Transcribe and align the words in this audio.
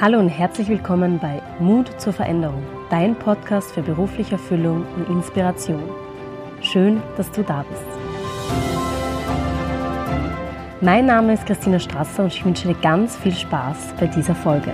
Hallo 0.00 0.18
und 0.18 0.28
herzlich 0.28 0.66
willkommen 0.66 1.20
bei 1.20 1.40
Mut 1.60 2.00
zur 2.00 2.12
Veränderung, 2.12 2.66
dein 2.90 3.16
Podcast 3.16 3.70
für 3.70 3.80
berufliche 3.80 4.32
Erfüllung 4.32 4.84
und 4.96 5.08
Inspiration. 5.08 5.88
Schön, 6.62 7.00
dass 7.16 7.30
du 7.30 7.44
da 7.44 7.62
bist. 7.62 7.84
Mein 10.80 11.06
Name 11.06 11.34
ist 11.34 11.46
Christina 11.46 11.78
Strasser 11.78 12.24
und 12.24 12.34
ich 12.34 12.44
wünsche 12.44 12.66
dir 12.66 12.74
ganz 12.74 13.16
viel 13.16 13.32
Spaß 13.32 13.94
bei 14.00 14.08
dieser 14.08 14.34
Folge. 14.34 14.72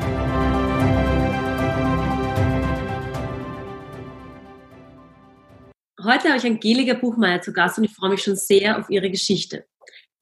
Heute 6.02 6.29
habe 6.29 6.39
ich 6.39 6.46
Angelika 6.46 6.95
Buchmeier 6.95 7.43
zu 7.43 7.52
Gast 7.52 7.77
und 7.77 7.84
ich 7.84 7.93
freue 7.93 8.12
mich 8.12 8.23
schon 8.23 8.37
sehr 8.37 8.79
auf 8.79 8.89
ihre 8.89 9.11
Geschichte. 9.11 9.66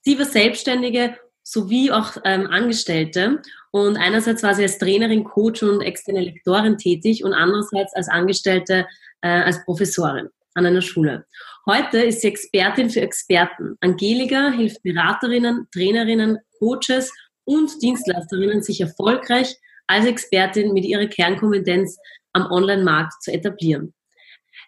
Sie 0.00 0.18
war 0.18 0.24
Selbstständige 0.24 1.16
sowie 1.48 1.90
auch 1.90 2.16
ähm, 2.24 2.46
Angestellte. 2.48 3.40
Und 3.70 3.96
einerseits 3.96 4.42
war 4.42 4.54
sie 4.54 4.62
als 4.62 4.78
Trainerin, 4.78 5.24
Coach 5.24 5.62
und 5.62 5.80
externe 5.80 6.20
Lektorin 6.20 6.76
tätig 6.76 7.24
und 7.24 7.32
andererseits 7.32 7.94
als 7.94 8.08
Angestellte, 8.08 8.86
äh, 9.22 9.28
als 9.28 9.64
Professorin 9.64 10.28
an 10.54 10.66
einer 10.66 10.82
Schule. 10.82 11.24
Heute 11.64 11.98
ist 11.98 12.20
sie 12.20 12.28
Expertin 12.28 12.90
für 12.90 13.00
Experten. 13.00 13.76
Angelika 13.80 14.50
hilft 14.50 14.82
Beraterinnen, 14.82 15.68
Trainerinnen, 15.72 16.38
Coaches 16.58 17.12
und 17.44 17.70
Dienstleisterinnen, 17.80 18.62
sich 18.62 18.80
erfolgreich 18.80 19.56
als 19.86 20.04
Expertin 20.04 20.74
mit 20.74 20.84
ihrer 20.84 21.06
Kernkompetenz 21.06 21.96
am 22.32 22.50
Online-Markt 22.50 23.22
zu 23.22 23.32
etablieren. 23.32 23.94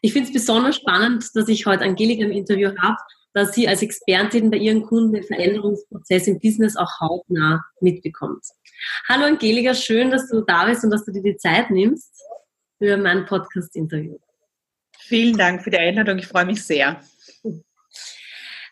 Ich 0.00 0.14
finde 0.14 0.28
es 0.28 0.32
besonders 0.32 0.76
spannend, 0.76 1.24
dass 1.34 1.48
ich 1.48 1.66
heute 1.66 1.84
Angelika 1.84 2.24
im 2.24 2.32
Interview 2.32 2.70
habe, 2.80 2.96
dass 3.32 3.54
sie 3.54 3.68
als 3.68 3.82
Expertin 3.82 4.50
bei 4.50 4.56
ihren 4.56 4.82
Kunden 4.82 5.12
den 5.12 5.22
Veränderungsprozess 5.22 6.26
im 6.26 6.40
Business 6.40 6.76
auch 6.76 7.00
hautnah 7.00 7.64
mitbekommt. 7.80 8.44
Hallo 9.08 9.24
Angelika, 9.24 9.74
schön, 9.74 10.10
dass 10.10 10.28
du 10.28 10.40
da 10.40 10.66
bist 10.66 10.84
und 10.84 10.90
dass 10.90 11.04
du 11.04 11.12
dir 11.12 11.22
die 11.22 11.36
Zeit 11.36 11.70
nimmst 11.70 12.22
für 12.78 12.96
mein 12.96 13.26
Podcast-Interview. 13.26 14.18
Vielen 14.98 15.36
Dank 15.36 15.62
für 15.62 15.70
die 15.70 15.78
Einladung, 15.78 16.18
ich 16.18 16.26
freue 16.26 16.46
mich 16.46 16.64
sehr. 16.64 17.00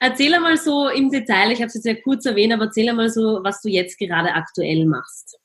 Erzähl 0.00 0.32
einmal 0.34 0.56
so 0.56 0.88
im 0.88 1.10
Detail, 1.10 1.50
ich 1.50 1.58
habe 1.58 1.66
es 1.66 1.74
jetzt 1.74 1.86
ja 1.86 1.94
kurz 1.94 2.24
erwähnt, 2.24 2.52
aber 2.52 2.66
erzähl 2.66 2.88
einmal 2.88 3.10
so, 3.10 3.40
was 3.42 3.60
du 3.60 3.68
jetzt 3.68 3.98
gerade 3.98 4.32
aktuell 4.32 4.86
machst. 4.86 5.38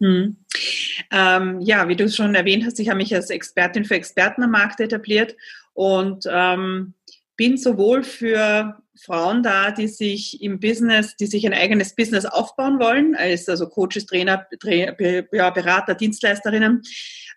Hm. 0.00 0.38
Ähm, 1.10 1.60
ja, 1.60 1.86
wie 1.88 1.96
du 1.96 2.04
es 2.04 2.16
schon 2.16 2.34
erwähnt 2.34 2.64
hast, 2.64 2.80
ich 2.80 2.88
habe 2.88 2.96
mich 2.96 3.14
als 3.14 3.28
Expertin 3.28 3.84
für 3.84 3.96
Experten 3.96 4.42
am 4.42 4.50
Markt 4.50 4.80
etabliert 4.80 5.36
und 5.74 6.24
ähm, 6.30 6.94
bin 7.40 7.56
sowohl 7.56 8.02
für 8.02 8.76
Frauen 9.02 9.42
da, 9.42 9.70
die 9.70 9.88
sich 9.88 10.42
im 10.42 10.60
Business, 10.60 11.16
die 11.16 11.24
sich 11.24 11.46
ein 11.46 11.54
eigenes 11.54 11.94
Business 11.94 12.26
aufbauen 12.26 12.78
wollen, 12.78 13.14
als 13.14 13.48
also 13.48 13.66
Coaches, 13.66 14.04
Trainer, 14.04 14.46
Berater, 14.60 15.94
Dienstleisterinnen, 15.94 16.82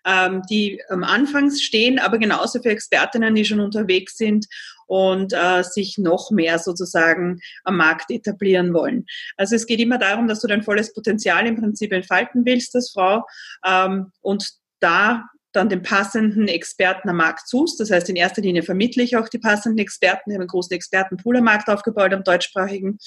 ähm, 0.04 0.42
die 0.50 0.82
am 0.90 1.04
Anfang 1.04 1.50
stehen, 1.50 1.98
aber 1.98 2.18
genauso 2.18 2.60
für 2.60 2.68
Expertinnen, 2.68 3.34
die 3.34 3.46
schon 3.46 3.60
unterwegs 3.60 4.18
sind 4.18 4.44
und 4.86 5.32
äh, 5.32 5.62
sich 5.62 5.96
noch 5.96 6.30
mehr 6.30 6.58
sozusagen 6.58 7.40
am 7.62 7.78
Markt 7.78 8.10
etablieren 8.10 8.74
wollen. 8.74 9.06
Also 9.38 9.56
es 9.56 9.64
geht 9.64 9.80
immer 9.80 9.96
darum, 9.96 10.28
dass 10.28 10.40
du 10.40 10.48
dein 10.48 10.62
volles 10.62 10.92
Potenzial 10.92 11.46
im 11.46 11.56
Prinzip 11.56 11.92
entfalten 11.92 12.44
willst 12.44 12.76
als 12.76 12.90
Frau 12.90 13.24
ähm, 13.64 14.12
und 14.20 14.50
da 14.80 15.24
dann 15.54 15.68
den 15.68 15.82
passenden 15.82 16.48
Experten 16.48 17.08
am 17.08 17.16
Markt 17.16 17.48
suchst. 17.48 17.78
Das 17.80 17.90
heißt, 17.90 18.08
in 18.08 18.16
erster 18.16 18.42
Linie 18.42 18.62
vermittle 18.62 19.02
ich 19.02 19.16
auch 19.16 19.28
die 19.28 19.38
passenden 19.38 19.78
Experten. 19.78 20.30
Ich 20.30 20.34
habe 20.34 20.42
einen 20.42 20.48
großen 20.48 20.74
Expertenpool 20.74 21.36
am 21.36 21.44
Markt 21.44 21.68
aufgebaut, 21.68 22.12
am 22.12 22.24
deutschsprachigen. 22.24 22.98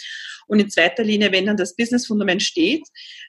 Und 0.48 0.59
in 0.59 0.70
zweiter 0.70 1.04
Linie, 1.04 1.31
wenn 1.31 1.45
dann 1.45 1.58
das 1.58 1.76
Businessfundament 1.76 2.42
steht, 2.42 2.88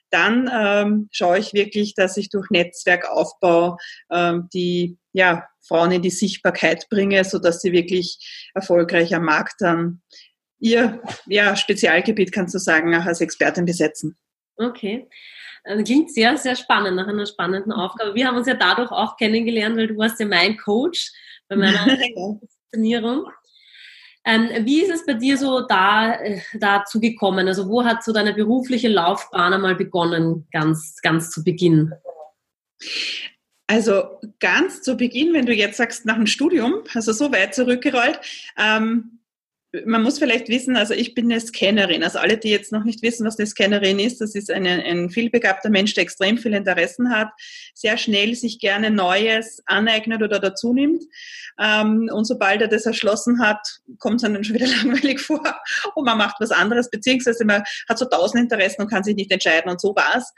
dann 0.09 0.49
ähm, 0.51 1.09
schaue 1.11 1.39
ich 1.39 1.53
wirklich, 1.53 1.93
dass 1.95 2.17
ich 2.17 2.29
durch 2.29 2.49
Netzwerkaufbau 2.49 3.77
ähm, 4.11 4.47
die 4.53 4.97
ja, 5.11 5.47
Frauen 5.67 5.91
in 5.91 6.01
die 6.01 6.09
Sichtbarkeit 6.09 6.87
bringe, 6.89 7.23
so 7.23 7.39
dass 7.39 7.61
sie 7.61 7.71
wirklich 7.71 8.49
erfolgreich 8.53 9.13
am 9.13 9.25
Markt 9.25 9.55
dann 9.59 10.01
ihr 10.59 11.01
ja, 11.27 11.55
Spezialgebiet, 11.55 12.31
kannst 12.31 12.53
du 12.53 12.59
sagen, 12.59 12.93
auch 12.95 13.05
als 13.05 13.21
Expertin 13.21 13.65
besetzen. 13.65 14.17
Okay. 14.57 15.07
Äh, 15.63 15.83
klingt 15.83 16.11
sehr, 16.11 16.37
sehr 16.37 16.55
spannend, 16.55 16.95
nach 16.95 17.07
einer 17.07 17.25
spannenden 17.25 17.71
Aufgabe. 17.71 18.15
Wir 18.15 18.27
haben 18.27 18.37
uns 18.37 18.47
ja 18.47 18.55
dadurch 18.55 18.91
auch 18.91 19.17
kennengelernt, 19.17 19.77
weil 19.77 19.87
du 19.87 19.97
warst 19.97 20.19
ja 20.19 20.25
mein 20.25 20.57
Coach 20.57 21.11
bei 21.47 21.55
meiner 21.55 21.85
Positionierung. 22.15 23.27
Ähm, 24.25 24.49
wie 24.65 24.81
ist 24.81 24.91
es 24.91 25.05
bei 25.05 25.13
dir 25.13 25.37
so 25.37 25.61
da, 25.61 26.13
äh, 26.13 26.41
dazu 26.59 26.99
gekommen? 26.99 27.47
Also 27.47 27.67
wo 27.69 27.83
hat 27.83 28.03
so 28.03 28.11
deine 28.11 28.33
berufliche 28.33 28.89
Laufbahn 28.89 29.53
einmal 29.53 29.75
begonnen, 29.75 30.47
ganz, 30.51 30.97
ganz 31.01 31.31
zu 31.31 31.43
Beginn? 31.43 31.93
Also 33.67 34.19
ganz 34.39 34.81
zu 34.81 34.97
Beginn, 34.97 35.33
wenn 35.33 35.45
du 35.45 35.53
jetzt 35.53 35.77
sagst, 35.77 36.05
nach 36.05 36.15
dem 36.15 36.27
Studium, 36.27 36.83
also 36.93 37.13
so 37.13 37.31
weit 37.31 37.55
zurückgerollt, 37.55 38.19
ähm, 38.57 39.18
man 39.85 40.01
muss 40.01 40.17
vielleicht 40.17 40.49
wissen, 40.49 40.75
also 40.75 40.95
ich 40.95 41.13
bin 41.13 41.31
eine 41.31 41.39
Scannerin. 41.39 42.03
Also 42.03 42.17
alle, 42.17 42.37
die 42.37 42.49
jetzt 42.49 42.71
noch 42.71 42.83
nicht 42.83 43.03
wissen, 43.03 43.25
was 43.25 43.37
eine 43.37 43.45
Scannerin 43.45 43.99
ist, 43.99 44.19
das 44.19 44.33
ist 44.33 44.49
eine, 44.49 44.83
ein 44.83 45.11
vielbegabter 45.11 45.69
Mensch, 45.69 45.93
der 45.93 46.03
extrem 46.03 46.39
viele 46.39 46.57
Interessen 46.57 47.11
hat, 47.11 47.29
sehr 47.75 47.97
schnell 47.97 48.33
sich 48.33 48.59
gerne 48.59 48.89
Neues 48.89 49.61
aneignet 49.67 50.23
oder 50.23 50.39
dazu 50.39 50.73
nimmt. 50.73 51.03
Ähm, 51.59 52.09
und 52.11 52.25
sobald 52.25 52.61
er 52.61 52.67
das 52.67 52.87
erschlossen 52.87 53.39
hat, 53.39 53.79
kommt 53.99 54.15
es 54.15 54.21
dann 54.23 54.43
schon 54.43 54.55
wieder 54.55 54.67
langweilig 54.83 55.21
vor 55.21 55.43
und 55.93 56.05
man 56.05 56.17
macht 56.17 56.37
was 56.39 56.51
anderes, 56.51 56.89
beziehungsweise 56.89 57.45
man 57.45 57.63
hat 57.87 57.99
so 57.99 58.05
tausend 58.05 58.41
Interessen 58.41 58.81
und 58.81 58.89
kann 58.89 59.03
sich 59.03 59.15
nicht 59.15 59.31
entscheiden. 59.31 59.69
Und 59.69 59.79
so 59.79 59.95
war 59.95 60.15
es 60.17 60.33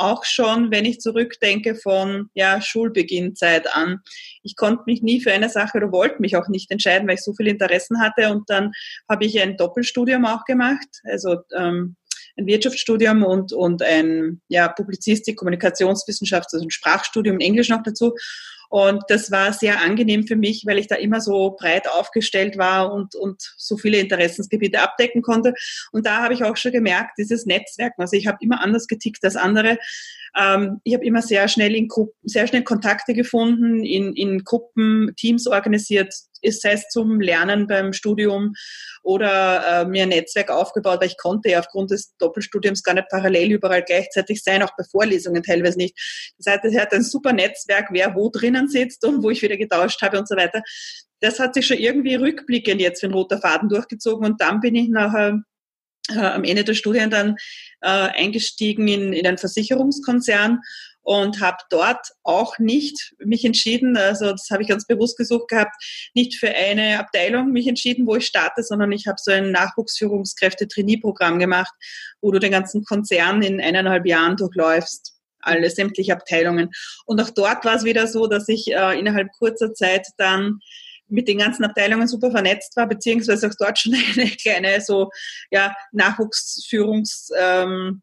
auch 0.00 0.24
schon, 0.24 0.70
wenn 0.70 0.84
ich 0.84 1.00
zurückdenke 1.00 1.74
von 1.74 2.30
ja, 2.34 2.60
Schulbeginnzeit 2.60 3.74
an. 3.74 4.00
Ich 4.42 4.56
konnte 4.56 4.84
mich 4.86 5.02
nie 5.02 5.20
für 5.20 5.32
eine 5.32 5.48
Sache 5.48 5.78
oder 5.78 5.92
wollte 5.92 6.20
mich 6.20 6.36
auch 6.36 6.48
nicht 6.48 6.70
entscheiden, 6.70 7.06
weil 7.06 7.16
ich 7.16 7.22
so 7.22 7.34
viele 7.34 7.50
Interessen 7.50 8.00
hatte. 8.00 8.30
Und 8.30 8.48
dann 8.48 8.72
habe 9.08 9.24
ich 9.24 9.40
ein 9.40 9.56
Doppelstudium 9.56 10.24
auch 10.24 10.44
gemacht, 10.44 10.88
also 11.04 11.38
ähm, 11.56 11.96
ein 12.36 12.46
Wirtschaftsstudium 12.46 13.22
und, 13.22 13.52
und 13.52 13.82
ein 13.82 14.40
ja, 14.48 14.68
Publizistik, 14.68 15.36
Kommunikationswissenschaft, 15.36 16.48
also 16.52 16.64
ein 16.64 16.70
Sprachstudium 16.70 17.36
in 17.36 17.46
Englisch 17.46 17.68
noch 17.68 17.82
dazu. 17.82 18.14
Und 18.70 19.02
das 19.08 19.32
war 19.32 19.52
sehr 19.52 19.82
angenehm 19.82 20.26
für 20.26 20.36
mich, 20.36 20.64
weil 20.64 20.78
ich 20.78 20.86
da 20.86 20.94
immer 20.94 21.20
so 21.20 21.56
breit 21.58 21.88
aufgestellt 21.88 22.56
war 22.56 22.92
und, 22.92 23.16
und 23.16 23.52
so 23.56 23.76
viele 23.76 23.98
Interessensgebiete 23.98 24.80
abdecken 24.80 25.22
konnte. 25.22 25.54
Und 25.90 26.06
da 26.06 26.22
habe 26.22 26.34
ich 26.34 26.44
auch 26.44 26.56
schon 26.56 26.70
gemerkt, 26.70 27.18
dieses 27.18 27.46
Netzwerk, 27.46 27.94
also 27.98 28.16
ich 28.16 28.28
habe 28.28 28.38
immer 28.40 28.60
anders 28.60 28.86
getickt 28.86 29.24
als 29.24 29.34
andere. 29.34 29.76
Ähm, 30.36 30.80
ich 30.84 30.94
habe 30.94 31.04
immer 31.04 31.20
sehr 31.20 31.48
schnell 31.48 31.74
in 31.74 31.88
Gruppen, 31.88 32.14
sehr 32.22 32.46
schnell 32.46 32.62
Kontakte 32.62 33.12
gefunden, 33.12 33.82
in, 33.84 34.14
in 34.14 34.44
Gruppen, 34.44 35.12
Teams 35.16 35.48
organisiert, 35.48 36.14
sei 36.42 36.72
es 36.72 36.88
zum 36.88 37.20
Lernen 37.20 37.66
beim 37.66 37.92
Studium 37.92 38.54
oder 39.02 39.82
äh, 39.82 39.84
mir 39.86 40.04
ein 40.04 40.10
Netzwerk 40.10 40.50
aufgebaut, 40.50 41.00
weil 41.00 41.08
ich 41.08 41.16
konnte 41.16 41.50
ja 41.50 41.60
aufgrund 41.60 41.90
des 41.90 42.14
Doppelstudiums 42.18 42.82
gar 42.82 42.94
nicht 42.94 43.08
parallel 43.08 43.52
überall 43.52 43.82
gleichzeitig 43.82 44.42
sein, 44.42 44.62
auch 44.62 44.72
bei 44.76 44.84
Vorlesungen 44.90 45.42
teilweise 45.42 45.78
nicht. 45.78 45.98
Das 46.38 46.52
heißt, 46.52 46.64
es 46.64 46.78
hat 46.78 46.92
ein 46.92 47.02
super 47.02 47.32
Netzwerk, 47.32 47.88
wer 47.90 48.14
wo 48.14 48.30
drinnen 48.30 48.68
sitzt 48.68 49.04
und 49.04 49.22
wo 49.22 49.30
ich 49.30 49.42
wieder 49.42 49.56
getauscht 49.56 50.02
habe 50.02 50.18
und 50.18 50.28
so 50.28 50.36
weiter. 50.36 50.62
Das 51.20 51.38
hat 51.38 51.54
sich 51.54 51.66
schon 51.66 51.78
irgendwie 51.78 52.14
rückblickend 52.14 52.80
jetzt 52.80 53.00
für 53.00 53.06
ein 53.06 53.12
roter 53.12 53.40
Faden 53.40 53.68
durchgezogen 53.68 54.24
und 54.24 54.40
dann 54.40 54.60
bin 54.60 54.74
ich 54.74 54.88
nachher 54.88 55.42
äh, 56.10 56.18
am 56.18 56.44
Ende 56.44 56.64
der 56.64 56.74
Studien 56.74 57.10
dann 57.10 57.36
äh, 57.82 57.88
eingestiegen 57.88 58.88
in, 58.88 59.12
in 59.12 59.26
einen 59.26 59.38
Versicherungskonzern 59.38 60.60
und 61.10 61.40
habe 61.40 61.56
dort 61.70 62.06
auch 62.22 62.60
nicht 62.60 63.16
mich 63.18 63.44
entschieden, 63.44 63.96
also 63.96 64.30
das 64.30 64.46
habe 64.48 64.62
ich 64.62 64.68
ganz 64.68 64.86
bewusst 64.86 65.18
gesucht 65.18 65.48
gehabt, 65.48 65.74
nicht 66.14 66.36
für 66.36 66.50
eine 66.50 67.00
Abteilung 67.00 67.50
mich 67.50 67.66
entschieden, 67.66 68.06
wo 68.06 68.14
ich 68.14 68.26
starte, 68.26 68.62
sondern 68.62 68.92
ich 68.92 69.08
habe 69.08 69.16
so 69.20 69.32
ein 69.32 69.50
Nachwuchsführungskräfte-Trainee-Programm 69.50 71.40
gemacht, 71.40 71.72
wo 72.20 72.30
du 72.30 72.38
den 72.38 72.52
ganzen 72.52 72.84
Konzern 72.84 73.42
in 73.42 73.60
eineinhalb 73.60 74.06
Jahren 74.06 74.36
durchläufst 74.36 75.16
alle 75.40 75.68
sämtliche 75.70 76.12
Abteilungen. 76.12 76.70
Und 77.06 77.20
auch 77.20 77.30
dort 77.30 77.64
war 77.64 77.74
es 77.74 77.82
wieder 77.82 78.06
so, 78.06 78.28
dass 78.28 78.46
ich 78.46 78.70
äh, 78.72 78.96
innerhalb 78.96 79.32
kurzer 79.32 79.74
Zeit 79.74 80.06
dann 80.16 80.60
mit 81.08 81.26
den 81.26 81.38
ganzen 81.38 81.64
Abteilungen 81.64 82.06
super 82.06 82.30
vernetzt 82.30 82.76
war, 82.76 82.86
beziehungsweise 82.86 83.48
auch 83.48 83.54
dort 83.58 83.78
schon 83.80 83.94
eine 83.94 84.30
kleine 84.30 84.80
so 84.80 85.10
ja, 85.50 85.74
Nachwuchsführungs 85.90 87.30
ähm, 87.36 88.02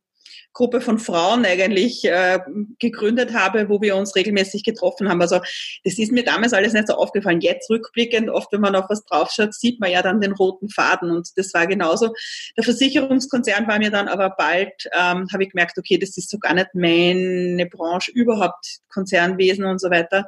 Gruppe 0.57 0.81
von 0.81 0.98
Frauen 0.98 1.45
eigentlich 1.45 2.04
äh, 2.04 2.39
gegründet 2.80 3.31
habe, 3.36 3.69
wo 3.69 3.80
wir 3.80 3.95
uns 3.95 4.15
regelmäßig 4.15 4.63
getroffen 4.63 5.07
haben. 5.07 5.21
Also 5.21 5.39
das 5.83 6.00
ist 6.00 6.12
mir 6.12 6.24
damals 6.24 6.51
alles 6.51 6.74
nicht 6.74 6.88
so 6.88 6.95
aufgefallen. 6.95 7.42
Jetzt 7.42 7.69
rückblickend, 7.69 8.31
oft 8.31 8.51
wenn 8.51 8.62
man 8.62 8.75
auf 8.75 8.86
was 8.89 9.06
draufschaut, 9.06 9.54
sieht 9.54 9.80
man 9.80 9.92
ja 9.92 10.01
dann 10.01 10.19
den 10.19 10.31
roten 10.31 10.68
Faden 10.69 11.12
und 11.12 11.30
das 11.36 11.54
war 11.54 11.68
genauso. 11.68 12.12
Der 12.57 12.63
Versicherungskonzern 12.63 13.68
war 13.68 13.77
mir 13.77 13.92
dann 13.92 14.07
aber 14.07 14.31
bald, 14.31 14.74
ähm, 14.94 15.27
habe 15.31 15.44
ich 15.44 15.51
gemerkt, 15.51 15.77
okay, 15.77 16.00
das 16.00 16.18
ist 16.18 16.31
so 16.31 16.39
gar 16.39 16.56
nicht 16.56 16.74
meine 16.74 17.68
Branche 17.68 18.12
überhaupt, 18.12 18.80
Konzernwesen 18.89 19.63
und 19.63 19.80
so 19.80 19.92
weiter 19.92 20.25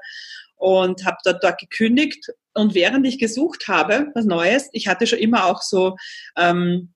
und 0.58 1.06
habe 1.06 1.18
dort, 1.24 1.44
dort 1.44 1.60
gekündigt. 1.60 2.28
Und 2.54 2.76
während 2.76 3.08
ich 3.08 3.18
gesucht 3.18 3.68
habe, 3.68 4.12
was 4.14 4.26
Neues, 4.26 4.70
ich 4.74 4.88
hatte 4.88 5.08
schon 5.08 5.18
immer 5.18 5.46
auch 5.46 5.64
so 5.64 5.96
ähm, 6.38 6.94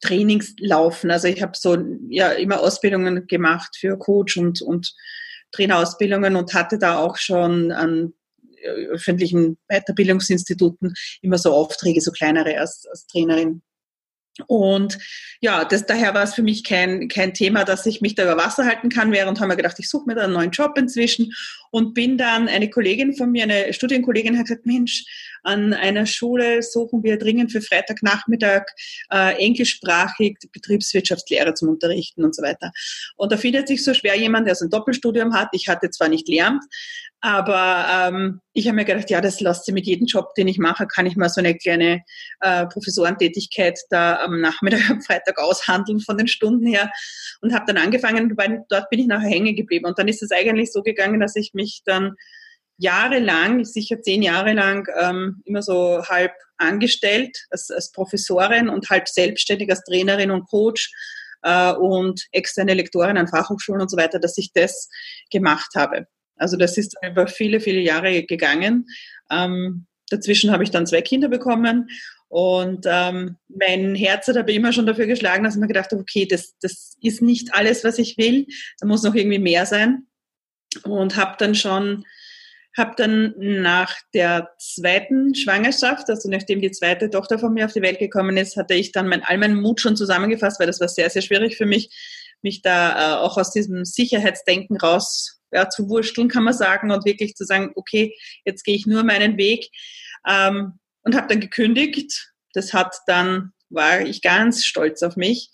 Trainings 0.00 0.54
laufen. 0.60 1.10
Also 1.10 1.28
ich 1.28 1.42
habe 1.42 1.52
so 1.56 1.76
ja 2.08 2.32
immer 2.32 2.60
Ausbildungen 2.60 3.26
gemacht 3.26 3.76
für 3.78 3.98
Coach 3.98 4.36
und, 4.36 4.62
und 4.62 4.94
Trainerausbildungen 5.52 6.36
und 6.36 6.54
hatte 6.54 6.78
da 6.78 6.98
auch 6.98 7.16
schon 7.16 7.72
an 7.72 8.12
äh, 8.62 8.86
öffentlichen 8.86 9.58
Weiterbildungsinstituten 9.68 10.94
immer 11.22 11.38
so 11.38 11.52
Aufträge, 11.52 12.00
so 12.00 12.12
kleinere 12.12 12.58
als, 12.58 12.86
als 12.90 13.06
Trainerin. 13.06 13.62
Und 14.46 14.98
ja, 15.40 15.64
das, 15.64 15.86
daher 15.86 16.14
war 16.14 16.22
es 16.22 16.34
für 16.34 16.42
mich 16.42 16.64
kein, 16.64 17.08
kein 17.08 17.34
Thema, 17.34 17.64
dass 17.64 17.86
ich 17.86 18.00
mich 18.00 18.14
da 18.14 18.24
über 18.24 18.36
Wasser 18.36 18.64
halten 18.64 18.88
kann. 18.88 19.12
Während 19.12 19.40
haben 19.40 19.48
wir 19.48 19.56
gedacht, 19.56 19.78
ich 19.78 19.88
suche 19.88 20.06
mir 20.06 20.14
da 20.14 20.24
einen 20.24 20.32
neuen 20.32 20.50
Job 20.50 20.76
inzwischen 20.78 21.32
und 21.70 21.94
bin 21.94 22.16
dann 22.16 22.48
eine 22.48 22.70
Kollegin 22.70 23.14
von 23.14 23.30
mir, 23.30 23.42
eine 23.42 23.72
Studienkollegin, 23.72 24.38
hat 24.38 24.46
gesagt, 24.46 24.66
Mensch, 24.66 25.04
an 25.42 25.72
einer 25.72 26.06
Schule 26.06 26.62
suchen 26.62 27.02
wir 27.02 27.18
dringend 27.18 27.52
für 27.52 27.60
Freitagnachmittag 27.60 28.66
äh, 29.10 29.34
englischsprachig 29.36 30.38
Betriebswirtschaftslehre 30.52 31.54
zum 31.54 31.68
Unterrichten 31.70 32.24
und 32.24 32.34
so 32.34 32.42
weiter. 32.42 32.72
Und 33.16 33.32
da 33.32 33.36
findet 33.36 33.68
sich 33.68 33.84
so 33.84 33.94
schwer 33.94 34.16
jemand, 34.18 34.46
der 34.46 34.54
so 34.54 34.66
ein 34.66 34.70
Doppelstudium 34.70 35.34
hat. 35.34 35.48
Ich 35.52 35.68
hatte 35.68 35.90
zwar 35.90 36.08
nicht 36.08 36.28
Lehramt, 36.28 36.64
aber 37.20 37.86
ähm, 37.90 38.40
ich 38.52 38.66
habe 38.68 38.76
mir 38.76 38.84
gedacht, 38.84 39.10
ja, 39.10 39.20
das 39.20 39.40
lasst 39.40 39.64
sie 39.64 39.72
mit 39.72 39.86
jedem 39.86 40.06
Job, 40.06 40.34
den 40.36 40.46
ich 40.46 40.58
mache, 40.58 40.86
kann 40.86 41.06
ich 41.06 41.16
mal 41.16 41.28
so 41.28 41.40
eine 41.40 41.56
kleine 41.56 42.02
äh, 42.40 42.66
Professorentätigkeit 42.66 43.78
da 43.90 44.20
am 44.22 44.40
Nachmittag, 44.40 44.88
am 44.90 45.02
Freitag 45.02 45.38
aushandeln 45.38 46.00
von 46.00 46.16
den 46.16 46.28
Stunden 46.28 46.66
her 46.66 46.90
und 47.40 47.52
habe 47.52 47.64
dann 47.66 47.76
angefangen, 47.76 48.36
weil 48.36 48.64
dort 48.68 48.88
bin 48.90 49.00
ich 49.00 49.06
nachher 49.08 49.28
hängen 49.28 49.56
geblieben. 49.56 49.86
Und 49.86 49.98
dann 49.98 50.06
ist 50.06 50.22
es 50.22 50.30
eigentlich 50.30 50.72
so 50.72 50.82
gegangen, 50.82 51.18
dass 51.18 51.34
ich 51.34 51.54
mich 51.54 51.82
dann 51.84 52.14
jahrelang, 52.76 53.64
sicher 53.64 54.00
zehn 54.00 54.22
Jahre 54.22 54.52
lang, 54.52 54.88
ähm, 54.96 55.42
immer 55.44 55.62
so 55.62 56.04
halb 56.06 56.32
angestellt 56.56 57.36
als, 57.50 57.70
als 57.70 57.90
Professorin 57.90 58.68
und 58.68 58.90
halb 58.90 59.08
selbstständig 59.08 59.68
als 59.70 59.82
Trainerin 59.82 60.30
und 60.30 60.48
Coach 60.48 60.92
äh, 61.42 61.72
und 61.72 62.26
externe 62.30 62.74
Lektorin 62.74 63.18
an 63.18 63.26
Fachhochschulen 63.26 63.82
und 63.82 63.90
so 63.90 63.96
weiter, 63.96 64.20
dass 64.20 64.38
ich 64.38 64.52
das 64.52 64.88
gemacht 65.32 65.70
habe. 65.74 66.06
Also 66.38 66.56
das 66.56 66.78
ist 66.78 66.96
über 67.04 67.26
viele, 67.26 67.60
viele 67.60 67.80
Jahre 67.80 68.22
gegangen. 68.24 68.86
Ähm, 69.30 69.86
dazwischen 70.10 70.50
habe 70.50 70.64
ich 70.64 70.70
dann 70.70 70.86
zwei 70.86 71.02
Kinder 71.02 71.28
bekommen 71.28 71.88
und 72.28 72.84
ähm, 72.86 73.36
mein 73.48 73.94
Herz 73.94 74.28
hat 74.28 74.36
aber 74.36 74.50
immer 74.50 74.72
schon 74.72 74.86
dafür 74.86 75.06
geschlagen, 75.06 75.44
dass 75.44 75.54
ich 75.54 75.60
mir 75.60 75.66
gedacht 75.66 75.90
habe, 75.92 76.02
okay, 76.02 76.26
das, 76.26 76.56
das 76.60 76.96
ist 77.00 77.22
nicht 77.22 77.54
alles, 77.54 77.84
was 77.84 77.98
ich 77.98 78.18
will. 78.18 78.46
Da 78.80 78.86
muss 78.86 79.02
noch 79.02 79.14
irgendwie 79.14 79.38
mehr 79.38 79.64
sein. 79.64 80.06
Und 80.84 81.16
habe 81.16 81.36
dann 81.38 81.54
schon, 81.54 82.04
habe 82.76 82.92
dann 82.98 83.34
nach 83.38 83.96
der 84.12 84.50
zweiten 84.58 85.34
Schwangerschaft, 85.34 86.10
also 86.10 86.28
nachdem 86.28 86.60
die 86.60 86.70
zweite 86.70 87.08
Tochter 87.08 87.38
von 87.38 87.54
mir 87.54 87.64
auf 87.64 87.72
die 87.72 87.80
Welt 87.80 87.98
gekommen 87.98 88.36
ist, 88.36 88.58
hatte 88.58 88.74
ich 88.74 88.92
dann 88.92 89.08
mein, 89.08 89.22
all 89.24 89.38
meinen 89.38 89.60
Mut 89.60 89.80
schon 89.80 89.96
zusammengefasst, 89.96 90.60
weil 90.60 90.66
das 90.66 90.80
war 90.80 90.88
sehr, 90.88 91.08
sehr 91.08 91.22
schwierig 91.22 91.56
für 91.56 91.66
mich, 91.66 91.90
mich 92.42 92.60
da 92.60 93.14
äh, 93.14 93.18
auch 93.20 93.38
aus 93.38 93.52
diesem 93.52 93.86
Sicherheitsdenken 93.86 94.76
raus 94.76 95.37
ja, 95.52 95.68
zu 95.68 95.88
wursteln, 95.88 96.28
kann 96.28 96.44
man 96.44 96.54
sagen, 96.54 96.90
und 96.90 97.04
wirklich 97.04 97.34
zu 97.34 97.44
sagen, 97.44 97.72
okay, 97.74 98.14
jetzt 98.44 98.64
gehe 98.64 98.74
ich 98.74 98.86
nur 98.86 99.04
meinen 99.04 99.36
Weg. 99.36 99.68
Ähm, 100.28 100.78
und 101.02 101.16
habe 101.16 101.28
dann 101.28 101.40
gekündigt. 101.40 102.32
Das 102.52 102.74
hat 102.74 102.96
dann, 103.06 103.52
war 103.70 104.02
ich 104.02 104.22
ganz 104.22 104.64
stolz 104.64 105.02
auf 105.02 105.16
mich. 105.16 105.50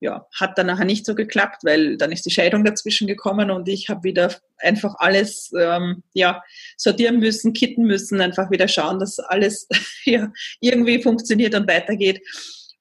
Ja, 0.00 0.26
hat 0.34 0.58
dann 0.58 0.66
nachher 0.66 0.84
nicht 0.84 1.06
so 1.06 1.14
geklappt, 1.14 1.62
weil 1.62 1.96
dann 1.96 2.10
ist 2.10 2.26
die 2.26 2.30
Scheidung 2.32 2.64
dazwischen 2.64 3.06
gekommen 3.06 3.52
und 3.52 3.68
ich 3.68 3.88
habe 3.88 4.02
wieder 4.02 4.34
einfach 4.58 4.96
alles 4.98 5.52
ähm, 5.56 6.02
ja, 6.12 6.42
sortieren 6.76 7.20
müssen, 7.20 7.52
kitten 7.52 7.84
müssen, 7.84 8.20
einfach 8.20 8.50
wieder 8.50 8.66
schauen, 8.66 8.98
dass 8.98 9.20
alles 9.20 9.68
ja, 10.04 10.32
irgendwie 10.60 11.00
funktioniert 11.00 11.54
und 11.54 11.68
weitergeht. 11.68 12.20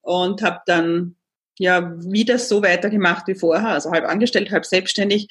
Und 0.01 0.41
habe 0.41 0.61
dann 0.65 1.15
ja 1.59 1.93
wieder 2.11 2.39
so 2.39 2.63
weitergemacht 2.63 3.27
wie 3.27 3.35
vorher, 3.35 3.69
also 3.69 3.91
halb 3.91 4.05
angestellt, 4.05 4.49
halb 4.49 4.65
selbstständig 4.65 5.27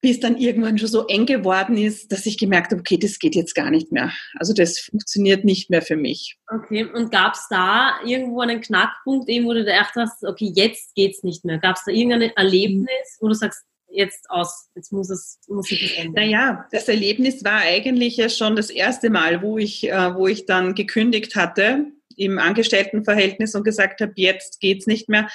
bis 0.00 0.18
dann 0.18 0.38
irgendwann 0.38 0.78
schon 0.78 0.88
so 0.88 1.06
eng 1.06 1.26
geworden 1.26 1.76
ist, 1.76 2.10
dass 2.10 2.24
ich 2.24 2.38
gemerkt 2.38 2.72
habe, 2.72 2.80
okay, 2.80 2.96
das 2.96 3.18
geht 3.18 3.34
jetzt 3.34 3.54
gar 3.54 3.70
nicht 3.70 3.92
mehr. 3.92 4.12
Also 4.38 4.54
das 4.54 4.78
funktioniert 4.78 5.44
nicht 5.44 5.68
mehr 5.68 5.82
für 5.82 5.96
mich. 5.96 6.38
Okay, 6.48 6.84
und 6.84 7.12
gab 7.12 7.34
es 7.34 7.46
da 7.50 8.00
irgendwo 8.04 8.40
einen 8.40 8.60
Knackpunkt, 8.60 9.28
eben, 9.28 9.44
wo 9.46 9.52
du 9.52 9.60
gedacht 9.64 9.92
hast, 9.96 10.24
okay, 10.24 10.52
jetzt 10.54 10.94
geht's 10.94 11.22
nicht 11.22 11.44
mehr? 11.44 11.58
Gab 11.58 11.76
es 11.76 11.84
da 11.84 11.92
irgendein 11.92 12.30
Erlebnis, 12.30 13.18
wo 13.20 13.28
du 13.28 13.34
sagst, 13.34 13.64
jetzt 13.90 14.30
aus, 14.30 14.70
jetzt 14.74 14.92
muss 14.92 15.10
es 15.10 15.38
muss 15.48 15.66
sich 15.66 15.82
das 15.82 16.04
ändern? 16.04 16.24
Naja, 16.24 16.66
das 16.72 16.88
Erlebnis 16.88 17.44
war 17.44 17.60
eigentlich 17.60 18.16
ja 18.16 18.28
schon 18.28 18.56
das 18.56 18.70
erste 18.70 19.10
Mal, 19.10 19.42
wo 19.42 19.58
ich, 19.58 19.88
äh, 19.88 20.14
wo 20.14 20.26
ich 20.26 20.46
dann 20.46 20.74
gekündigt 20.74 21.36
hatte 21.36 21.86
im 22.16 22.38
Angestelltenverhältnis 22.38 23.54
und 23.54 23.64
gesagt 23.64 24.00
habe, 24.00 24.12
jetzt 24.16 24.60
geht's 24.60 24.86
nicht 24.86 25.08
mehr 25.08 25.28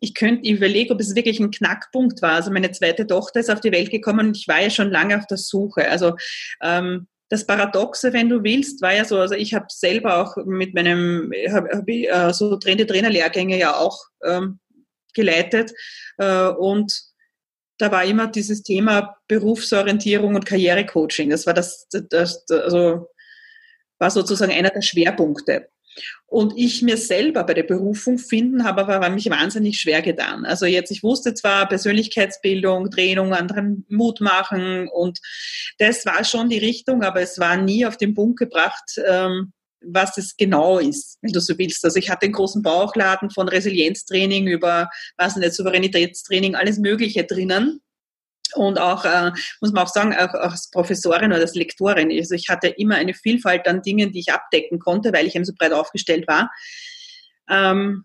ich 0.00 0.14
könnte, 0.14 0.42
ich 0.44 0.52
überlege, 0.52 0.92
ob 0.92 1.00
es 1.00 1.14
wirklich 1.14 1.40
ein 1.40 1.50
Knackpunkt 1.50 2.22
war. 2.22 2.32
Also 2.32 2.50
meine 2.50 2.72
zweite 2.72 3.06
Tochter 3.06 3.40
ist 3.40 3.50
auf 3.50 3.60
die 3.60 3.72
Welt 3.72 3.90
gekommen 3.90 4.28
und 4.28 4.36
ich 4.36 4.48
war 4.48 4.60
ja 4.60 4.70
schon 4.70 4.90
lange 4.90 5.16
auf 5.18 5.26
der 5.26 5.38
Suche. 5.38 5.88
Also 5.88 6.16
ähm, 6.62 7.06
das 7.28 7.46
Paradoxe, 7.46 8.12
wenn 8.12 8.28
du 8.28 8.42
willst, 8.44 8.82
war 8.82 8.94
ja 8.94 9.04
so, 9.04 9.18
also 9.18 9.34
ich 9.34 9.54
habe 9.54 9.66
selber 9.68 10.18
auch 10.18 10.36
mit 10.44 10.74
meinem, 10.74 11.32
habe 11.50 11.68
hab 11.70 11.88
ich 11.88 12.08
äh, 12.08 12.32
so 12.32 12.56
Trainer 12.56 12.86
Trainerlehrgänge 12.86 13.58
ja 13.58 13.76
auch 13.76 13.98
ähm, 14.24 14.60
geleitet 15.14 15.72
äh, 16.18 16.48
und 16.48 16.92
da 17.78 17.90
war 17.90 18.04
immer 18.04 18.28
dieses 18.28 18.62
Thema 18.62 19.16
Berufsorientierung 19.26 20.34
und 20.36 20.46
Karrierecoaching. 20.46 21.30
Das 21.30 21.46
war 21.46 21.54
das, 21.54 21.88
das, 21.90 22.44
das 22.46 22.50
also 22.50 23.08
war 23.98 24.10
sozusagen 24.10 24.52
einer 24.52 24.70
der 24.70 24.82
Schwerpunkte. 24.82 25.68
Und 26.26 26.54
ich 26.56 26.82
mir 26.82 26.96
selber 26.96 27.44
bei 27.44 27.54
der 27.54 27.62
Berufung 27.62 28.18
finden 28.18 28.64
habe 28.64 28.86
aber 28.88 29.08
mich 29.10 29.30
wahnsinnig 29.30 29.78
schwer 29.78 30.02
getan. 30.02 30.44
Also 30.44 30.66
jetzt, 30.66 30.90
ich 30.90 31.02
wusste 31.02 31.34
zwar 31.34 31.68
Persönlichkeitsbildung, 31.68 32.90
Training, 32.90 33.32
anderen 33.32 33.86
Mut 33.88 34.20
machen 34.20 34.88
und 34.88 35.20
das 35.78 36.04
war 36.06 36.24
schon 36.24 36.48
die 36.48 36.58
Richtung, 36.58 37.02
aber 37.02 37.20
es 37.20 37.38
war 37.38 37.56
nie 37.56 37.86
auf 37.86 37.96
den 37.96 38.14
Punkt 38.14 38.38
gebracht, 38.38 39.00
ähm, 39.06 39.52
was 39.86 40.16
es 40.18 40.36
genau 40.36 40.78
ist, 40.78 41.18
wenn 41.20 41.32
du 41.32 41.40
so 41.40 41.56
willst. 41.58 41.84
Also 41.84 41.98
ich 41.98 42.10
hatte 42.10 42.24
einen 42.24 42.32
großen 42.32 42.62
Bauchladen 42.62 43.30
von 43.30 43.48
Resilienztraining 43.48 44.46
über, 44.46 44.88
was 45.16 45.36
nicht, 45.36 45.52
Souveränitätstraining, 45.52 46.54
alles 46.54 46.78
Mögliche 46.78 47.24
drinnen. 47.24 47.80
Und 48.54 48.78
auch, 48.78 49.04
äh, 49.04 49.32
muss 49.60 49.72
man 49.72 49.84
auch 49.84 49.88
sagen, 49.88 50.14
auch, 50.14 50.34
auch 50.34 50.52
als 50.52 50.70
Professorin 50.70 51.32
oder 51.32 51.40
als 51.40 51.54
Lektorin. 51.54 52.10
Also 52.10 52.34
ich 52.34 52.48
hatte 52.48 52.68
immer 52.68 52.96
eine 52.96 53.14
Vielfalt 53.14 53.66
an 53.66 53.82
Dingen, 53.82 54.12
die 54.12 54.20
ich 54.20 54.32
abdecken 54.32 54.78
konnte, 54.78 55.12
weil 55.12 55.26
ich 55.26 55.34
eben 55.34 55.44
so 55.44 55.52
breit 55.56 55.72
aufgestellt 55.72 56.28
war. 56.28 56.50
Ähm, 57.48 58.04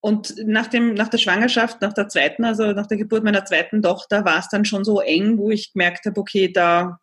und 0.00 0.34
nach, 0.46 0.66
dem, 0.66 0.94
nach 0.94 1.08
der 1.08 1.18
Schwangerschaft, 1.18 1.80
nach 1.80 1.92
der 1.92 2.08
zweiten, 2.08 2.44
also 2.44 2.72
nach 2.72 2.88
der 2.88 2.98
Geburt 2.98 3.22
meiner 3.22 3.44
zweiten 3.44 3.82
Tochter, 3.82 4.24
war 4.24 4.38
es 4.38 4.48
dann 4.48 4.64
schon 4.64 4.84
so 4.84 5.00
eng, 5.00 5.38
wo 5.38 5.50
ich 5.50 5.72
gemerkt 5.72 6.06
habe, 6.06 6.20
okay, 6.20 6.52
da, 6.52 6.98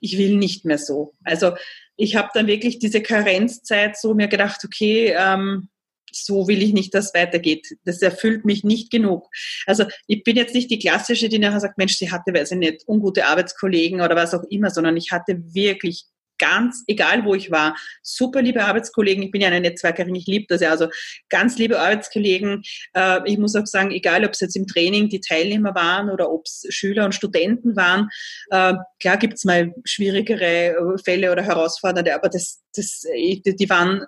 ich 0.00 0.18
will 0.18 0.36
nicht 0.36 0.64
mehr 0.64 0.78
so. 0.78 1.14
Also 1.22 1.54
ich 1.96 2.16
habe 2.16 2.30
dann 2.34 2.48
wirklich 2.48 2.80
diese 2.80 3.02
Karenzzeit 3.02 3.96
so 3.96 4.14
mir 4.14 4.26
gedacht, 4.26 4.62
okay, 4.64 5.14
ähm, 5.16 5.68
so 6.12 6.48
will 6.48 6.62
ich 6.62 6.72
nicht, 6.72 6.94
dass 6.94 7.06
es 7.06 7.14
weitergeht. 7.14 7.66
Das 7.84 8.02
erfüllt 8.02 8.44
mich 8.44 8.64
nicht 8.64 8.90
genug. 8.90 9.28
Also 9.66 9.84
ich 10.06 10.22
bin 10.22 10.36
jetzt 10.36 10.54
nicht 10.54 10.70
die 10.70 10.78
klassische, 10.78 11.28
die 11.28 11.38
nachher 11.38 11.60
sagt, 11.60 11.78
Mensch, 11.78 11.96
sie 11.96 12.10
hatte, 12.10 12.32
weiß 12.32 12.52
ich 12.52 12.58
nicht, 12.58 12.84
ungute 12.86 13.26
Arbeitskollegen 13.26 14.00
oder 14.00 14.16
was 14.16 14.34
auch 14.34 14.44
immer, 14.50 14.70
sondern 14.70 14.96
ich 14.96 15.10
hatte 15.10 15.42
wirklich 15.54 16.06
ganz, 16.38 16.84
egal 16.86 17.24
wo 17.24 17.34
ich 17.34 17.50
war, 17.50 17.76
super 18.02 18.42
liebe 18.42 18.64
Arbeitskollegen. 18.64 19.22
Ich 19.22 19.30
bin 19.30 19.40
ja 19.40 19.48
eine 19.48 19.60
Netzwerkerin, 19.60 20.14
ich 20.14 20.26
liebe 20.26 20.46
das 20.48 20.60
ja. 20.60 20.70
Also 20.70 20.88
ganz 21.28 21.58
liebe 21.58 21.78
Arbeitskollegen. 21.78 22.62
Äh, 22.94 23.20
ich 23.26 23.38
muss 23.38 23.54
auch 23.54 23.66
sagen, 23.66 23.90
egal 23.90 24.24
ob 24.24 24.32
es 24.32 24.40
jetzt 24.40 24.56
im 24.56 24.66
Training 24.66 25.08
die 25.08 25.20
Teilnehmer 25.20 25.74
waren 25.74 26.10
oder 26.10 26.30
ob 26.30 26.46
es 26.46 26.66
Schüler 26.70 27.04
und 27.04 27.14
Studenten 27.14 27.76
waren, 27.76 28.08
äh, 28.50 28.74
klar 29.00 29.16
gibt 29.16 29.34
es 29.34 29.44
mal 29.44 29.74
schwierigere 29.84 30.96
Fälle 31.04 31.30
oder 31.32 31.42
herausfordernde, 31.42 32.14
aber 32.14 32.28
das, 32.28 32.62
das, 32.74 33.02
die 33.06 33.70
waren 33.70 34.04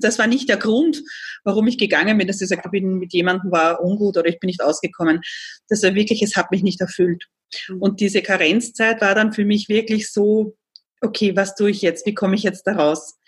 das 0.00 0.18
war 0.18 0.26
nicht 0.26 0.48
der 0.48 0.56
Grund, 0.56 1.02
warum 1.44 1.66
ich 1.66 1.78
gegangen 1.78 2.18
bin, 2.18 2.26
dass 2.26 2.36
ich 2.36 2.48
gesagt 2.48 2.64
habe, 2.64 2.80
mit 2.80 3.12
jemandem 3.12 3.50
war 3.50 3.82
ungut 3.82 4.16
oder 4.16 4.28
ich 4.28 4.40
bin 4.40 4.48
nicht 4.48 4.62
ausgekommen. 4.62 5.20
Das 5.68 5.82
war 5.82 5.94
wirklich, 5.94 6.22
es 6.22 6.36
hat 6.36 6.50
mich 6.50 6.62
nicht 6.62 6.80
erfüllt. 6.80 7.24
Mhm. 7.68 7.82
Und 7.82 8.00
diese 8.00 8.22
Karenzzeit 8.22 9.00
war 9.00 9.14
dann 9.14 9.32
für 9.32 9.44
mich 9.44 9.68
wirklich 9.68 10.10
so, 10.10 10.56
okay, 11.00 11.36
was 11.36 11.54
tue 11.54 11.70
ich 11.70 11.82
jetzt? 11.82 12.06
Wie 12.06 12.14
komme 12.14 12.34
ich 12.34 12.42
jetzt 12.42 12.66
da 12.66 12.72
raus? 12.72 13.18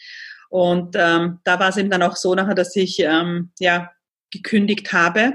Und 0.49 0.95
ähm, 0.99 1.41
da 1.45 1.59
war 1.59 1.69
es 1.69 1.77
eben 1.77 1.91
dann 1.91 2.03
auch 2.03 2.17
so 2.17 2.35
nachher, 2.35 2.55
dass 2.55 2.75
ich 2.77 3.01
ähm, 3.01 3.51
ja 3.59 3.91
gekündigt 4.31 4.93
habe 4.93 5.35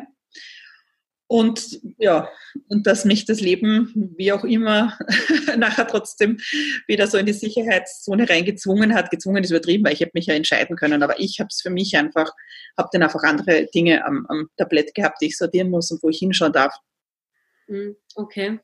und 1.32 1.80
ja, 1.98 2.30
und 2.68 2.86
dass 2.88 3.06
mich 3.06 3.24
das 3.24 3.40
Leben, 3.40 4.12
wie 4.18 4.34
auch 4.34 4.44
immer, 4.44 5.00
nachher 5.58 5.88
trotzdem 5.88 6.42
wieder 6.88 7.08
so 7.08 7.18
in 7.18 7.26
die 7.26 7.32
Sicherheitszone 7.32 8.30
reingezwungen 8.30 8.94
hat. 8.94 9.12
Gezwungen 9.12 9.42
ist 9.42 9.50
übertrieben, 9.50 9.86
weil 9.86 9.94
ich 9.94 10.02
hätte 10.02 10.12
mich 10.14 10.26
ja 10.26 10.34
entscheiden 10.34 10.76
können. 10.76 11.02
Aber 11.02 11.22
ich 11.22 11.40
habe 11.40 11.48
es 11.50 11.62
für 11.62 11.70
mich 11.70 11.96
einfach, 11.96 12.30
habe 12.78 12.90
dann 12.92 13.04
einfach 13.04 13.24
andere 13.24 13.66
Dinge 13.74 14.04
am, 14.06 14.26
am 14.28 14.50
Tablett 14.58 14.94
gehabt, 14.94 15.22
die 15.22 15.28
ich 15.28 15.38
sortieren 15.38 15.70
muss 15.70 15.90
und 15.90 16.04
wo 16.04 16.10
ich 16.10 16.20
hinschauen 16.20 16.52
darf. 16.52 16.76
Hm, 17.68 17.96
okay. 18.16 18.60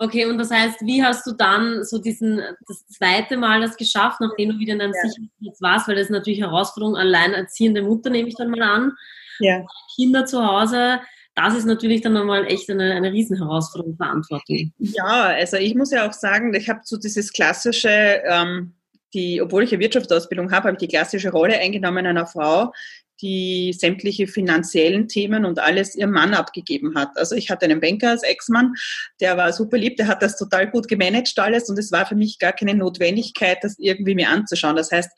Okay, 0.00 0.26
und 0.26 0.38
das 0.38 0.50
heißt, 0.50 0.80
wie 0.80 1.04
hast 1.04 1.24
du 1.24 1.34
dann 1.34 1.84
so 1.84 1.98
diesen, 1.98 2.42
das 2.66 2.84
zweite 2.88 3.36
Mal 3.36 3.60
das 3.60 3.76
geschafft, 3.76 4.20
nachdem 4.20 4.48
du 4.48 4.58
wieder 4.58 4.72
in 4.72 4.80
einem 4.80 4.92
ja. 4.92 5.08
Sicherheitsplatz 5.08 5.62
warst, 5.62 5.86
weil 5.86 5.94
das 5.94 6.06
ist 6.06 6.10
natürlich 6.10 6.40
Herausforderung, 6.40 6.96
alleinerziehende 6.96 7.82
Mutter 7.82 8.10
nehme 8.10 8.28
ich 8.28 8.34
dann 8.34 8.50
mal 8.50 8.62
an. 8.62 8.92
Ja. 9.38 9.64
Kinder 9.94 10.26
zu 10.26 10.44
Hause, 10.44 11.00
das 11.38 11.54
ist 11.54 11.66
natürlich 11.66 12.00
dann 12.00 12.14
nochmal 12.14 12.46
echt 12.46 12.68
eine, 12.68 12.94
eine 12.94 13.12
Riesenherausforderung, 13.12 13.96
Verantwortung. 13.96 14.72
Ja, 14.78 15.26
also 15.26 15.56
ich 15.56 15.76
muss 15.76 15.92
ja 15.92 16.08
auch 16.08 16.12
sagen, 16.12 16.52
ich 16.52 16.68
habe 16.68 16.80
so 16.82 16.96
dieses 16.96 17.32
klassische, 17.32 18.22
ähm, 18.24 18.74
die, 19.14 19.40
obwohl 19.40 19.62
ich 19.62 19.72
eine 19.72 19.80
Wirtschaftsausbildung 19.80 20.50
habe, 20.50 20.68
habe 20.68 20.72
ich 20.72 20.88
die 20.88 20.88
klassische 20.88 21.30
Rolle 21.30 21.56
eingenommen 21.58 22.06
einer 22.06 22.26
Frau, 22.26 22.72
die 23.22 23.72
sämtliche 23.72 24.26
finanziellen 24.26 25.06
Themen 25.06 25.44
und 25.44 25.60
alles 25.60 25.94
ihrem 25.94 26.10
Mann 26.10 26.34
abgegeben 26.34 26.96
hat. 26.96 27.10
Also 27.16 27.36
ich 27.36 27.50
hatte 27.50 27.66
einen 27.66 27.80
Banker 27.80 28.10
als 28.10 28.24
Ex-Mann, 28.24 28.74
der 29.20 29.36
war 29.36 29.52
super 29.52 29.78
lieb, 29.78 29.96
der 29.96 30.08
hat 30.08 30.22
das 30.22 30.36
total 30.36 30.68
gut 30.68 30.88
gemanagt 30.88 31.38
alles 31.38 31.70
und 31.70 31.78
es 31.78 31.92
war 31.92 32.04
für 32.04 32.16
mich 32.16 32.40
gar 32.40 32.52
keine 32.52 32.74
Notwendigkeit, 32.74 33.58
das 33.62 33.76
irgendwie 33.78 34.16
mir 34.16 34.28
anzuschauen. 34.28 34.74
Das 34.74 34.90
heißt, 34.90 35.10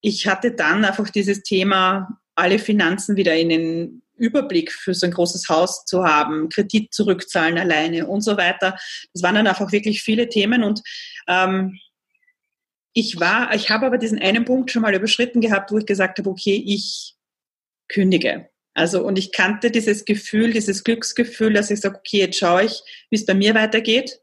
ich 0.00 0.26
hatte 0.26 0.52
dann 0.52 0.84
einfach 0.84 1.10
dieses 1.10 1.42
Thema, 1.42 2.08
alle 2.34 2.58
Finanzen 2.58 3.16
wieder 3.16 3.36
in 3.36 3.50
den 3.50 4.01
Überblick 4.16 4.72
für 4.72 4.94
so 4.94 5.06
ein 5.06 5.12
großes 5.12 5.48
Haus 5.48 5.84
zu 5.84 6.04
haben, 6.04 6.48
Kredit 6.48 6.92
zurückzahlen 6.92 7.58
alleine 7.58 8.06
und 8.06 8.20
so 8.20 8.36
weiter. 8.36 8.76
Das 9.12 9.22
waren 9.22 9.34
dann 9.34 9.46
einfach 9.46 9.72
wirklich 9.72 10.02
viele 10.02 10.28
Themen 10.28 10.62
und 10.62 10.82
ähm, 11.28 11.78
ich 12.94 13.18
war, 13.18 13.54
ich 13.54 13.70
habe 13.70 13.86
aber 13.86 13.98
diesen 13.98 14.18
einen 14.18 14.44
Punkt 14.44 14.70
schon 14.70 14.82
mal 14.82 14.94
überschritten 14.94 15.40
gehabt, 15.40 15.72
wo 15.72 15.78
ich 15.78 15.86
gesagt 15.86 16.18
habe, 16.18 16.28
okay, 16.28 16.62
ich 16.66 17.14
kündige. 17.88 18.50
Also, 18.74 19.04
und 19.04 19.18
ich 19.18 19.32
kannte 19.32 19.70
dieses 19.70 20.04
Gefühl, 20.04 20.52
dieses 20.52 20.84
Glücksgefühl, 20.84 21.52
dass 21.52 21.70
ich 21.70 21.80
sage, 21.80 21.96
okay, 21.98 22.18
jetzt 22.18 22.38
schaue 22.38 22.64
ich, 22.64 22.82
wie 23.10 23.16
es 23.16 23.26
bei 23.26 23.34
mir 23.34 23.54
weitergeht. 23.54 24.18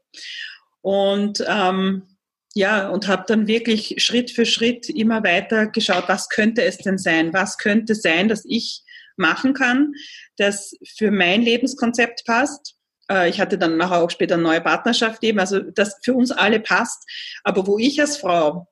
Und 0.80 1.44
ähm, 1.46 2.16
ja, 2.54 2.88
und 2.88 3.06
habe 3.06 3.24
dann 3.28 3.46
wirklich 3.46 3.94
Schritt 3.98 4.30
für 4.32 4.44
Schritt 4.44 4.88
immer 4.88 5.22
weiter 5.22 5.68
geschaut, 5.68 6.04
was 6.08 6.28
könnte 6.28 6.64
es 6.64 6.78
denn 6.78 6.98
sein? 6.98 7.32
Was 7.32 7.58
könnte 7.58 7.94
sein, 7.94 8.28
dass 8.28 8.44
ich 8.44 8.82
machen 9.20 9.54
kann, 9.54 9.92
das 10.36 10.74
für 10.96 11.12
mein 11.12 11.42
Lebenskonzept 11.42 12.24
passt? 12.26 12.74
Äh, 13.08 13.30
ich 13.30 13.40
hatte 13.40 13.58
dann 13.58 13.76
nachher 13.76 14.02
auch 14.02 14.10
später 14.10 14.34
eine 14.34 14.42
neue 14.42 14.60
Partnerschaft 14.60 15.22
eben, 15.22 15.38
also 15.38 15.60
das 15.60 15.98
für 16.02 16.14
uns 16.14 16.32
alle 16.32 16.58
passt, 16.58 17.04
aber 17.44 17.66
wo 17.68 17.78
ich 17.78 18.00
als 18.00 18.16
Frau 18.16 18.66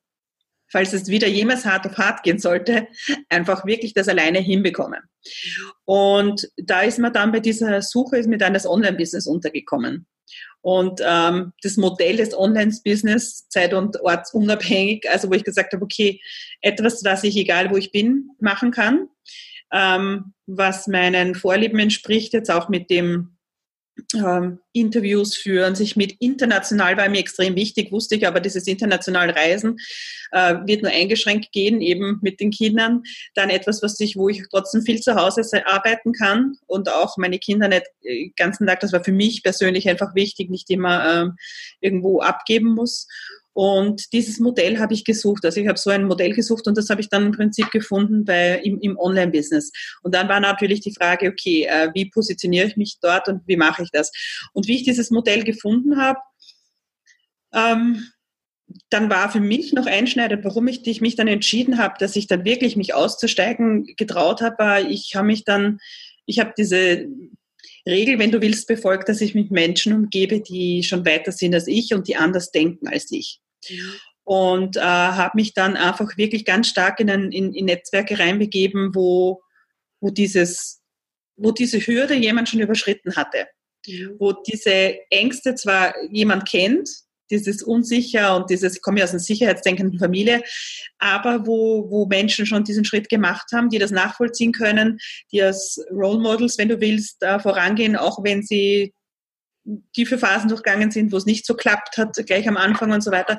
falls 0.70 0.92
es 0.92 1.08
wieder 1.08 1.28
jemals 1.28 1.64
hart 1.64 1.86
auf 1.86 1.96
hart 1.96 2.22
gehen 2.22 2.38
sollte, 2.38 2.88
einfach 3.28 3.64
wirklich 3.64 3.94
das 3.94 4.08
alleine 4.08 4.38
hinbekommen. 4.38 5.00
Und 5.84 6.48
da 6.56 6.82
ist 6.82 6.98
man 6.98 7.12
dann 7.12 7.32
bei 7.32 7.40
dieser 7.40 7.82
Suche, 7.82 8.18
ist 8.18 8.28
mir 8.28 8.38
dann 8.38 8.54
das 8.54 8.66
Online-Business 8.66 9.26
untergekommen. 9.26 10.06
Und 10.60 11.00
ähm, 11.02 11.52
das 11.62 11.76
Modell 11.76 12.16
des 12.16 12.36
Online-Business, 12.36 13.48
zeit- 13.48 13.72
und 13.72 14.00
ortsunabhängig, 14.00 15.08
also 15.10 15.30
wo 15.30 15.34
ich 15.34 15.44
gesagt 15.44 15.72
habe, 15.72 15.84
okay, 15.84 16.20
etwas, 16.60 17.02
was 17.04 17.24
ich, 17.24 17.36
egal 17.36 17.70
wo 17.70 17.76
ich 17.76 17.92
bin, 17.92 18.30
machen 18.40 18.70
kann, 18.70 19.08
ähm, 19.72 20.32
was 20.46 20.86
meinen 20.86 21.34
Vorlieben 21.34 21.78
entspricht, 21.78 22.32
jetzt 22.32 22.50
auch 22.50 22.68
mit 22.68 22.90
dem 22.90 23.38
ähm, 24.14 24.60
Interviews 24.72 25.36
führen, 25.36 25.74
sich 25.74 25.96
mit 25.96 26.14
international 26.20 26.96
war 26.96 27.08
mir 27.08 27.18
extrem 27.18 27.56
wichtig, 27.56 27.90
wusste 27.92 28.14
ich, 28.14 28.26
aber 28.26 28.40
dieses 28.40 28.66
internationale 28.66 29.34
Reisen 29.34 29.76
äh, 30.32 30.54
wird 30.66 30.82
nur 30.82 30.92
eingeschränkt 30.92 31.52
gehen, 31.52 31.80
eben 31.80 32.18
mit 32.22 32.40
den 32.40 32.50
Kindern. 32.50 33.02
Dann 33.34 33.50
etwas, 33.50 33.82
was 33.82 33.98
ich, 34.00 34.16
wo 34.16 34.28
ich 34.28 34.44
trotzdem 34.50 34.82
viel 34.82 35.00
zu 35.00 35.14
Hause 35.14 35.42
arbeiten 35.66 36.12
kann 36.12 36.56
und 36.66 36.88
auch 36.90 37.16
meine 37.16 37.38
Kinder 37.38 37.68
nicht 37.68 37.86
den 38.04 38.12
äh, 38.12 38.32
ganzen 38.36 38.66
Tag, 38.66 38.80
das 38.80 38.92
war 38.92 39.02
für 39.02 39.12
mich 39.12 39.42
persönlich 39.42 39.88
einfach 39.88 40.14
wichtig, 40.14 40.50
nicht 40.50 40.70
immer 40.70 41.22
ähm, 41.22 41.36
irgendwo 41.80 42.20
abgeben 42.20 42.74
muss. 42.74 43.06
Und 43.60 44.12
dieses 44.12 44.38
Modell 44.38 44.78
habe 44.78 44.94
ich 44.94 45.04
gesucht. 45.04 45.44
Also 45.44 45.60
ich 45.60 45.66
habe 45.66 45.80
so 45.80 45.90
ein 45.90 46.04
Modell 46.04 46.32
gesucht 46.32 46.68
und 46.68 46.78
das 46.78 46.90
habe 46.90 47.00
ich 47.00 47.08
dann 47.08 47.26
im 47.26 47.32
Prinzip 47.32 47.72
gefunden 47.72 48.24
bei, 48.24 48.60
im, 48.60 48.78
im 48.80 48.96
Online-Business. 48.96 49.72
Und 50.04 50.14
dann 50.14 50.28
war 50.28 50.38
natürlich 50.38 50.78
die 50.78 50.94
Frage, 50.94 51.28
okay, 51.28 51.64
äh, 51.64 51.90
wie 51.92 52.08
positioniere 52.08 52.68
ich 52.68 52.76
mich 52.76 52.98
dort 53.02 53.26
und 53.26 53.42
wie 53.48 53.56
mache 53.56 53.82
ich 53.82 53.90
das? 53.90 54.12
Und 54.52 54.68
wie 54.68 54.76
ich 54.76 54.84
dieses 54.84 55.10
Modell 55.10 55.42
gefunden 55.42 56.00
habe, 56.00 56.20
ähm, 57.52 58.06
dann 58.90 59.10
war 59.10 59.28
für 59.28 59.40
mich 59.40 59.72
noch 59.72 59.86
einschneidend, 59.86 60.44
warum 60.44 60.68
ich, 60.68 60.86
ich 60.86 61.00
mich 61.00 61.16
dann 61.16 61.26
entschieden 61.26 61.78
habe, 61.78 61.96
dass 61.98 62.14
ich 62.14 62.28
dann 62.28 62.44
wirklich 62.44 62.76
mich 62.76 62.94
auszusteigen 62.94 63.86
getraut 63.96 64.40
habe. 64.40 64.86
Ich 64.88 65.16
habe 65.16 65.26
mich 65.26 65.42
dann, 65.42 65.80
ich 66.26 66.38
habe 66.38 66.52
diese 66.56 67.08
Regel, 67.88 68.20
wenn 68.20 68.30
du 68.30 68.40
willst, 68.40 68.68
befolgt, 68.68 69.08
dass 69.08 69.20
ich 69.20 69.34
mit 69.34 69.50
Menschen 69.50 69.94
umgebe, 69.94 70.42
die 70.42 70.84
schon 70.84 71.04
weiter 71.04 71.32
sind 71.32 71.56
als 71.56 71.66
ich 71.66 71.92
und 71.92 72.06
die 72.06 72.14
anders 72.14 72.52
denken 72.52 72.86
als 72.86 73.10
ich. 73.10 73.40
Und 74.24 74.76
äh, 74.76 74.80
habe 74.80 75.32
mich 75.36 75.54
dann 75.54 75.76
einfach 75.76 76.16
wirklich 76.16 76.44
ganz 76.44 76.68
stark 76.68 77.00
in, 77.00 77.10
ein, 77.10 77.32
in, 77.32 77.54
in 77.54 77.64
Netzwerke 77.64 78.18
reinbegeben, 78.18 78.94
wo, 78.94 79.42
wo, 80.00 80.10
dieses, 80.10 80.82
wo 81.36 81.50
diese 81.50 81.78
Hürde 81.78 82.14
jemand 82.14 82.48
schon 82.48 82.60
überschritten 82.60 83.16
hatte. 83.16 83.46
Mhm. 83.86 84.16
Wo 84.18 84.32
diese 84.32 84.98
Ängste 85.10 85.54
zwar 85.54 85.94
jemand 86.10 86.46
kennt, 86.46 86.88
dieses 87.30 87.62
Unsicher 87.62 88.36
und 88.36 88.50
dieses, 88.50 88.76
ich 88.76 88.82
komme 88.82 88.98
ja 88.98 89.04
aus 89.04 89.10
einer 89.10 89.18
sicherheitsdenkenden 89.18 89.98
Familie, 89.98 90.42
aber 90.98 91.46
wo, 91.46 91.90
wo 91.90 92.06
Menschen 92.06 92.46
schon 92.46 92.64
diesen 92.64 92.84
Schritt 92.84 93.08
gemacht 93.08 93.50
haben, 93.52 93.68
die 93.68 93.78
das 93.78 93.90
nachvollziehen 93.90 94.52
können, 94.52 94.98
die 95.32 95.42
als 95.42 95.80
Role 95.90 96.20
Models, 96.20 96.58
wenn 96.58 96.68
du 96.68 96.80
willst, 96.80 97.16
da 97.20 97.38
vorangehen, 97.38 97.96
auch 97.96 98.22
wenn 98.24 98.42
sie 98.42 98.94
tiefe 99.94 100.18
Phasen 100.18 100.48
durchgangen 100.48 100.90
sind, 100.90 101.12
wo 101.12 101.16
es 101.16 101.26
nicht 101.26 101.46
so 101.46 101.54
klappt 101.54 101.96
hat, 101.96 102.14
gleich 102.26 102.48
am 102.48 102.56
Anfang 102.56 102.92
und 102.92 103.02
so 103.02 103.10
weiter. 103.10 103.38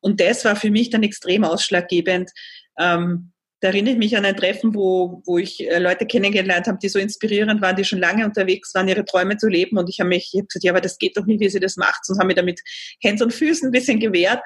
Und 0.00 0.20
das 0.20 0.44
war 0.44 0.56
für 0.56 0.70
mich 0.70 0.90
dann 0.90 1.02
extrem 1.02 1.44
ausschlaggebend. 1.44 2.30
Ähm, 2.78 3.32
da 3.60 3.68
erinnere 3.68 3.92
ich 3.92 3.98
mich 3.98 4.16
an 4.16 4.24
ein 4.24 4.36
Treffen, 4.36 4.74
wo, 4.74 5.22
wo 5.26 5.36
ich 5.36 5.60
äh, 5.68 5.78
Leute 5.78 6.06
kennengelernt 6.06 6.66
habe, 6.66 6.78
die 6.82 6.88
so 6.88 6.98
inspirierend 6.98 7.60
waren, 7.60 7.76
die 7.76 7.84
schon 7.84 7.98
lange 7.98 8.24
unterwegs 8.24 8.74
waren, 8.74 8.88
ihre 8.88 9.04
Träume 9.04 9.36
zu 9.36 9.48
leben. 9.48 9.76
Und 9.76 9.90
ich 9.90 10.00
habe 10.00 10.08
mich 10.08 10.30
ich 10.32 10.40
hab 10.40 10.48
gesagt, 10.48 10.64
ja, 10.64 10.72
aber 10.72 10.80
das 10.80 10.96
geht 10.96 11.18
doch 11.18 11.26
nicht, 11.26 11.40
wie 11.40 11.50
sie 11.50 11.60
das 11.60 11.76
macht. 11.76 12.00
Und 12.08 12.18
habe 12.18 12.28
mich 12.28 12.36
damit 12.36 12.60
Händen 13.02 13.24
und 13.24 13.34
Füßen 13.34 13.68
ein 13.68 13.72
bisschen 13.72 14.00
gewehrt. 14.00 14.40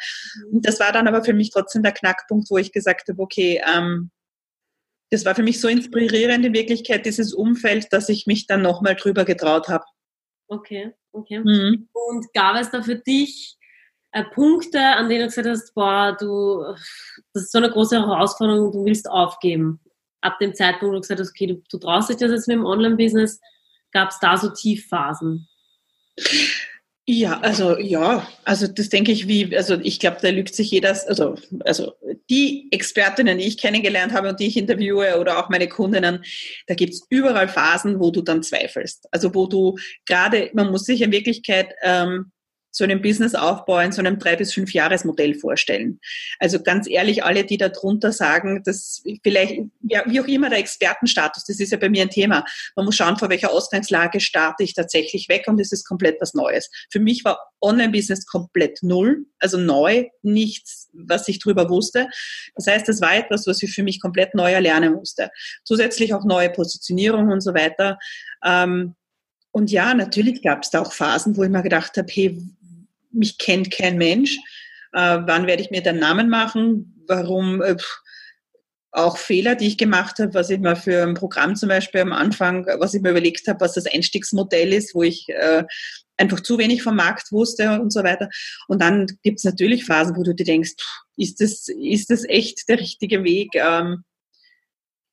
Und 0.50 0.66
das 0.66 0.80
war 0.80 0.90
dann 0.90 1.06
aber 1.06 1.22
für 1.22 1.32
mich 1.32 1.50
trotzdem 1.50 1.84
der 1.84 1.92
Knackpunkt, 1.92 2.50
wo 2.50 2.58
ich 2.58 2.72
gesagt 2.72 3.08
habe, 3.08 3.22
okay, 3.22 3.62
ähm, 3.72 4.10
das 5.10 5.24
war 5.24 5.36
für 5.36 5.44
mich 5.44 5.60
so 5.60 5.68
inspirierend 5.68 6.44
in 6.44 6.54
Wirklichkeit, 6.54 7.06
dieses 7.06 7.32
Umfeld, 7.32 7.92
dass 7.92 8.08
ich 8.08 8.26
mich 8.26 8.48
dann 8.48 8.62
nochmal 8.62 8.96
drüber 8.96 9.24
getraut 9.24 9.68
habe. 9.68 9.84
Okay, 10.48 10.92
okay. 11.14 11.38
Mhm. 11.38 11.88
Und 11.92 12.32
gab 12.34 12.56
es 12.56 12.70
da 12.70 12.82
für 12.82 12.96
dich 12.96 13.56
äh, 14.12 14.24
Punkte, 14.24 14.80
an 14.80 15.08
denen 15.08 15.22
du 15.22 15.26
gesagt 15.26 15.48
hast, 15.48 15.74
boah, 15.74 16.16
du, 16.18 16.62
das 17.32 17.44
ist 17.44 17.52
so 17.52 17.58
eine 17.58 17.70
große 17.70 17.98
Herausforderung, 17.98 18.72
du 18.72 18.84
willst 18.84 19.10
aufgeben? 19.10 19.80
Ab 20.20 20.38
dem 20.38 20.54
Zeitpunkt, 20.54 20.84
wo 20.84 20.92
du 20.92 21.00
gesagt 21.00 21.20
hast, 21.20 21.30
okay, 21.30 21.46
du, 21.46 21.62
du 21.68 21.78
traust 21.78 22.08
dich 22.08 22.16
das 22.16 22.30
jetzt 22.30 22.48
mit 22.48 22.56
dem 22.56 22.64
Online-Business, 22.64 23.40
gab 23.92 24.10
es 24.10 24.18
da 24.20 24.36
so 24.36 24.50
Tiefphasen? 24.50 25.48
Ja, 27.06 27.38
also 27.40 27.78
ja, 27.78 28.26
also 28.44 28.66
das 28.66 28.88
denke 28.88 29.12
ich 29.12 29.28
wie, 29.28 29.54
also 29.54 29.74
ich 29.82 30.00
glaube, 30.00 30.16
da 30.22 30.30
lügt 30.30 30.54
sich 30.54 30.70
jeder, 30.70 30.96
also, 31.06 31.34
also 31.60 31.92
die 32.30 32.68
Expertinnen, 32.70 33.36
die 33.36 33.44
ich 33.44 33.58
kennengelernt 33.58 34.14
habe 34.14 34.30
und 34.30 34.40
die 34.40 34.46
ich 34.46 34.56
interviewe 34.56 35.20
oder 35.20 35.38
auch 35.38 35.50
meine 35.50 35.68
Kundinnen, 35.68 36.24
da 36.66 36.74
gibt's 36.74 37.04
überall 37.10 37.48
Phasen, 37.48 38.00
wo 38.00 38.10
du 38.10 38.22
dann 38.22 38.42
zweifelst. 38.42 39.06
Also 39.10 39.34
wo 39.34 39.46
du 39.46 39.76
gerade, 40.06 40.48
man 40.54 40.70
muss 40.70 40.86
sich 40.86 41.02
in 41.02 41.12
Wirklichkeit 41.12 41.74
ähm, 41.82 42.32
so 42.76 42.82
einen 42.82 43.00
Businessaufbau 43.00 43.78
in 43.78 43.92
so 43.92 44.00
einem 44.00 44.18
drei 44.18 44.34
bis 44.34 44.52
fünf 44.52 44.74
Jahresmodell 44.74 45.34
vorstellen. 45.34 46.00
Also 46.40 46.60
ganz 46.60 46.88
ehrlich, 46.88 47.22
alle, 47.22 47.44
die 47.44 47.56
da 47.56 47.68
drunter 47.68 48.10
sagen, 48.10 48.62
dass 48.64 49.00
vielleicht, 49.22 49.60
ja, 49.82 50.02
wie 50.06 50.20
auch 50.20 50.26
immer 50.26 50.50
der 50.50 50.58
Expertenstatus, 50.58 51.44
das 51.44 51.60
ist 51.60 51.70
ja 51.70 51.78
bei 51.78 51.88
mir 51.88 52.02
ein 52.02 52.10
Thema. 52.10 52.44
Man 52.74 52.84
muss 52.84 52.96
schauen, 52.96 53.16
vor 53.16 53.30
welcher 53.30 53.52
Ausgangslage 53.52 54.18
starte 54.18 54.64
ich 54.64 54.74
tatsächlich 54.74 55.28
weg 55.28 55.44
und 55.46 55.60
es 55.60 55.70
ist 55.70 55.86
komplett 55.86 56.20
was 56.20 56.34
Neues. 56.34 56.68
Für 56.90 56.98
mich 56.98 57.24
war 57.24 57.38
Online-Business 57.60 58.26
komplett 58.26 58.82
null, 58.82 59.24
also 59.38 59.56
neu, 59.56 60.08
nichts, 60.22 60.90
was 60.92 61.28
ich 61.28 61.38
drüber 61.38 61.70
wusste. 61.70 62.08
Das 62.56 62.66
heißt, 62.66 62.88
das 62.88 63.00
war 63.00 63.14
etwas, 63.14 63.46
was 63.46 63.62
ich 63.62 63.72
für 63.72 63.84
mich 63.84 64.00
komplett 64.00 64.34
neu 64.34 64.52
erlernen 64.52 64.94
musste. 64.94 65.30
Zusätzlich 65.64 66.12
auch 66.12 66.24
neue 66.24 66.50
Positionierung 66.50 67.30
und 67.30 67.40
so 67.40 67.54
weiter. 67.54 67.98
Ähm, 68.44 68.96
und 69.52 69.70
ja, 69.70 69.94
natürlich 69.94 70.42
gab 70.42 70.64
es 70.64 70.70
da 70.70 70.82
auch 70.82 70.92
Phasen, 70.92 71.36
wo 71.36 71.44
ich 71.44 71.50
mir 71.50 71.62
gedacht 71.62 71.96
habe, 71.96 72.08
hey, 72.10 72.42
mich 73.14 73.38
kennt 73.38 73.70
kein 73.70 73.98
Mensch. 73.98 74.38
Äh, 74.92 75.20
wann 75.24 75.46
werde 75.46 75.62
ich 75.62 75.70
mir 75.70 75.82
den 75.82 75.98
Namen 75.98 76.28
machen? 76.28 77.04
Warum? 77.06 77.62
Äh, 77.62 77.76
auch 78.94 79.18
Fehler, 79.18 79.56
die 79.56 79.66
ich 79.66 79.76
gemacht 79.76 80.20
habe, 80.20 80.34
was 80.34 80.50
ich 80.50 80.60
mir 80.60 80.76
für 80.76 81.02
ein 81.02 81.14
Programm 81.14 81.56
zum 81.56 81.68
Beispiel 81.68 82.00
am 82.00 82.12
Anfang, 82.12 82.64
was 82.78 82.94
ich 82.94 83.02
mir 83.02 83.10
überlegt 83.10 83.48
habe, 83.48 83.60
was 83.60 83.74
das 83.74 83.86
Einstiegsmodell 83.86 84.72
ist, 84.72 84.94
wo 84.94 85.02
ich 85.02 85.28
äh, 85.30 85.64
einfach 86.16 86.40
zu 86.40 86.58
wenig 86.58 86.84
vom 86.84 86.94
Markt 86.94 87.32
wusste 87.32 87.80
und 87.80 87.92
so 87.92 88.04
weiter. 88.04 88.28
Und 88.68 88.80
dann 88.80 89.06
gibt 89.22 89.38
es 89.38 89.44
natürlich 89.44 89.84
Phasen, 89.84 90.16
wo 90.16 90.22
du 90.22 90.32
dir 90.32 90.44
denkst, 90.44 90.74
ist 91.16 91.40
das, 91.40 91.66
ist 91.68 92.10
das 92.10 92.24
echt 92.24 92.68
der 92.68 92.78
richtige 92.78 93.24
Weg? 93.24 93.50
Ähm, 93.54 94.04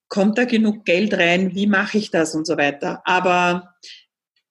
kommt 0.10 0.38
da 0.38 0.46
genug 0.46 0.86
Geld 0.86 1.16
rein? 1.16 1.56
Wie 1.56 1.68
mache 1.68 1.98
ich 1.98 2.12
das 2.12 2.36
und 2.36 2.46
so 2.46 2.58
weiter? 2.58 3.02
Aber 3.06 3.74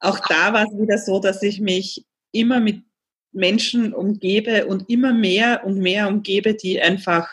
auch 0.00 0.18
da 0.28 0.52
war 0.52 0.64
es 0.64 0.76
wieder 0.76 0.98
so, 0.98 1.20
dass 1.20 1.42
ich 1.42 1.60
mich 1.60 2.04
immer 2.32 2.58
mit 2.58 2.82
Menschen 3.32 3.92
umgebe 3.92 4.66
und 4.66 4.88
immer 4.88 5.12
mehr 5.12 5.62
und 5.64 5.78
mehr 5.78 6.08
umgebe, 6.08 6.54
die 6.54 6.80
einfach 6.80 7.28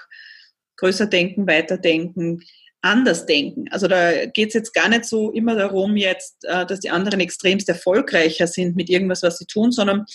größer 0.78 1.08
denken, 1.08 1.48
weiter 1.48 1.78
denken, 1.78 2.42
anders 2.82 3.26
denken. 3.26 3.66
Also 3.72 3.88
da 3.88 4.26
geht 4.28 4.50
es 4.50 4.54
jetzt 4.54 4.74
gar 4.74 4.90
nicht 4.90 5.06
so 5.06 5.32
immer 5.32 5.56
darum, 5.56 5.98
jetzt, 5.98 6.46
äh, 6.46 6.66
dass 6.66 6.80
die 6.80 6.90
anderen 6.90 7.20
extremst 7.20 7.68
erfolgreicher 7.68 8.48
sind 8.48 8.76
mit 8.76 8.90
irgendwas, 8.90 9.24
was 9.24 9.40
sie 9.40 9.46
tun, 9.46 9.72
sondern 9.72 10.06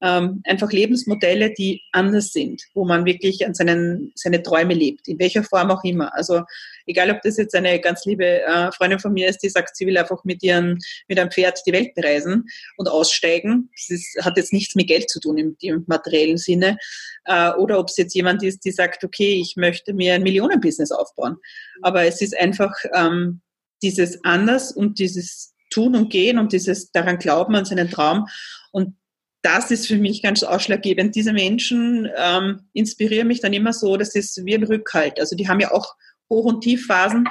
ähm, 0.00 0.42
einfach 0.44 0.70
Lebensmodelle, 0.70 1.52
die 1.52 1.82
anders 1.92 2.32
sind, 2.32 2.62
wo 2.74 2.84
man 2.84 3.04
wirklich 3.04 3.46
an 3.46 3.54
seinen, 3.54 4.12
seine 4.14 4.42
Träume 4.42 4.74
lebt, 4.74 5.08
in 5.08 5.18
welcher 5.18 5.42
Form 5.42 5.70
auch 5.70 5.82
immer. 5.84 6.14
Also 6.14 6.42
egal, 6.86 7.10
ob 7.10 7.22
das 7.22 7.36
jetzt 7.36 7.54
eine 7.54 7.80
ganz 7.80 8.04
liebe 8.04 8.42
äh, 8.42 8.72
Freundin 8.72 8.98
von 8.98 9.12
mir 9.12 9.28
ist, 9.28 9.38
die 9.38 9.48
sagt, 9.48 9.76
sie 9.76 9.86
will 9.86 9.96
einfach 9.98 10.24
mit 10.24 10.42
ihren, 10.42 10.78
mit 11.08 11.18
einem 11.18 11.30
Pferd 11.30 11.60
die 11.66 11.72
Welt 11.72 11.94
bereisen 11.94 12.44
und 12.76 12.88
aussteigen. 12.88 13.70
Das 13.74 13.90
ist, 13.90 14.24
hat 14.24 14.36
jetzt 14.36 14.52
nichts 14.52 14.74
mit 14.74 14.88
Geld 14.88 15.10
zu 15.10 15.20
tun 15.20 15.38
im, 15.38 15.56
im 15.60 15.84
materiellen 15.86 16.36
Sinne. 16.36 16.76
Äh, 17.24 17.52
oder 17.52 17.78
ob 17.78 17.88
es 17.88 17.96
jetzt 17.96 18.14
jemand 18.14 18.42
ist, 18.42 18.64
die 18.64 18.72
sagt, 18.72 19.04
okay, 19.04 19.40
ich 19.40 19.54
möchte 19.56 19.94
mir 19.94 20.14
ein 20.14 20.22
Millionenbusiness 20.22 20.92
aufbauen. 20.92 21.36
Aber 21.82 22.04
es 22.04 22.20
ist 22.20 22.38
einfach 22.38 22.72
ähm, 22.94 23.40
dieses 23.82 24.24
anders 24.24 24.72
und 24.72 24.98
dieses 24.98 25.54
Tun 25.70 25.96
und 25.96 26.10
Gehen 26.10 26.38
und 26.38 26.52
dieses 26.52 26.92
daran 26.92 27.18
glauben 27.18 27.54
an 27.56 27.64
seinen 27.64 27.90
Traum. 27.90 28.26
Und 28.70 28.96
das 29.42 29.70
ist 29.70 29.86
für 29.86 29.98
mich 29.98 30.22
ganz 30.22 30.42
ausschlaggebend. 30.42 31.14
Diese 31.14 31.32
Menschen 31.32 32.08
ähm, 32.16 32.60
inspirieren 32.72 33.28
mich 33.28 33.40
dann 33.40 33.52
immer 33.52 33.74
so, 33.74 33.96
das 33.96 34.14
ist 34.14 34.44
wie 34.46 34.54
ein 34.54 34.64
Rückhalt. 34.64 35.20
Also 35.20 35.36
die 35.36 35.48
haben 35.48 35.60
ja 35.60 35.70
auch 35.72 35.94
Hoch- 36.30 36.46
und 36.46 36.62
Tiefphasen 36.62 37.28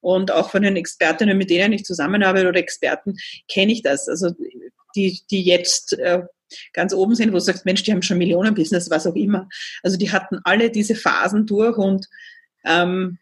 und 0.00 0.30
auch 0.30 0.50
von 0.50 0.62
den 0.62 0.76
Expertinnen, 0.76 1.36
mit 1.36 1.50
denen 1.50 1.72
ich 1.72 1.84
zusammenarbeite 1.84 2.48
oder 2.48 2.60
Experten, 2.60 3.16
kenne 3.48 3.72
ich 3.72 3.82
das. 3.82 4.08
Also 4.08 4.30
die, 4.94 5.20
die 5.30 5.42
jetzt 5.42 5.98
äh, 5.98 6.22
ganz 6.72 6.94
oben 6.94 7.14
sind, 7.14 7.30
wo 7.30 7.34
du 7.34 7.40
sagst, 7.40 7.64
Mensch, 7.64 7.82
die 7.82 7.92
haben 7.92 8.02
schon 8.02 8.18
Millionenbusiness, 8.18 8.90
was 8.90 9.06
auch 9.06 9.14
immer. 9.14 9.48
Also 9.82 9.96
die 9.96 10.12
hatten 10.12 10.40
alle 10.44 10.70
diese 10.70 10.94
Phasen 10.94 11.46
durch 11.46 11.76
und 11.76 12.06
ähm, 12.64 13.18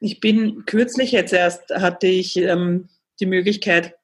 ich 0.00 0.20
bin 0.20 0.64
kürzlich 0.64 1.12
jetzt 1.12 1.32
erst 1.32 1.70
hatte 1.70 2.06
ich 2.06 2.36
ähm, 2.36 2.88
die 3.20 3.26
Möglichkeit, 3.26 3.97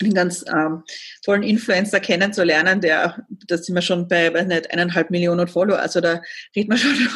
einen 0.00 0.14
ganz 0.14 0.44
ähm, 0.48 0.82
tollen 1.24 1.42
Influencer 1.42 2.00
kennenzulernen, 2.00 2.80
der, 2.80 3.24
da 3.46 3.58
sind 3.58 3.74
wir 3.74 3.82
schon 3.82 4.08
bei, 4.08 4.32
weiß 4.32 4.46
nicht, 4.46 4.70
eineinhalb 4.70 5.10
Millionen 5.10 5.48
Follower, 5.48 5.78
also 5.78 6.00
da 6.00 6.20
redet 6.54 6.68
man 6.68 6.78
schon 6.78 7.08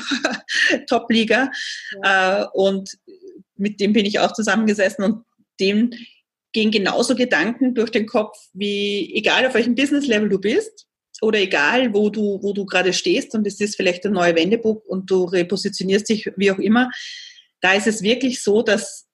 Top-Liga. 0.87 1.51
Ja. 2.05 2.43
Äh, 2.43 2.47
und 2.53 2.91
mit 3.57 3.81
dem 3.81 3.93
bin 3.93 4.07
ich 4.07 4.19
auch 4.19 4.33
zusammengesessen 4.33 5.05
und 5.05 5.25
dem 5.61 5.91
gehen 6.53 6.71
genauso 6.71 7.15
Gedanken 7.15 7.75
durch 7.75 7.91
den 7.91 8.07
Kopf, 8.07 8.37
wie 8.53 9.15
egal 9.15 9.47
auf 9.47 9.55
welchem 9.55 9.75
Business-Level 9.75 10.29
du 10.29 10.39
bist 10.39 10.87
oder 11.21 11.39
egal, 11.39 11.95
wo 11.95 12.11
du, 12.11 12.43
wo 12.43 12.53
du 12.53 12.67
gerade 12.67 12.93
stehst 12.93 13.35
und 13.35 13.47
es 13.47 13.61
ist 13.61 13.77
vielleicht 13.77 14.05
ein 14.05 14.13
neuer 14.13 14.35
Wendebuch 14.35 14.85
und 14.85 15.11
du 15.11 15.25
repositionierst 15.25 16.09
dich 16.09 16.31
wie 16.37 16.51
auch 16.51 16.59
immer, 16.59 16.91
da 17.61 17.73
ist 17.75 17.87
es 17.87 18.03
wirklich 18.03 18.43
so, 18.43 18.63
dass 18.63 19.07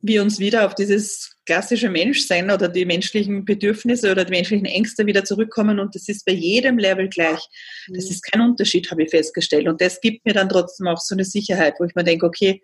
wir 0.00 0.22
uns 0.22 0.38
wieder 0.38 0.66
auf 0.66 0.74
dieses 0.74 1.35
klassische 1.46 1.88
Menschsein 1.88 2.50
oder 2.50 2.68
die 2.68 2.84
menschlichen 2.84 3.44
Bedürfnisse 3.44 4.10
oder 4.10 4.24
die 4.24 4.32
menschlichen 4.32 4.66
Ängste 4.66 5.06
wieder 5.06 5.24
zurückkommen 5.24 5.78
und 5.78 5.94
das 5.94 6.08
ist 6.08 6.26
bei 6.26 6.32
jedem 6.32 6.76
Level 6.76 7.08
gleich. 7.08 7.48
Das 7.88 8.04
mhm. 8.04 8.10
ist 8.10 8.22
kein 8.22 8.40
Unterschied, 8.42 8.90
habe 8.90 9.04
ich 9.04 9.10
festgestellt. 9.10 9.68
Und 9.68 9.80
das 9.80 10.00
gibt 10.00 10.26
mir 10.26 10.34
dann 10.34 10.48
trotzdem 10.48 10.88
auch 10.88 10.98
so 10.98 11.14
eine 11.14 11.24
Sicherheit, 11.24 11.74
wo 11.78 11.84
ich 11.84 11.94
mir 11.94 12.04
denke, 12.04 12.26
okay, 12.26 12.62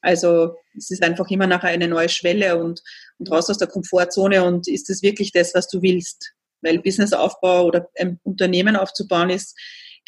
also 0.00 0.56
es 0.76 0.90
ist 0.90 1.02
einfach 1.02 1.28
immer 1.30 1.46
nachher 1.46 1.70
eine 1.70 1.86
neue 1.86 2.08
Schwelle 2.08 2.58
und, 2.58 2.82
und 3.18 3.30
raus 3.30 3.48
aus 3.48 3.58
der 3.58 3.68
Komfortzone 3.68 4.42
und 4.42 4.66
ist 4.66 4.90
es 4.90 5.02
wirklich 5.02 5.30
das, 5.30 5.54
was 5.54 5.68
du 5.68 5.80
willst? 5.80 6.32
Weil 6.60 6.80
Businessaufbau 6.80 7.66
oder 7.66 7.88
ein 7.96 8.18
Unternehmen 8.24 8.76
aufzubauen 8.76 9.30
ist 9.30 9.56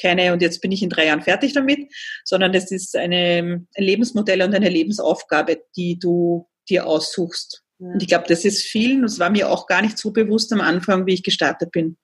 keine, 0.01 0.33
und 0.33 0.43
jetzt 0.43 0.61
bin 0.61 0.73
ich 0.73 0.83
in 0.83 0.91
drei 0.91 1.07
Jahren 1.07 1.23
fertig 1.23 1.53
damit, 1.53 1.93
sondern 2.25 2.53
das 2.53 2.71
ist 2.73 2.97
eine, 2.97 3.67
ein 3.77 3.85
Lebensmodell 3.85 4.43
und 4.43 4.55
eine 4.55 4.69
Lebensaufgabe, 4.69 5.63
die 5.77 5.99
du 5.99 6.49
dir 6.69 6.87
aussuchst. 6.87 7.64
Und 7.79 8.03
ich 8.03 8.09
glaube, 8.09 8.25
das 8.29 8.45
ist 8.45 8.63
vielen, 8.63 9.03
das 9.03 9.19
war 9.19 9.31
mir 9.31 9.51
auch 9.51 9.67
gar 9.67 9.83
nicht 9.83 9.99
so 9.99 10.13
bewusst 10.13 10.53
am 10.53 10.61
Anfang, 10.61 11.07
wie 11.07 11.15
ich 11.15 11.23
gestartet 11.23 11.71
bin. 11.73 11.97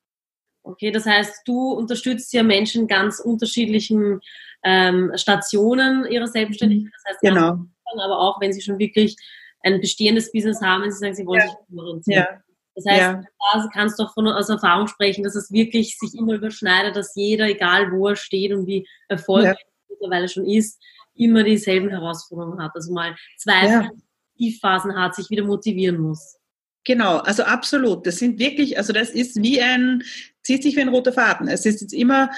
Okay, 0.63 0.91
das 0.91 1.07
heißt, 1.07 1.43
du 1.47 1.73
unterstützt 1.73 2.33
ja 2.33 2.43
Menschen 2.43 2.87
ganz 2.87 3.19
unterschiedlichen 3.21 4.21
ähm, 4.63 5.11
Stationen 5.15 6.07
ihrer 6.07 6.27
Selbstständigkeit. 6.27 6.93
Das 6.93 7.13
heißt, 7.13 7.21
genau. 7.23 7.51
Anfang, 7.51 8.01
aber 8.05 8.19
auch 8.19 8.41
wenn 8.41 8.53
sie 8.53 8.61
schon 8.61 8.79
wirklich 8.79 9.17
ein 9.63 9.81
bestehendes 9.81 10.31
Business 10.33 10.61
haben, 10.61 10.83
wenn 10.83 10.93
sie 10.93 10.99
sagen, 10.99 11.15
sie 11.15 11.27
wollen 11.27 11.41
ja. 11.41 11.47
sich 11.49 11.79
orientieren. 11.79 12.27
Ja. 12.31 12.41
Das 12.77 12.85
heißt, 12.87 13.01
ja. 13.01 13.23
da 13.53 13.69
kannst 13.73 13.99
du 13.99 14.05
auch 14.05 14.15
von, 14.15 14.29
aus 14.29 14.49
Erfahrung 14.49 14.87
sprechen, 14.87 15.25
dass 15.25 15.35
es 15.35 15.51
wirklich 15.51 15.99
sich 15.99 16.15
immer 16.15 16.35
überschneidet, 16.35 16.97
dass 16.97 17.15
jeder, 17.15 17.47
egal 17.47 17.91
wo 17.93 18.09
er 18.09 18.17
steht 18.17 18.53
und 18.53 18.67
wie 18.67 18.87
erfolgreich 19.09 19.59
ja. 19.59 19.87
mittlerweile 19.89 20.29
schon 20.29 20.47
ist, 20.47 20.81
immer 21.15 21.43
dieselben 21.43 21.89
Herausforderungen 21.89 22.63
hat. 22.63 22.73
Also 22.75 22.93
mal 22.93 23.17
Zweifel, 23.37 23.71
ja. 23.71 23.91
Tiefphasen 24.41 24.97
hat, 24.97 25.15
sich 25.15 25.29
wieder 25.29 25.45
motivieren 25.45 25.99
muss. 25.99 26.37
Genau, 26.85 27.19
also 27.19 27.43
absolut. 27.43 28.07
Das 28.07 28.17
sind 28.17 28.39
wirklich, 28.39 28.79
also 28.79 28.93
das 28.93 29.11
ist 29.11 29.43
wie 29.43 29.61
ein, 29.61 30.03
zieht 30.43 30.63
sich 30.63 30.77
wie 30.77 30.81
ein 30.81 30.89
roter 30.89 31.13
Faden. 31.13 31.47
Es 31.47 31.67
ist 31.67 31.83
jetzt 31.83 31.93
immer, 31.93 32.31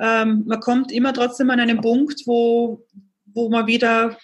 ähm, 0.00 0.42
man 0.46 0.60
kommt 0.60 0.90
immer 0.90 1.12
trotzdem 1.12 1.50
an 1.50 1.60
einen 1.60 1.80
Punkt, 1.80 2.22
wo, 2.26 2.84
wo 3.26 3.48
man 3.48 3.68
wieder 3.68 4.18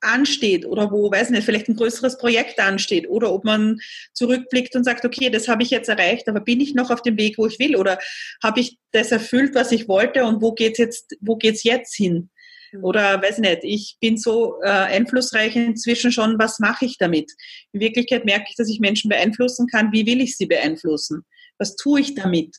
ansteht 0.00 0.64
oder 0.64 0.92
wo, 0.92 1.10
weiß 1.10 1.30
nicht, 1.30 1.44
vielleicht 1.44 1.68
ein 1.68 1.74
größeres 1.74 2.18
Projekt 2.18 2.60
ansteht 2.60 3.08
oder 3.08 3.32
ob 3.32 3.44
man 3.44 3.80
zurückblickt 4.12 4.76
und 4.76 4.84
sagt, 4.84 5.04
okay, 5.04 5.30
das 5.30 5.48
habe 5.48 5.64
ich 5.64 5.70
jetzt 5.70 5.88
erreicht, 5.88 6.28
aber 6.28 6.40
bin 6.40 6.60
ich 6.60 6.74
noch 6.74 6.90
auf 6.90 7.02
dem 7.02 7.18
Weg, 7.18 7.38
wo 7.38 7.46
ich 7.46 7.58
will 7.58 7.74
oder 7.74 7.98
habe 8.42 8.60
ich 8.60 8.78
das 8.92 9.10
erfüllt, 9.10 9.54
was 9.54 9.72
ich 9.72 9.88
wollte 9.88 10.24
und 10.24 10.40
wo 10.42 10.52
geht's 10.52 10.78
jetzt, 10.78 11.16
jetzt 11.64 11.96
hin? 11.96 12.30
Oder 12.82 13.22
weiß 13.22 13.38
nicht, 13.38 13.60
ich 13.62 13.96
bin 14.00 14.16
so 14.16 14.60
äh, 14.62 14.68
einflussreich 14.68 15.56
inzwischen 15.56 16.12
schon, 16.12 16.38
was 16.38 16.58
mache 16.58 16.84
ich 16.84 16.98
damit? 16.98 17.32
In 17.72 17.80
Wirklichkeit 17.80 18.24
merke 18.24 18.46
ich, 18.48 18.56
dass 18.56 18.68
ich 18.68 18.80
Menschen 18.80 19.08
beeinflussen 19.08 19.66
kann. 19.66 19.92
Wie 19.92 20.06
will 20.06 20.20
ich 20.20 20.36
sie 20.36 20.46
beeinflussen? 20.46 21.24
Was 21.58 21.76
tue 21.76 22.00
ich 22.00 22.14
damit? 22.14 22.56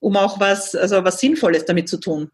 Um 0.00 0.16
auch 0.16 0.40
was, 0.40 0.74
also 0.74 1.04
was 1.04 1.20
Sinnvolles 1.20 1.64
damit 1.64 1.88
zu 1.88 1.98
tun. 1.98 2.30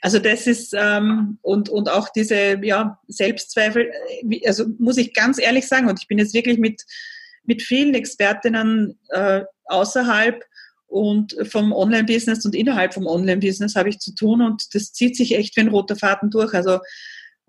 Also 0.00 0.18
das 0.18 0.46
ist 0.46 0.74
ähm, 0.76 1.38
und 1.42 1.68
und 1.68 1.88
auch 1.88 2.08
diese 2.10 2.58
ja 2.62 2.98
Selbstzweifel. 3.08 3.90
Äh, 4.22 4.46
also 4.46 4.66
muss 4.78 4.98
ich 4.98 5.14
ganz 5.14 5.40
ehrlich 5.40 5.66
sagen 5.66 5.88
und 5.88 6.00
ich 6.00 6.08
bin 6.08 6.18
jetzt 6.18 6.34
wirklich 6.34 6.58
mit 6.58 6.82
mit 7.44 7.62
vielen 7.62 7.94
Expertinnen 7.94 8.98
äh, 9.10 9.42
außerhalb 9.66 10.44
und 10.86 11.36
vom 11.50 11.72
Online-Business 11.72 12.44
und 12.44 12.54
innerhalb 12.54 12.94
vom 12.94 13.06
Online-Business 13.06 13.74
habe 13.74 13.88
ich 13.88 13.98
zu 13.98 14.14
tun 14.14 14.42
und 14.42 14.74
das 14.74 14.92
zieht 14.92 15.16
sich 15.16 15.34
echt 15.34 15.56
wie 15.56 15.62
ein 15.62 15.68
roter 15.68 15.96
Faden 15.96 16.30
durch. 16.30 16.54
Also 16.54 16.78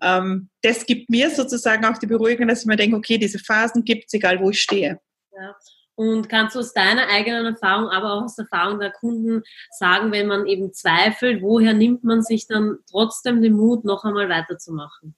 ähm, 0.02 0.50
das 0.62 0.86
gibt 0.86 1.10
mir 1.10 1.30
sozusagen 1.30 1.84
auch 1.84 1.98
die 1.98 2.06
Beruhigung, 2.06 2.48
dass 2.48 2.60
ich 2.60 2.66
mir 2.66 2.76
denke, 2.76 2.96
okay, 2.96 3.18
diese 3.18 3.38
Phasen 3.38 3.84
gibt 3.84 4.04
es, 4.06 4.14
egal 4.14 4.40
wo 4.40 4.50
ich 4.50 4.60
stehe. 4.60 5.00
Ja. 5.32 5.56
Und 5.94 6.28
kannst 6.28 6.54
du 6.54 6.60
aus 6.60 6.74
deiner 6.74 7.08
eigenen 7.08 7.46
Erfahrung, 7.46 7.88
aber 7.88 8.12
auch 8.12 8.24
aus 8.24 8.36
der 8.36 8.46
Erfahrung 8.50 8.78
der 8.78 8.90
Kunden 8.90 9.42
sagen, 9.70 10.12
wenn 10.12 10.26
man 10.26 10.46
eben 10.46 10.72
zweifelt, 10.74 11.40
woher 11.40 11.72
nimmt 11.72 12.04
man 12.04 12.22
sich 12.22 12.46
dann 12.46 12.78
trotzdem 12.90 13.40
den 13.40 13.54
Mut, 13.54 13.84
noch 13.84 14.04
einmal 14.04 14.28
weiterzumachen? 14.28 15.16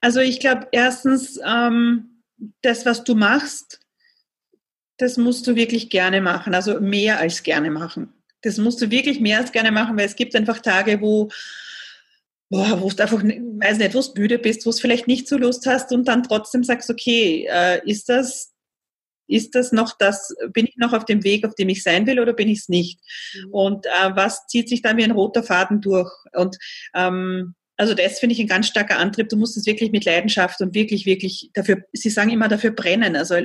Also 0.00 0.20
ich 0.20 0.38
glaube, 0.38 0.68
erstens, 0.70 1.40
ähm, 1.44 2.22
das, 2.62 2.86
was 2.86 3.02
du 3.02 3.16
machst, 3.16 3.80
das 5.00 5.16
musst 5.16 5.46
du 5.46 5.56
wirklich 5.56 5.88
gerne 5.88 6.20
machen, 6.20 6.54
also 6.54 6.78
mehr 6.78 7.20
als 7.20 7.42
gerne 7.42 7.70
machen. 7.70 8.12
Das 8.42 8.58
musst 8.58 8.82
du 8.82 8.90
wirklich 8.90 9.18
mehr 9.18 9.38
als 9.38 9.50
gerne 9.50 9.72
machen, 9.72 9.96
weil 9.96 10.04
es 10.04 10.14
gibt 10.14 10.36
einfach 10.36 10.60
Tage, 10.60 11.00
wo, 11.00 11.30
boah, 12.50 12.82
wo 12.82 12.90
du 12.90 13.02
einfach, 13.02 13.22
weiß 13.22 13.78
nicht, 13.78 13.94
wo 13.94 14.00
du 14.02 14.20
müde 14.20 14.38
bist, 14.38 14.66
wo 14.66 14.70
du 14.70 14.76
vielleicht 14.76 15.06
nicht 15.06 15.26
so 15.26 15.38
Lust 15.38 15.66
hast 15.66 15.90
und 15.92 16.06
dann 16.06 16.22
trotzdem 16.22 16.64
sagst, 16.64 16.90
okay, 16.90 17.48
äh, 17.50 17.80
ist 17.90 18.10
das, 18.10 18.52
ist 19.26 19.54
das 19.54 19.72
noch 19.72 19.96
das, 19.96 20.34
bin 20.52 20.66
ich 20.66 20.76
noch 20.76 20.92
auf 20.92 21.06
dem 21.06 21.24
Weg, 21.24 21.46
auf 21.46 21.54
dem 21.54 21.70
ich 21.70 21.82
sein 21.82 22.06
will 22.06 22.20
oder 22.20 22.34
bin 22.34 22.48
ich 22.48 22.58
es 22.58 22.68
nicht? 22.68 23.00
Mhm. 23.34 23.50
Und 23.52 23.86
äh, 23.86 24.10
was 24.14 24.46
zieht 24.48 24.68
sich 24.68 24.82
dann 24.82 24.98
wie 24.98 25.04
ein 25.04 25.12
roter 25.12 25.42
Faden 25.42 25.80
durch? 25.80 26.12
Und 26.34 26.58
ähm, 26.94 27.54
also 27.80 27.94
das 27.94 28.18
finde 28.18 28.34
ich 28.34 28.40
ein 28.40 28.46
ganz 28.46 28.66
starker 28.66 28.98
Antrieb. 28.98 29.30
Du 29.30 29.38
musst 29.38 29.56
es 29.56 29.64
wirklich 29.64 29.90
mit 29.90 30.04
Leidenschaft 30.04 30.60
und 30.60 30.74
wirklich, 30.74 31.06
wirklich 31.06 31.48
dafür, 31.54 31.78
sie 31.94 32.10
sagen 32.10 32.28
immer 32.28 32.46
dafür 32.46 32.72
brennen. 32.72 33.16
Also 33.16 33.36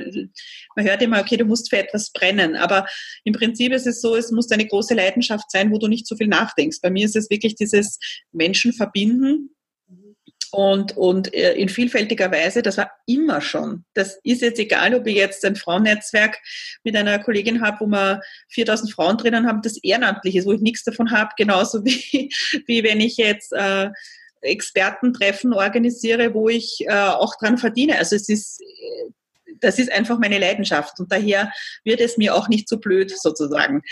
man 0.76 0.84
hört 0.84 1.00
immer, 1.00 1.20
okay, 1.20 1.38
du 1.38 1.46
musst 1.46 1.70
für 1.70 1.78
etwas 1.78 2.10
brennen. 2.10 2.54
Aber 2.54 2.86
im 3.24 3.32
Prinzip 3.32 3.72
ist 3.72 3.86
es 3.86 4.02
so, 4.02 4.14
es 4.14 4.30
muss 4.30 4.50
eine 4.50 4.66
große 4.66 4.92
Leidenschaft 4.92 5.50
sein, 5.50 5.72
wo 5.72 5.78
du 5.78 5.88
nicht 5.88 6.06
so 6.06 6.16
viel 6.16 6.26
nachdenkst. 6.26 6.80
Bei 6.82 6.90
mir 6.90 7.06
ist 7.06 7.16
es 7.16 7.30
wirklich 7.30 7.54
dieses 7.54 7.98
Menschen 8.30 8.74
verbinden, 8.74 9.56
und, 10.52 10.96
und 10.96 11.34
äh, 11.34 11.52
in 11.54 11.68
vielfältiger 11.68 12.30
Weise, 12.30 12.62
das 12.62 12.78
war 12.78 12.90
immer 13.06 13.40
schon. 13.40 13.84
Das 13.94 14.18
ist 14.22 14.42
jetzt 14.42 14.58
egal, 14.58 14.94
ob 14.94 15.06
ich 15.06 15.16
jetzt 15.16 15.44
ein 15.44 15.56
Frauennetzwerk 15.56 16.38
mit 16.84 16.96
einer 16.96 17.18
Kollegin 17.18 17.62
habe, 17.62 17.80
wo 17.80 17.86
wir 17.86 18.20
4000 18.50 18.92
Frauen 18.92 19.18
drinnen 19.18 19.46
haben, 19.46 19.60
das 19.62 19.76
ehrenamtlich 19.82 20.36
ist, 20.36 20.46
wo 20.46 20.52
ich 20.52 20.60
nichts 20.60 20.84
davon 20.84 21.10
habe, 21.10 21.30
genauso 21.36 21.84
wie, 21.84 22.32
wie 22.66 22.82
wenn 22.84 23.00
ich 23.00 23.16
jetzt 23.16 23.52
äh, 23.52 23.90
Expertentreffen 24.40 25.52
organisiere, 25.52 26.34
wo 26.34 26.48
ich 26.48 26.84
äh, 26.86 26.92
auch 26.92 27.34
dran 27.36 27.58
verdiene. 27.58 27.98
Also 27.98 28.16
es 28.16 28.28
ist, 28.28 28.60
äh, 28.60 29.10
das 29.60 29.78
ist 29.78 29.90
einfach 29.90 30.18
meine 30.18 30.38
Leidenschaft 30.38 31.00
und 31.00 31.10
daher 31.10 31.50
wird 31.84 32.00
es 32.00 32.18
mir 32.18 32.34
auch 32.34 32.48
nicht 32.48 32.68
so 32.68 32.78
blöd 32.78 33.10
sozusagen. 33.18 33.82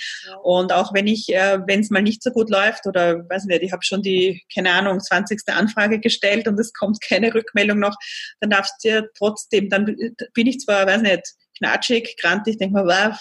Und 0.43 0.73
auch 0.73 0.93
wenn 0.93 1.07
ich, 1.07 1.33
äh, 1.35 1.59
wenn 1.67 1.81
es 1.81 1.91
mal 1.91 2.03
nicht 2.03 2.23
so 2.23 2.31
gut 2.31 2.51
läuft 2.51 2.87
oder 2.87 3.29
weiß 3.29 3.45
nicht, 3.47 3.63
ich 3.63 3.73
habe 3.73 3.83
schon 3.83 4.03
die, 4.03 4.43
keine 4.55 4.73
Ahnung, 4.73 5.01
20. 5.01 5.41
Anfrage 5.49 6.01
gestellt 6.01 6.47
und 6.49 6.59
es 6.61 6.73
kommt 6.73 7.01
keine 7.01 7.33
Rückmeldung 7.33 7.79
noch, 7.79 7.97
dann 8.41 8.51
darfst 8.51 8.85
du 8.85 8.89
ja 8.89 9.03
trotzdem, 9.17 9.71
dann 9.71 9.97
bin 10.35 10.47
ich 10.47 10.61
zwar, 10.61 10.87
weiß 10.87 11.03
nicht, 11.03 11.23
knatschig, 11.59 12.17
grantig, 12.21 12.59
denke 12.59 12.75
mal, 12.75 12.87
wow, 12.87 13.19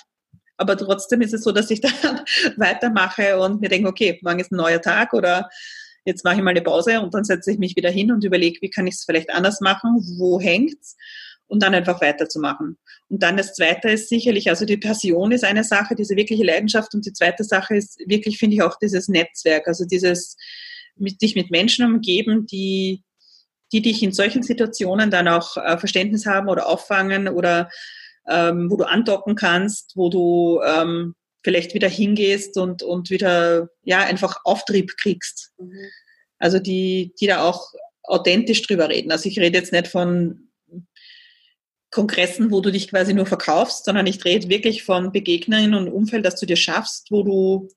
aber 0.57 0.77
trotzdem 0.77 1.21
ist 1.21 1.33
es 1.33 1.43
so, 1.43 1.51
dass 1.51 1.71
ich 1.71 1.81
dann 2.01 2.21
weitermache 2.57 3.39
und 3.39 3.61
mir 3.61 3.69
denke, 3.69 3.89
okay, 3.89 4.19
morgen 4.21 4.39
ist 4.39 4.51
ein 4.51 4.57
neuer 4.57 4.81
Tag 4.81 5.13
oder 5.13 5.49
jetzt 6.05 6.23
mache 6.23 6.35
ich 6.35 6.41
mal 6.41 6.51
eine 6.51 6.61
Pause 6.61 7.01
und 7.01 7.13
dann 7.13 7.23
setze 7.23 7.51
ich 7.51 7.59
mich 7.59 7.75
wieder 7.75 7.89
hin 7.89 8.11
und 8.11 8.23
überlege, 8.23 8.61
wie 8.61 8.69
kann 8.69 8.87
ich 8.87 8.95
es 8.95 9.03
vielleicht 9.03 9.29
anders 9.31 9.61
machen, 9.61 10.03
wo 10.17 10.39
hängt's 10.39 10.95
und 11.47 11.61
dann 11.61 11.75
einfach 11.75 12.01
weiterzumachen. 12.01 12.77
Und 13.09 13.21
dann 13.21 13.37
das 13.37 13.53
Zweite 13.53 13.89
ist 13.89 14.09
sicherlich, 14.09 14.49
also 14.49 14.65
die 14.65 14.77
Passion 14.77 15.31
ist 15.31 15.43
eine 15.43 15.63
Sache, 15.63 15.95
diese 15.95 16.15
wirkliche 16.15 16.43
Leidenschaft 16.43 16.95
und 16.95 17.05
die 17.05 17.13
zweite 17.13 17.43
Sache 17.43 17.75
ist 17.75 17.99
wirklich, 18.07 18.37
finde 18.37 18.55
ich, 18.55 18.61
auch 18.61 18.77
dieses 18.79 19.07
Netzwerk, 19.07 19.67
also 19.67 19.85
dieses 19.85 20.35
mit 20.95 21.21
dich 21.21 21.35
mit 21.35 21.51
Menschen 21.51 21.85
umgeben, 21.85 22.45
die, 22.47 23.03
die 23.71 23.81
dich 23.81 24.03
in 24.03 24.11
solchen 24.11 24.43
Situationen 24.43 25.11
dann 25.11 25.27
auch 25.27 25.57
äh, 25.57 25.77
Verständnis 25.77 26.25
haben 26.25 26.49
oder 26.49 26.67
auffangen 26.67 27.27
oder 27.27 27.69
ähm, 28.27 28.71
wo 28.71 28.77
du 28.77 28.85
andocken 28.85 29.35
kannst, 29.35 29.93
wo 29.95 30.09
du 30.09 30.61
ähm, 30.65 31.15
vielleicht 31.43 31.73
wieder 31.73 31.89
hingehst 31.89 32.57
und, 32.57 32.83
und 32.83 33.09
wieder 33.09 33.69
ja 33.83 33.99
einfach 33.99 34.37
Auftrieb 34.45 34.97
kriegst. 34.97 35.51
Mhm. 35.59 35.89
Also 36.39 36.59
die, 36.59 37.13
die 37.19 37.27
da 37.27 37.43
auch 37.43 37.71
authentisch 38.03 38.61
drüber 38.63 38.89
reden. 38.89 39.11
Also 39.11 39.29
ich 39.29 39.39
rede 39.39 39.57
jetzt 39.57 39.71
nicht 39.71 39.87
von 39.87 40.49
Kongressen, 41.93 42.51
wo 42.51 42.59
du 42.59 42.71
dich 42.71 42.89
quasi 42.89 43.13
nur 43.13 43.25
verkaufst, 43.25 43.85
sondern 43.85 44.07
ich 44.07 44.25
rede 44.25 44.49
wirklich 44.49 44.83
von 44.83 45.11
Begegnungen 45.11 45.75
und 45.75 45.87
Umfeld, 45.87 46.25
das 46.25 46.39
du 46.39 46.45
dir 46.45 46.55
schaffst, 46.55 47.11
wo 47.11 47.23
du, 47.23 47.69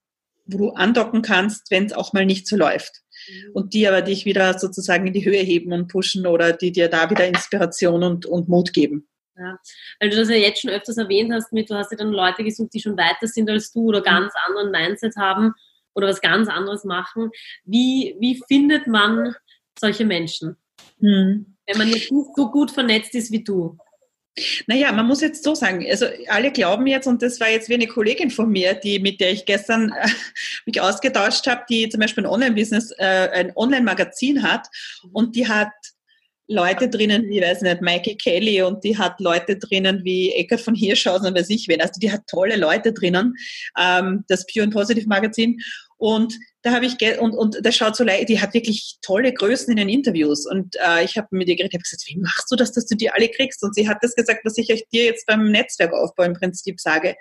wo 0.46 0.58
du 0.58 0.70
andocken 0.70 1.22
kannst, 1.22 1.70
wenn 1.70 1.84
es 1.84 1.92
auch 1.92 2.12
mal 2.12 2.24
nicht 2.24 2.48
so 2.48 2.56
läuft. 2.56 3.02
Mhm. 3.28 3.50
Und 3.52 3.74
die 3.74 3.86
aber 3.86 4.02
dich 4.02 4.24
wieder 4.24 4.58
sozusagen 4.58 5.06
in 5.06 5.12
die 5.12 5.24
Höhe 5.24 5.42
heben 5.42 5.72
und 5.72 5.88
pushen 5.88 6.26
oder 6.26 6.52
die 6.52 6.72
dir 6.72 6.88
da 6.88 7.10
wieder 7.10 7.26
Inspiration 7.26 8.02
und, 8.02 8.26
und 8.26 8.48
Mut 8.48 8.72
geben. 8.72 9.06
Ja, 9.38 9.58
weil 10.00 10.10
du 10.10 10.16
das 10.16 10.30
ja 10.30 10.36
jetzt 10.36 10.62
schon 10.62 10.70
öfters 10.70 10.96
erwähnt 10.96 11.32
hast, 11.32 11.52
mit, 11.52 11.68
du 11.68 11.74
hast 11.74 11.90
ja 11.90 11.98
dann 11.98 12.10
Leute 12.10 12.42
gesucht, 12.42 12.72
die 12.72 12.80
schon 12.80 12.96
weiter 12.96 13.26
sind 13.26 13.50
als 13.50 13.70
du 13.70 13.88
oder 13.88 14.00
mhm. 14.00 14.04
ganz 14.04 14.32
anderen 14.46 14.70
Mindset 14.70 15.16
haben 15.16 15.54
oder 15.94 16.08
was 16.08 16.20
ganz 16.20 16.48
anderes 16.48 16.84
machen. 16.84 17.30
Wie, 17.64 18.16
wie 18.18 18.40
findet 18.48 18.86
man 18.86 19.34
solche 19.78 20.04
Menschen? 20.04 20.56
Hm. 21.00 21.56
Wenn 21.66 21.78
man 21.78 21.88
nicht 21.88 22.08
so 22.08 22.50
gut 22.50 22.70
vernetzt 22.70 23.14
ist 23.14 23.32
wie 23.32 23.42
du. 23.42 23.76
Naja, 24.66 24.92
man 24.92 25.06
muss 25.06 25.22
jetzt 25.22 25.42
so 25.42 25.54
sagen, 25.54 25.84
also 25.88 26.06
alle 26.28 26.52
glauben 26.52 26.86
jetzt, 26.86 27.06
und 27.06 27.22
das 27.22 27.40
war 27.40 27.48
jetzt 27.48 27.70
wie 27.70 27.74
eine 27.74 27.86
Kollegin 27.86 28.30
von 28.30 28.50
mir, 28.50 28.74
die, 28.74 28.98
mit 28.98 29.18
der 29.18 29.32
ich 29.32 29.46
gestern 29.46 29.90
äh, 29.90 30.08
mich 30.66 30.80
ausgetauscht 30.80 31.46
habe, 31.46 31.64
die 31.70 31.88
zum 31.88 32.00
Beispiel 32.00 32.24
ein 32.24 32.30
Online-Business, 32.30 32.92
äh, 32.98 33.30
ein 33.32 33.56
Online-Magazin 33.56 34.42
hat 34.42 34.68
und 35.12 35.34
die 35.36 35.48
hat 35.48 35.72
Leute 36.48 36.88
drinnen 36.88 37.28
wie, 37.28 37.40
weiß 37.40 37.62
nicht, 37.62 37.80
Mikey 37.80 38.16
Kelly 38.16 38.62
und 38.62 38.84
die 38.84 38.96
hat 38.96 39.18
Leute 39.20 39.56
drinnen 39.56 40.04
wie 40.04 40.32
Eckert 40.32 40.60
von 40.60 40.74
Hirschhausen 40.74 41.34
weiß 41.34 41.50
ich 41.50 41.66
wen. 41.68 41.80
Also 41.80 41.98
die 42.00 42.12
hat 42.12 42.26
tolle 42.28 42.56
Leute 42.56 42.92
drinnen, 42.92 43.34
ähm, 43.78 44.24
das 44.28 44.46
Pure 44.46 44.64
and 44.64 44.74
Positive 44.74 45.08
Magazin. 45.08 45.58
Und 45.98 46.34
da 46.62 46.72
habe 46.72 46.86
ich, 46.86 46.96
und, 47.20 47.32
und 47.32 47.58
das 47.62 47.74
schaut 47.74 47.96
so 47.96 48.04
leid, 48.04 48.28
die 48.28 48.40
hat 48.40 48.54
wirklich 48.54 48.98
tolle 49.00 49.32
Größen 49.32 49.70
in 49.70 49.76
den 49.76 49.88
Interviews. 49.88 50.46
Und 50.46 50.76
äh, 50.76 51.04
ich 51.04 51.16
habe 51.16 51.28
mit 51.30 51.48
ihr 51.48 51.56
geredet, 51.56 51.74
habe 51.74 51.82
gesagt, 51.82 52.04
wie 52.06 52.18
machst 52.18 52.50
du 52.50 52.56
das, 52.56 52.72
dass 52.72 52.86
du 52.86 52.96
die 52.96 53.10
alle 53.10 53.28
kriegst? 53.28 53.62
Und 53.62 53.74
sie 53.74 53.88
hat 53.88 53.98
das 54.02 54.14
gesagt, 54.14 54.44
was 54.44 54.58
ich 54.58 54.72
euch 54.72 54.84
dir 54.92 55.04
jetzt 55.04 55.26
beim 55.26 55.50
Netzwerkaufbau 55.50 56.24
im 56.24 56.34
Prinzip 56.34 56.80
sage. 56.80 57.16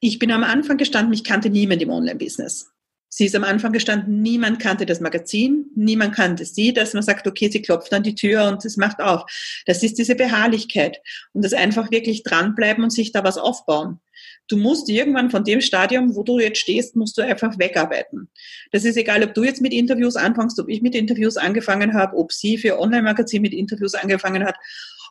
Ich 0.00 0.18
bin 0.18 0.30
am 0.30 0.44
Anfang 0.44 0.78
gestanden, 0.78 1.12
ich 1.12 1.24
kannte 1.24 1.50
niemand 1.50 1.82
im 1.82 1.90
Online-Business. 1.90 2.70
Sie 3.12 3.26
ist 3.26 3.34
am 3.34 3.42
Anfang 3.42 3.72
gestanden, 3.72 4.22
niemand 4.22 4.60
kannte 4.60 4.86
das 4.86 5.00
Magazin, 5.00 5.66
niemand 5.74 6.14
kannte 6.14 6.44
sie, 6.44 6.72
dass 6.72 6.94
man 6.94 7.02
sagt, 7.02 7.26
okay, 7.26 7.50
sie 7.50 7.60
klopft 7.60 7.92
an 7.92 8.04
die 8.04 8.14
Tür 8.14 8.46
und 8.46 8.64
es 8.64 8.76
macht 8.76 9.00
auf. 9.00 9.24
Das 9.66 9.82
ist 9.82 9.98
diese 9.98 10.14
Beharrlichkeit 10.14 11.00
und 11.32 11.44
das 11.44 11.52
einfach 11.52 11.90
wirklich 11.90 12.22
dranbleiben 12.22 12.84
und 12.84 12.90
sich 12.90 13.10
da 13.10 13.24
was 13.24 13.36
aufbauen. 13.36 13.98
Du 14.46 14.56
musst 14.56 14.88
irgendwann 14.88 15.30
von 15.30 15.42
dem 15.42 15.60
Stadium, 15.60 16.14
wo 16.14 16.22
du 16.22 16.38
jetzt 16.38 16.60
stehst, 16.60 16.94
musst 16.94 17.18
du 17.18 17.22
einfach 17.22 17.58
wegarbeiten. 17.58 18.30
Das 18.70 18.84
ist 18.84 18.96
egal, 18.96 19.24
ob 19.24 19.34
du 19.34 19.42
jetzt 19.42 19.60
mit 19.60 19.72
Interviews 19.72 20.14
anfängst, 20.14 20.60
ob 20.60 20.68
ich 20.68 20.80
mit 20.80 20.94
Interviews 20.94 21.36
angefangen 21.36 21.94
habe, 21.94 22.16
ob 22.16 22.32
sie 22.32 22.58
für 22.58 22.78
Online-Magazin 22.78 23.42
mit 23.42 23.52
Interviews 23.52 23.94
angefangen 23.94 24.44
hat 24.44 24.54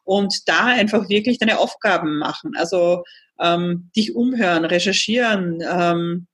und 0.06 0.48
da 0.48 0.68
einfach 0.68 1.10
wirklich 1.10 1.38
deine 1.38 1.60
Aufgaben 1.60 2.18
machen. 2.18 2.54
Also 2.56 3.04
ähm, 3.40 3.90
dich 3.96 4.16
umhören, 4.16 4.64
recherchieren, 4.64 5.62
ähm, 5.70 6.28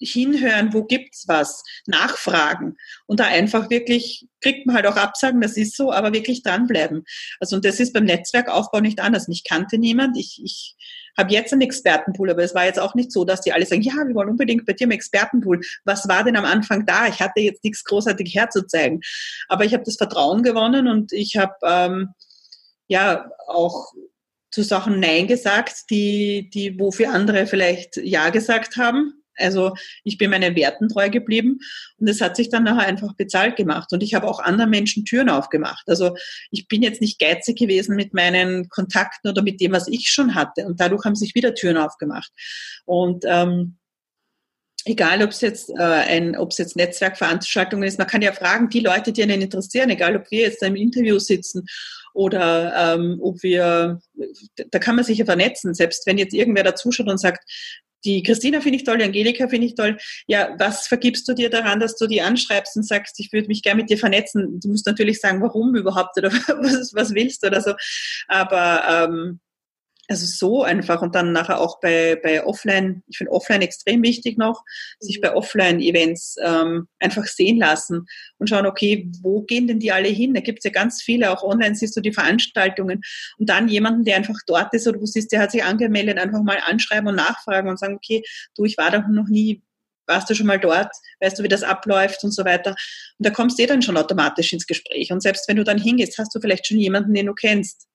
hinhören, 0.00 0.72
wo 0.72 0.84
gibt's 0.84 1.24
was, 1.26 1.62
nachfragen 1.86 2.76
und 3.06 3.20
da 3.20 3.24
einfach 3.24 3.70
wirklich, 3.70 4.26
kriegt 4.40 4.66
man 4.66 4.76
halt 4.76 4.86
auch 4.86 4.96
Absagen, 4.96 5.40
das 5.40 5.56
ist 5.56 5.76
so, 5.76 5.92
aber 5.92 6.12
wirklich 6.12 6.42
dranbleiben. 6.42 7.04
Also 7.40 7.56
und 7.56 7.64
das 7.64 7.80
ist 7.80 7.92
beim 7.92 8.04
Netzwerkaufbau 8.04 8.80
nicht 8.80 9.00
anders. 9.00 9.28
Ich 9.28 9.44
kannte 9.44 9.78
niemand, 9.78 10.16
ich, 10.18 10.40
ich 10.44 10.76
habe 11.16 11.32
jetzt 11.32 11.52
einen 11.52 11.62
Expertenpool, 11.62 12.30
aber 12.30 12.42
es 12.42 12.54
war 12.54 12.66
jetzt 12.66 12.78
auch 12.78 12.94
nicht 12.94 13.10
so, 13.10 13.24
dass 13.24 13.40
die 13.40 13.52
alle 13.52 13.64
sagen, 13.64 13.82
ja, 13.82 13.94
wir 13.94 14.14
wollen 14.14 14.28
unbedingt 14.28 14.66
bei 14.66 14.74
dir 14.74 14.84
im 14.84 14.90
Expertenpool. 14.90 15.60
Was 15.84 16.08
war 16.08 16.24
denn 16.24 16.36
am 16.36 16.44
Anfang 16.44 16.84
da? 16.84 17.08
Ich 17.08 17.20
hatte 17.20 17.40
jetzt 17.40 17.64
nichts 17.64 17.84
großartig 17.84 18.34
herzuzeigen, 18.34 19.00
aber 19.48 19.64
ich 19.64 19.72
habe 19.72 19.84
das 19.84 19.96
Vertrauen 19.96 20.42
gewonnen 20.42 20.88
und 20.88 21.12
ich 21.12 21.36
habe 21.36 21.54
ähm, 21.64 22.08
ja 22.88 23.30
auch 23.48 23.92
zu 24.50 24.62
Sachen 24.62 25.00
Nein 25.00 25.26
gesagt, 25.26 25.90
die, 25.90 26.50
die, 26.52 26.78
wofür 26.78 27.10
andere 27.10 27.46
vielleicht 27.46 27.96
Ja 27.96 28.30
gesagt 28.30 28.76
haben. 28.76 29.22
Also 29.36 29.74
ich 30.04 30.18
bin 30.18 30.30
meinen 30.30 30.56
Werten 30.56 30.88
treu 30.88 31.10
geblieben 31.10 31.58
und 31.98 32.08
es 32.08 32.20
hat 32.20 32.36
sich 32.36 32.48
dann 32.48 32.64
nachher 32.64 32.86
einfach 32.86 33.14
bezahlt 33.14 33.56
gemacht. 33.56 33.92
Und 33.92 34.02
ich 34.02 34.14
habe 34.14 34.28
auch 34.28 34.40
anderen 34.40 34.70
Menschen 34.70 35.04
Türen 35.04 35.28
aufgemacht. 35.28 35.88
Also 35.88 36.14
ich 36.50 36.68
bin 36.68 36.82
jetzt 36.82 37.00
nicht 37.00 37.18
geizig 37.18 37.58
gewesen 37.58 37.96
mit 37.96 38.14
meinen 38.14 38.68
Kontakten 38.68 39.30
oder 39.30 39.42
mit 39.42 39.60
dem, 39.60 39.72
was 39.72 39.88
ich 39.88 40.08
schon 40.10 40.34
hatte. 40.34 40.66
Und 40.66 40.80
dadurch 40.80 41.04
haben 41.04 41.16
sich 41.16 41.34
wieder 41.34 41.54
Türen 41.54 41.76
aufgemacht. 41.76 42.30
Und 42.84 43.24
ähm, 43.26 43.76
egal 44.86 45.22
ob 45.22 45.30
es 45.30 45.40
jetzt 45.40 45.70
äh, 45.78 46.20
jetzt 46.58 46.76
Netzwerkveranstaltungen 46.76 47.86
ist, 47.86 47.98
man 47.98 48.06
kann 48.06 48.22
ja 48.22 48.32
fragen, 48.32 48.68
die 48.68 48.80
Leute, 48.80 49.12
die 49.12 49.22
einen 49.22 49.42
interessieren, 49.42 49.90
egal 49.90 50.16
ob 50.16 50.30
wir 50.30 50.42
jetzt 50.42 50.62
im 50.62 50.76
Interview 50.76 51.18
sitzen 51.18 51.66
oder 52.14 52.94
ähm, 52.94 53.18
ob 53.20 53.42
wir, 53.42 54.00
da 54.70 54.78
kann 54.78 54.96
man 54.96 55.04
sich 55.04 55.18
ja 55.18 55.24
vernetzen, 55.24 55.74
selbst 55.74 56.06
wenn 56.06 56.18
jetzt 56.18 56.32
irgendwer 56.32 56.64
da 56.64 56.74
zuschaut 56.74 57.08
und 57.08 57.18
sagt, 57.18 57.44
die 58.06 58.22
Christina 58.22 58.60
finde 58.60 58.78
ich 58.78 58.84
toll, 58.84 58.98
die 58.98 59.04
Angelika 59.04 59.48
finde 59.48 59.66
ich 59.66 59.74
toll. 59.74 59.98
Ja, 60.26 60.54
was 60.58 60.86
vergibst 60.86 61.28
du 61.28 61.34
dir 61.34 61.50
daran, 61.50 61.80
dass 61.80 61.96
du 61.96 62.06
die 62.06 62.22
anschreibst 62.22 62.76
und 62.76 62.84
sagst, 62.84 63.18
ich 63.18 63.32
würde 63.32 63.48
mich 63.48 63.62
gerne 63.62 63.82
mit 63.82 63.90
dir 63.90 63.98
vernetzen? 63.98 64.60
Du 64.60 64.68
musst 64.68 64.86
natürlich 64.86 65.20
sagen, 65.20 65.42
warum 65.42 65.74
überhaupt 65.74 66.16
oder 66.16 66.30
was, 66.32 66.94
was 66.94 67.14
willst 67.14 67.42
du 67.42 67.48
oder 67.48 67.60
so. 67.60 67.74
Aber 68.28 69.08
ähm, 69.10 69.40
also 70.08 70.26
so 70.26 70.62
einfach 70.62 71.02
und 71.02 71.14
dann 71.14 71.32
nachher 71.32 71.60
auch 71.60 71.80
bei, 71.80 72.18
bei 72.22 72.44
Offline, 72.44 73.02
ich 73.08 73.18
finde 73.18 73.32
Offline 73.32 73.62
extrem 73.62 74.02
wichtig 74.02 74.38
noch, 74.38 74.62
sich 75.00 75.20
bei 75.20 75.34
Offline-Events 75.34 76.36
ähm, 76.42 76.88
einfach 77.00 77.24
sehen 77.24 77.58
lassen 77.58 78.06
und 78.38 78.48
schauen, 78.48 78.66
okay, 78.66 79.10
wo 79.22 79.42
gehen 79.42 79.66
denn 79.66 79.80
die 79.80 79.92
alle 79.92 80.08
hin? 80.08 80.34
Da 80.34 80.40
gibt 80.40 80.60
es 80.60 80.64
ja 80.64 80.70
ganz 80.70 81.02
viele, 81.02 81.30
auch 81.30 81.42
online 81.42 81.74
siehst 81.74 81.96
du 81.96 82.00
die 82.00 82.12
Veranstaltungen 82.12 83.00
und 83.38 83.48
dann 83.48 83.68
jemanden, 83.68 84.04
der 84.04 84.16
einfach 84.16 84.38
dort 84.46 84.72
ist 84.74 84.86
oder 84.86 84.98
du 84.98 85.06
siehst, 85.06 85.32
der 85.32 85.40
hat 85.40 85.50
sich 85.50 85.64
angemeldet, 85.64 86.18
einfach 86.18 86.42
mal 86.42 86.58
anschreiben 86.64 87.08
und 87.08 87.16
nachfragen 87.16 87.68
und 87.68 87.78
sagen, 87.78 87.96
okay, 87.96 88.22
du, 88.54 88.64
ich 88.64 88.78
war 88.78 88.90
doch 88.90 89.08
noch 89.08 89.28
nie, 89.28 89.62
warst 90.06 90.30
du 90.30 90.34
schon 90.34 90.46
mal 90.46 90.60
dort, 90.60 90.90
weißt 91.20 91.38
du, 91.38 91.42
wie 91.42 91.48
das 91.48 91.64
abläuft 91.64 92.22
und 92.22 92.30
so 92.30 92.44
weiter. 92.44 92.70
Und 92.70 93.26
da 93.26 93.30
kommst 93.30 93.58
du 93.58 93.64
eh 93.64 93.66
dann 93.66 93.82
schon 93.82 93.96
automatisch 93.96 94.52
ins 94.52 94.66
Gespräch. 94.66 95.10
Und 95.10 95.20
selbst 95.20 95.48
wenn 95.48 95.56
du 95.56 95.64
dann 95.64 95.78
hingehst, 95.78 96.16
hast 96.18 96.32
du 96.32 96.40
vielleicht 96.40 96.66
schon 96.66 96.78
jemanden, 96.78 97.12
den 97.12 97.26
du 97.26 97.34
kennst 97.34 97.88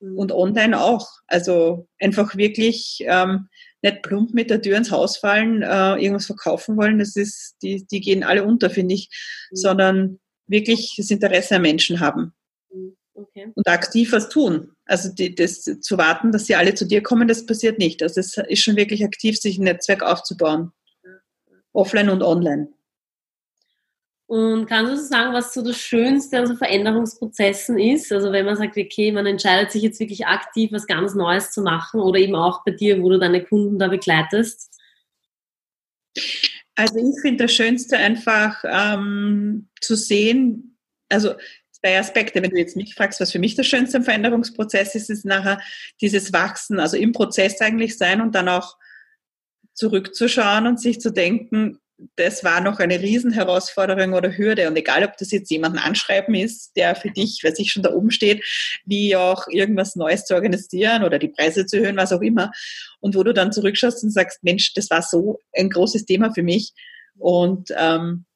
und 0.00 0.32
online 0.32 0.80
auch. 0.80 1.08
Also 1.26 1.88
einfach 1.98 2.36
wirklich 2.36 2.98
ähm, 3.00 3.48
nicht 3.82 4.02
plump 4.02 4.34
mit 4.34 4.50
der 4.50 4.62
Tür 4.62 4.76
ins 4.76 4.90
Haus 4.90 5.16
fallen, 5.16 5.62
äh, 5.62 5.96
irgendwas 5.96 6.26
verkaufen 6.26 6.76
wollen. 6.76 6.98
Das 6.98 7.16
ist, 7.16 7.56
die, 7.62 7.86
die 7.86 8.00
gehen 8.00 8.24
alle 8.24 8.44
unter, 8.44 8.70
finde 8.70 8.94
ich, 8.94 9.08
mhm. 9.50 9.56
sondern 9.56 10.20
wirklich 10.46 10.94
das 10.96 11.10
Interesse 11.10 11.56
an 11.56 11.62
Menschen 11.62 12.00
haben. 12.00 12.32
Mhm. 12.72 12.96
Okay. 13.14 13.50
Und 13.54 13.66
aktiv 13.66 14.12
was 14.12 14.28
tun. 14.28 14.72
Also 14.84 15.12
die, 15.12 15.34
das 15.34 15.62
zu 15.62 15.98
warten, 15.98 16.30
dass 16.30 16.46
sie 16.46 16.54
alle 16.54 16.74
zu 16.74 16.86
dir 16.86 17.02
kommen, 17.02 17.26
das 17.26 17.46
passiert 17.46 17.78
nicht. 17.78 18.02
Also 18.02 18.20
es 18.20 18.36
ist 18.36 18.62
schon 18.62 18.76
wirklich 18.76 19.04
aktiv, 19.04 19.36
sich 19.36 19.58
ein 19.58 19.64
Netzwerk 19.64 20.02
aufzubauen. 20.02 20.72
Offline 21.72 22.10
und 22.10 22.22
online. 22.22 22.68
Und 24.28 24.66
kannst 24.66 24.92
du 24.92 24.96
so 24.98 25.04
sagen, 25.04 25.32
was 25.32 25.54
so 25.54 25.62
das 25.62 25.78
Schönste 25.78 26.38
an 26.38 26.46
so 26.46 26.54
Veränderungsprozessen 26.54 27.78
ist? 27.78 28.12
Also 28.12 28.30
wenn 28.30 28.44
man 28.44 28.58
sagt, 28.58 28.76
okay, 28.76 29.10
man 29.10 29.24
entscheidet 29.24 29.72
sich 29.72 29.82
jetzt 29.82 29.98
wirklich 30.00 30.26
aktiv, 30.26 30.70
was 30.70 30.86
ganz 30.86 31.14
Neues 31.14 31.50
zu 31.50 31.62
machen 31.62 31.98
oder 31.98 32.18
eben 32.18 32.34
auch 32.34 32.62
bei 32.62 32.72
dir, 32.72 33.00
wo 33.00 33.08
du 33.08 33.18
deine 33.18 33.42
Kunden 33.42 33.78
da 33.78 33.88
begleitest? 33.88 34.78
Also 36.74 36.98
ich 36.98 37.18
finde 37.22 37.44
das 37.44 37.54
Schönste 37.54 37.96
einfach 37.96 38.62
ähm, 38.64 39.70
zu 39.80 39.96
sehen, 39.96 40.76
also 41.08 41.32
zwei 41.72 41.98
Aspekte. 41.98 42.42
Wenn 42.42 42.50
du 42.50 42.58
jetzt 42.58 42.76
mich 42.76 42.94
fragst, 42.94 43.20
was 43.20 43.32
für 43.32 43.38
mich 43.38 43.54
das 43.54 43.66
schönste 43.66 44.02
Veränderungsprozess 44.02 44.94
ist, 44.94 45.08
ist 45.08 45.24
nachher 45.24 45.58
dieses 46.02 46.34
Wachsen, 46.34 46.80
also 46.80 46.98
im 46.98 47.12
Prozess 47.12 47.62
eigentlich 47.62 47.96
sein 47.96 48.20
und 48.20 48.34
dann 48.34 48.50
auch 48.50 48.76
zurückzuschauen 49.72 50.66
und 50.66 50.78
sich 50.78 51.00
zu 51.00 51.10
denken, 51.10 51.78
das 52.16 52.44
war 52.44 52.60
noch 52.60 52.78
eine 52.78 53.00
Riesenherausforderung 53.00 54.12
oder 54.12 54.36
Hürde. 54.36 54.68
Und 54.68 54.76
egal, 54.76 55.04
ob 55.04 55.16
das 55.16 55.32
jetzt 55.32 55.50
jemanden 55.50 55.78
anschreiben 55.78 56.34
ist, 56.34 56.76
der 56.76 56.94
für 56.94 57.10
dich, 57.10 57.40
weiß 57.42 57.58
ich, 57.58 57.72
schon 57.72 57.82
da 57.82 57.92
oben 57.92 58.10
steht, 58.10 58.44
wie 58.84 59.16
auch 59.16 59.48
irgendwas 59.48 59.96
Neues 59.96 60.24
zu 60.24 60.34
organisieren 60.34 61.02
oder 61.02 61.18
die 61.18 61.28
Preise 61.28 61.66
zu 61.66 61.78
erhöhen, 61.78 61.96
was 61.96 62.12
auch 62.12 62.20
immer. 62.20 62.52
Und 63.00 63.16
wo 63.16 63.22
du 63.24 63.34
dann 63.34 63.52
zurückschaust 63.52 64.04
und 64.04 64.12
sagst, 64.12 64.42
Mensch, 64.42 64.74
das 64.74 64.90
war 64.90 65.02
so 65.02 65.38
ein 65.56 65.70
großes 65.70 66.04
Thema 66.04 66.32
für 66.32 66.42
mich. 66.42 66.72
Und 67.18 67.70
ähm, 67.76 68.26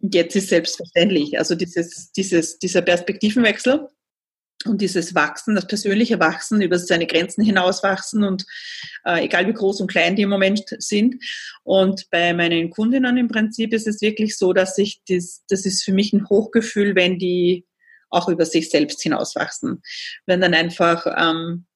jetzt 0.00 0.36
ist 0.36 0.48
selbstverständlich. 0.48 1.38
Also 1.38 1.56
dieses, 1.56 2.12
dieses, 2.12 2.58
dieser 2.58 2.82
Perspektivenwechsel 2.82 3.88
und 4.66 4.80
dieses 4.80 5.14
Wachsen, 5.14 5.54
das 5.54 5.66
persönliche 5.66 6.18
Wachsen, 6.18 6.60
über 6.60 6.78
seine 6.78 7.06
Grenzen 7.06 7.44
hinauswachsen 7.44 8.24
und 8.24 8.44
äh, 9.04 9.24
egal 9.24 9.46
wie 9.46 9.52
groß 9.52 9.80
und 9.80 9.90
klein 9.90 10.16
die 10.16 10.22
im 10.22 10.30
Moment 10.30 10.64
sind. 10.78 11.22
Und 11.62 12.10
bei 12.10 12.34
meinen 12.34 12.70
Kundinnen 12.70 13.16
im 13.16 13.28
Prinzip 13.28 13.72
ist 13.72 13.86
es 13.86 14.00
wirklich 14.00 14.36
so, 14.36 14.52
dass 14.52 14.76
ich 14.78 15.00
das, 15.08 15.44
das 15.48 15.64
ist 15.64 15.84
für 15.84 15.92
mich 15.92 16.12
ein 16.12 16.28
Hochgefühl, 16.28 16.96
wenn 16.96 17.18
die 17.18 17.66
auch 18.10 18.28
über 18.28 18.46
sich 18.46 18.70
selbst 18.70 19.02
hinauswachsen. 19.02 19.82
Wenn 20.26 20.40
dann 20.40 20.54
einfach, 20.54 21.06
ähm, 21.06 21.66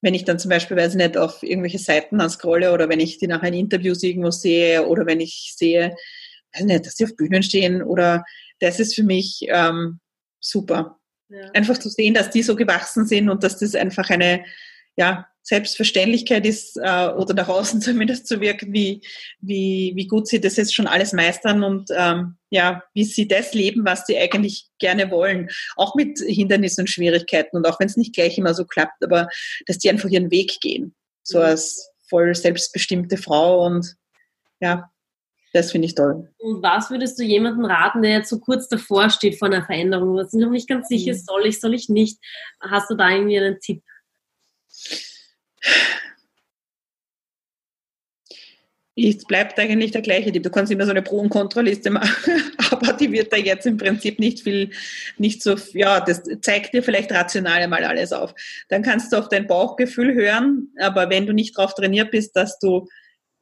wenn 0.00 0.14
ich 0.14 0.24
dann 0.24 0.38
zum 0.38 0.48
Beispiel, 0.48 0.76
weiß 0.76 0.92
ich 0.92 0.98
nicht, 0.98 1.16
auf 1.16 1.42
irgendwelche 1.42 1.78
Seiten 1.78 2.20
anscrolle 2.20 2.72
oder 2.72 2.88
wenn 2.88 3.00
ich 3.00 3.18
die 3.18 3.26
nach 3.26 3.42
einem 3.42 3.58
Interview 3.58 3.94
irgendwo 4.00 4.30
sehe 4.30 4.86
oder 4.86 5.06
wenn 5.06 5.20
ich 5.20 5.52
sehe, 5.56 5.94
weiß 6.54 6.64
nicht, 6.64 6.86
dass 6.86 6.96
sie 6.96 7.04
auf 7.04 7.16
Bühnen 7.16 7.42
stehen 7.42 7.82
oder 7.82 8.24
das 8.58 8.80
ist 8.80 8.94
für 8.94 9.02
mich 9.02 9.40
ähm, 9.48 10.00
super. 10.40 10.98
Ja. 11.32 11.50
Einfach 11.54 11.78
zu 11.78 11.88
sehen, 11.88 12.14
dass 12.14 12.30
die 12.30 12.42
so 12.42 12.56
gewachsen 12.56 13.06
sind 13.06 13.30
und 13.30 13.42
dass 13.42 13.58
das 13.58 13.74
einfach 13.74 14.10
eine 14.10 14.44
ja, 14.96 15.26
Selbstverständlichkeit 15.42 16.46
ist 16.46 16.76
äh, 16.76 17.08
oder 17.08 17.32
nach 17.34 17.48
außen 17.48 17.80
zumindest 17.80 18.26
zu 18.26 18.40
wirken, 18.40 18.72
wie, 18.72 19.02
wie, 19.40 19.92
wie 19.94 20.06
gut 20.06 20.28
sie 20.28 20.40
das 20.40 20.56
jetzt 20.56 20.74
schon 20.74 20.86
alles 20.86 21.12
meistern 21.12 21.64
und 21.64 21.90
ähm, 21.96 22.36
ja, 22.50 22.82
wie 22.92 23.04
sie 23.04 23.26
das 23.26 23.54
leben, 23.54 23.84
was 23.84 24.06
sie 24.06 24.18
eigentlich 24.18 24.66
gerne 24.78 25.10
wollen. 25.10 25.48
Auch 25.76 25.94
mit 25.94 26.18
Hindernissen 26.18 26.82
und 26.82 26.88
Schwierigkeiten 26.88 27.56
und 27.56 27.66
auch 27.66 27.80
wenn 27.80 27.88
es 27.88 27.96
nicht 27.96 28.14
gleich 28.14 28.36
immer 28.36 28.52
so 28.52 28.66
klappt, 28.66 29.02
aber 29.02 29.28
dass 29.66 29.78
die 29.78 29.88
einfach 29.88 30.10
ihren 30.10 30.30
Weg 30.30 30.60
gehen. 30.60 30.94
So 31.22 31.38
mhm. 31.38 31.44
als 31.44 31.88
voll 32.08 32.34
selbstbestimmte 32.34 33.16
Frau 33.16 33.64
und 33.64 33.96
ja, 34.60 34.91
das 35.52 35.70
finde 35.70 35.86
ich 35.86 35.94
toll. 35.94 36.28
Und 36.38 36.62
was 36.62 36.90
würdest 36.90 37.18
du 37.18 37.24
jemandem 37.24 37.66
raten, 37.66 38.02
der 38.02 38.12
jetzt 38.12 38.30
so 38.30 38.40
kurz 38.40 38.68
davor 38.68 39.10
steht 39.10 39.38
vor 39.38 39.48
einer 39.48 39.64
Veränderung, 39.64 40.16
was 40.16 40.32
noch 40.32 40.50
nicht 40.50 40.68
ganz 40.68 40.88
sicher 40.88 41.12
ist, 41.12 41.22
mhm. 41.22 41.26
soll 41.26 41.46
ich, 41.46 41.60
soll 41.60 41.74
ich 41.74 41.88
nicht? 41.88 42.18
Hast 42.60 42.90
du 42.90 42.94
da 42.94 43.10
irgendwie 43.10 43.38
einen 43.38 43.60
Tipp? 43.60 43.82
Es 48.94 49.24
bleibt 49.24 49.58
eigentlich 49.58 49.90
der 49.90 50.02
gleiche 50.02 50.30
Tipp. 50.32 50.42
Du 50.42 50.50
kannst 50.50 50.70
immer 50.70 50.84
so 50.84 50.90
eine 50.90 51.02
Pro- 51.02 51.20
und 51.20 51.30
Kontraliste 51.30 51.90
machen, 51.90 52.42
aber 52.70 52.92
die 52.92 53.10
wird 53.10 53.32
da 53.32 53.36
jetzt 53.36 53.66
im 53.66 53.78
Prinzip 53.78 54.18
nicht 54.18 54.40
viel, 54.40 54.70
nicht 55.16 55.42
so, 55.42 55.56
ja, 55.72 56.00
das 56.00 56.22
zeigt 56.42 56.74
dir 56.74 56.82
vielleicht 56.82 57.10
rational 57.10 57.62
einmal 57.62 57.84
alles 57.84 58.12
auf. 58.12 58.34
Dann 58.68 58.82
kannst 58.82 59.12
du 59.12 59.16
auf 59.16 59.28
dein 59.28 59.46
Bauchgefühl 59.46 60.14
hören, 60.14 60.68
aber 60.78 61.08
wenn 61.08 61.26
du 61.26 61.32
nicht 61.32 61.56
darauf 61.56 61.74
trainiert 61.74 62.10
bist, 62.10 62.36
dass 62.36 62.58
du 62.58 62.86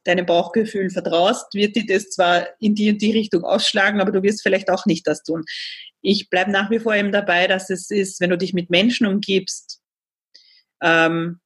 deinem 0.03 0.25
Bauchgefühl 0.25 0.89
vertraust, 0.89 1.53
wird 1.53 1.75
dir 1.75 1.85
das 1.85 2.09
zwar 2.09 2.47
in 2.59 2.75
die 2.75 2.91
und 2.91 3.01
die 3.01 3.11
Richtung 3.11 3.43
ausschlagen, 3.43 4.01
aber 4.01 4.11
du 4.11 4.23
wirst 4.23 4.41
vielleicht 4.41 4.69
auch 4.69 4.85
nicht 4.85 5.07
das 5.07 5.23
tun. 5.23 5.43
Ich 6.01 6.29
bleibe 6.29 6.51
nach 6.51 6.71
wie 6.71 6.79
vor 6.79 6.95
eben 6.95 7.11
dabei, 7.11 7.47
dass 7.47 7.69
es 7.69 7.91
ist, 7.91 8.19
wenn 8.19 8.31
du 8.31 8.37
dich 8.37 8.53
mit 8.53 8.69
Menschen 8.69 9.05
umgibst, 9.05 9.81
ähm, 10.81 11.39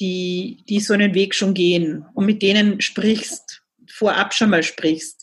die, 0.00 0.64
die 0.68 0.80
so 0.80 0.94
einen 0.94 1.14
Weg 1.14 1.34
schon 1.34 1.54
gehen 1.54 2.04
und 2.14 2.26
mit 2.26 2.42
denen 2.42 2.80
sprichst, 2.80 3.62
vorab 3.90 4.34
schon 4.34 4.50
mal 4.50 4.62
sprichst, 4.62 5.21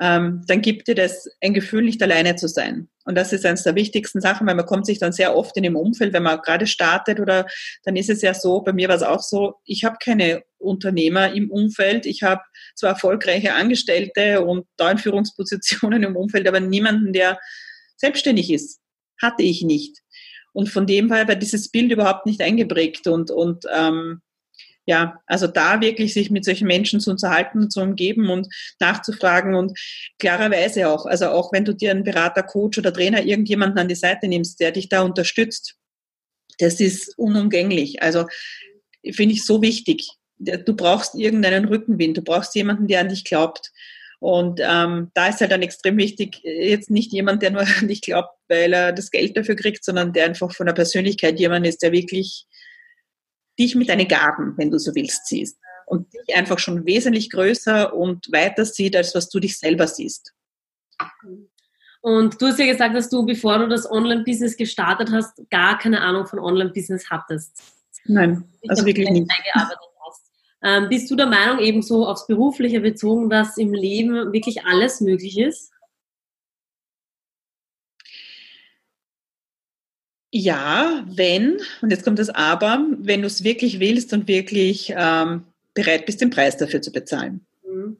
ähm, 0.00 0.42
dann 0.46 0.60
gibt 0.60 0.88
dir 0.88 0.94
das 0.94 1.28
ein 1.40 1.54
Gefühl, 1.54 1.84
nicht 1.84 2.02
alleine 2.02 2.36
zu 2.36 2.48
sein. 2.48 2.88
Und 3.04 3.14
das 3.14 3.32
ist 3.32 3.46
eines 3.46 3.62
der 3.62 3.76
wichtigsten 3.76 4.20
Sachen, 4.20 4.46
weil 4.46 4.54
man 4.54 4.66
kommt 4.66 4.84
sich 4.84 4.98
dann 4.98 5.12
sehr 5.12 5.36
oft 5.36 5.56
in 5.56 5.62
dem 5.62 5.76
Umfeld, 5.76 6.12
wenn 6.12 6.24
man 6.24 6.40
gerade 6.40 6.66
startet 6.66 7.20
oder 7.20 7.46
dann 7.84 7.96
ist 7.96 8.10
es 8.10 8.20
ja 8.20 8.34
so, 8.34 8.60
bei 8.60 8.72
mir 8.72 8.88
war 8.88 8.96
es 8.96 9.02
auch 9.02 9.22
so, 9.22 9.54
ich 9.64 9.84
habe 9.84 9.96
keine 10.02 10.42
Unternehmer 10.58 11.32
im 11.32 11.50
Umfeld, 11.50 12.04
ich 12.04 12.22
habe 12.22 12.42
zwar 12.74 12.90
erfolgreiche 12.90 13.54
Angestellte 13.54 14.44
und 14.44 14.66
da 14.76 14.90
in 14.90 14.98
Führungspositionen 14.98 16.02
im 16.02 16.16
Umfeld, 16.16 16.46
aber 16.46 16.60
niemanden, 16.60 17.12
der 17.12 17.38
selbstständig 17.96 18.52
ist, 18.52 18.80
hatte 19.20 19.44
ich 19.44 19.62
nicht. 19.62 19.98
Und 20.52 20.68
von 20.68 20.86
dem 20.86 21.10
war 21.10 21.24
dieses 21.36 21.70
Bild 21.70 21.92
überhaupt 21.92 22.26
nicht 22.26 22.40
eingeprägt 22.40 23.06
und, 23.06 23.30
und 23.30 23.64
ähm, 23.74 24.20
ja, 24.86 25.20
also 25.26 25.48
da 25.48 25.80
wirklich 25.80 26.14
sich 26.14 26.30
mit 26.30 26.44
solchen 26.44 26.68
Menschen 26.68 27.00
zu 27.00 27.10
unterhalten 27.10 27.58
und 27.58 27.72
zu 27.72 27.80
umgeben 27.80 28.30
und 28.30 28.48
nachzufragen 28.78 29.54
und 29.56 29.76
klarerweise 30.18 30.88
auch, 30.88 31.06
also 31.06 31.28
auch 31.30 31.52
wenn 31.52 31.64
du 31.64 31.74
dir 31.74 31.90
einen 31.90 32.04
Berater, 32.04 32.44
Coach 32.44 32.78
oder 32.78 32.92
Trainer 32.92 33.24
irgendjemanden 33.24 33.78
an 33.80 33.88
die 33.88 33.96
Seite 33.96 34.28
nimmst, 34.28 34.60
der 34.60 34.70
dich 34.70 34.88
da 34.88 35.02
unterstützt, 35.02 35.74
das 36.58 36.80
ist 36.80 37.18
unumgänglich. 37.18 38.00
Also 38.00 38.26
finde 39.12 39.34
ich 39.34 39.44
so 39.44 39.60
wichtig. 39.60 40.08
Du 40.38 40.76
brauchst 40.76 41.14
irgendeinen 41.14 41.64
Rückenwind, 41.64 42.16
du 42.16 42.22
brauchst 42.22 42.54
jemanden, 42.54 42.86
der 42.86 43.00
an 43.00 43.08
dich 43.08 43.24
glaubt. 43.24 43.72
Und 44.20 44.60
ähm, 44.62 45.10
da 45.14 45.28
ist 45.28 45.40
halt 45.40 45.52
dann 45.52 45.62
extrem 45.62 45.96
wichtig, 45.98 46.40
jetzt 46.42 46.90
nicht 46.90 47.12
jemand, 47.12 47.42
der 47.42 47.50
nur 47.50 47.62
an 47.80 47.88
dich 47.88 48.02
glaubt, 48.02 48.30
weil 48.48 48.72
er 48.72 48.92
das 48.92 49.10
Geld 49.10 49.36
dafür 49.36 49.56
kriegt, 49.56 49.84
sondern 49.84 50.12
der 50.12 50.26
einfach 50.26 50.54
von 50.54 50.66
der 50.66 50.74
Persönlichkeit 50.74 51.38
jemand 51.40 51.66
ist, 51.66 51.82
der 51.82 51.92
wirklich 51.92 52.46
dich 53.58 53.74
mit 53.74 53.88
deinen 53.88 54.08
Gaben, 54.08 54.54
wenn 54.56 54.70
du 54.70 54.78
so 54.78 54.94
willst, 54.94 55.26
siehst. 55.26 55.58
Und 55.86 56.12
dich 56.12 56.34
einfach 56.34 56.58
schon 56.58 56.84
wesentlich 56.84 57.30
größer 57.30 57.94
und 57.94 58.30
weiter 58.32 58.64
sieht, 58.64 58.96
als 58.96 59.14
was 59.14 59.28
du 59.28 59.38
dich 59.38 59.58
selber 59.58 59.86
siehst. 59.86 60.34
Und 62.00 62.40
du 62.40 62.46
hast 62.46 62.58
ja 62.58 62.66
gesagt, 62.66 62.94
dass 62.94 63.08
du, 63.08 63.24
bevor 63.24 63.58
du 63.58 63.68
das 63.68 63.90
Online-Business 63.90 64.56
gestartet 64.56 65.10
hast, 65.12 65.48
gar 65.50 65.78
keine 65.78 66.00
Ahnung 66.00 66.26
von 66.26 66.38
Online-Business 66.38 67.08
hattest. 67.10 67.62
Nein, 68.04 68.44
also 68.68 68.84
wirklich 68.84 69.10
nicht. 69.10 69.30
Ähm, 70.62 70.88
bist 70.88 71.10
du 71.10 71.16
der 71.16 71.26
Meinung, 71.26 71.58
eben 71.58 71.82
so 71.82 72.06
aufs 72.06 72.26
Berufliche 72.26 72.80
bezogen, 72.80 73.28
dass 73.28 73.56
im 73.56 73.72
Leben 73.72 74.32
wirklich 74.32 74.64
alles 74.64 75.00
möglich 75.00 75.38
ist? 75.38 75.70
Ja, 80.38 81.02
wenn, 81.08 81.56
und 81.80 81.90
jetzt 81.90 82.04
kommt 82.04 82.18
das 82.18 82.28
Aber, 82.28 82.84
wenn 82.98 83.22
du 83.22 83.26
es 83.26 83.42
wirklich 83.42 83.80
willst 83.80 84.12
und 84.12 84.28
wirklich 84.28 84.92
ähm, 84.94 85.44
bereit 85.72 86.04
bist, 86.04 86.20
den 86.20 86.28
Preis 86.28 86.58
dafür 86.58 86.82
zu 86.82 86.92
bezahlen. 86.92 87.46
Mhm. 87.66 87.96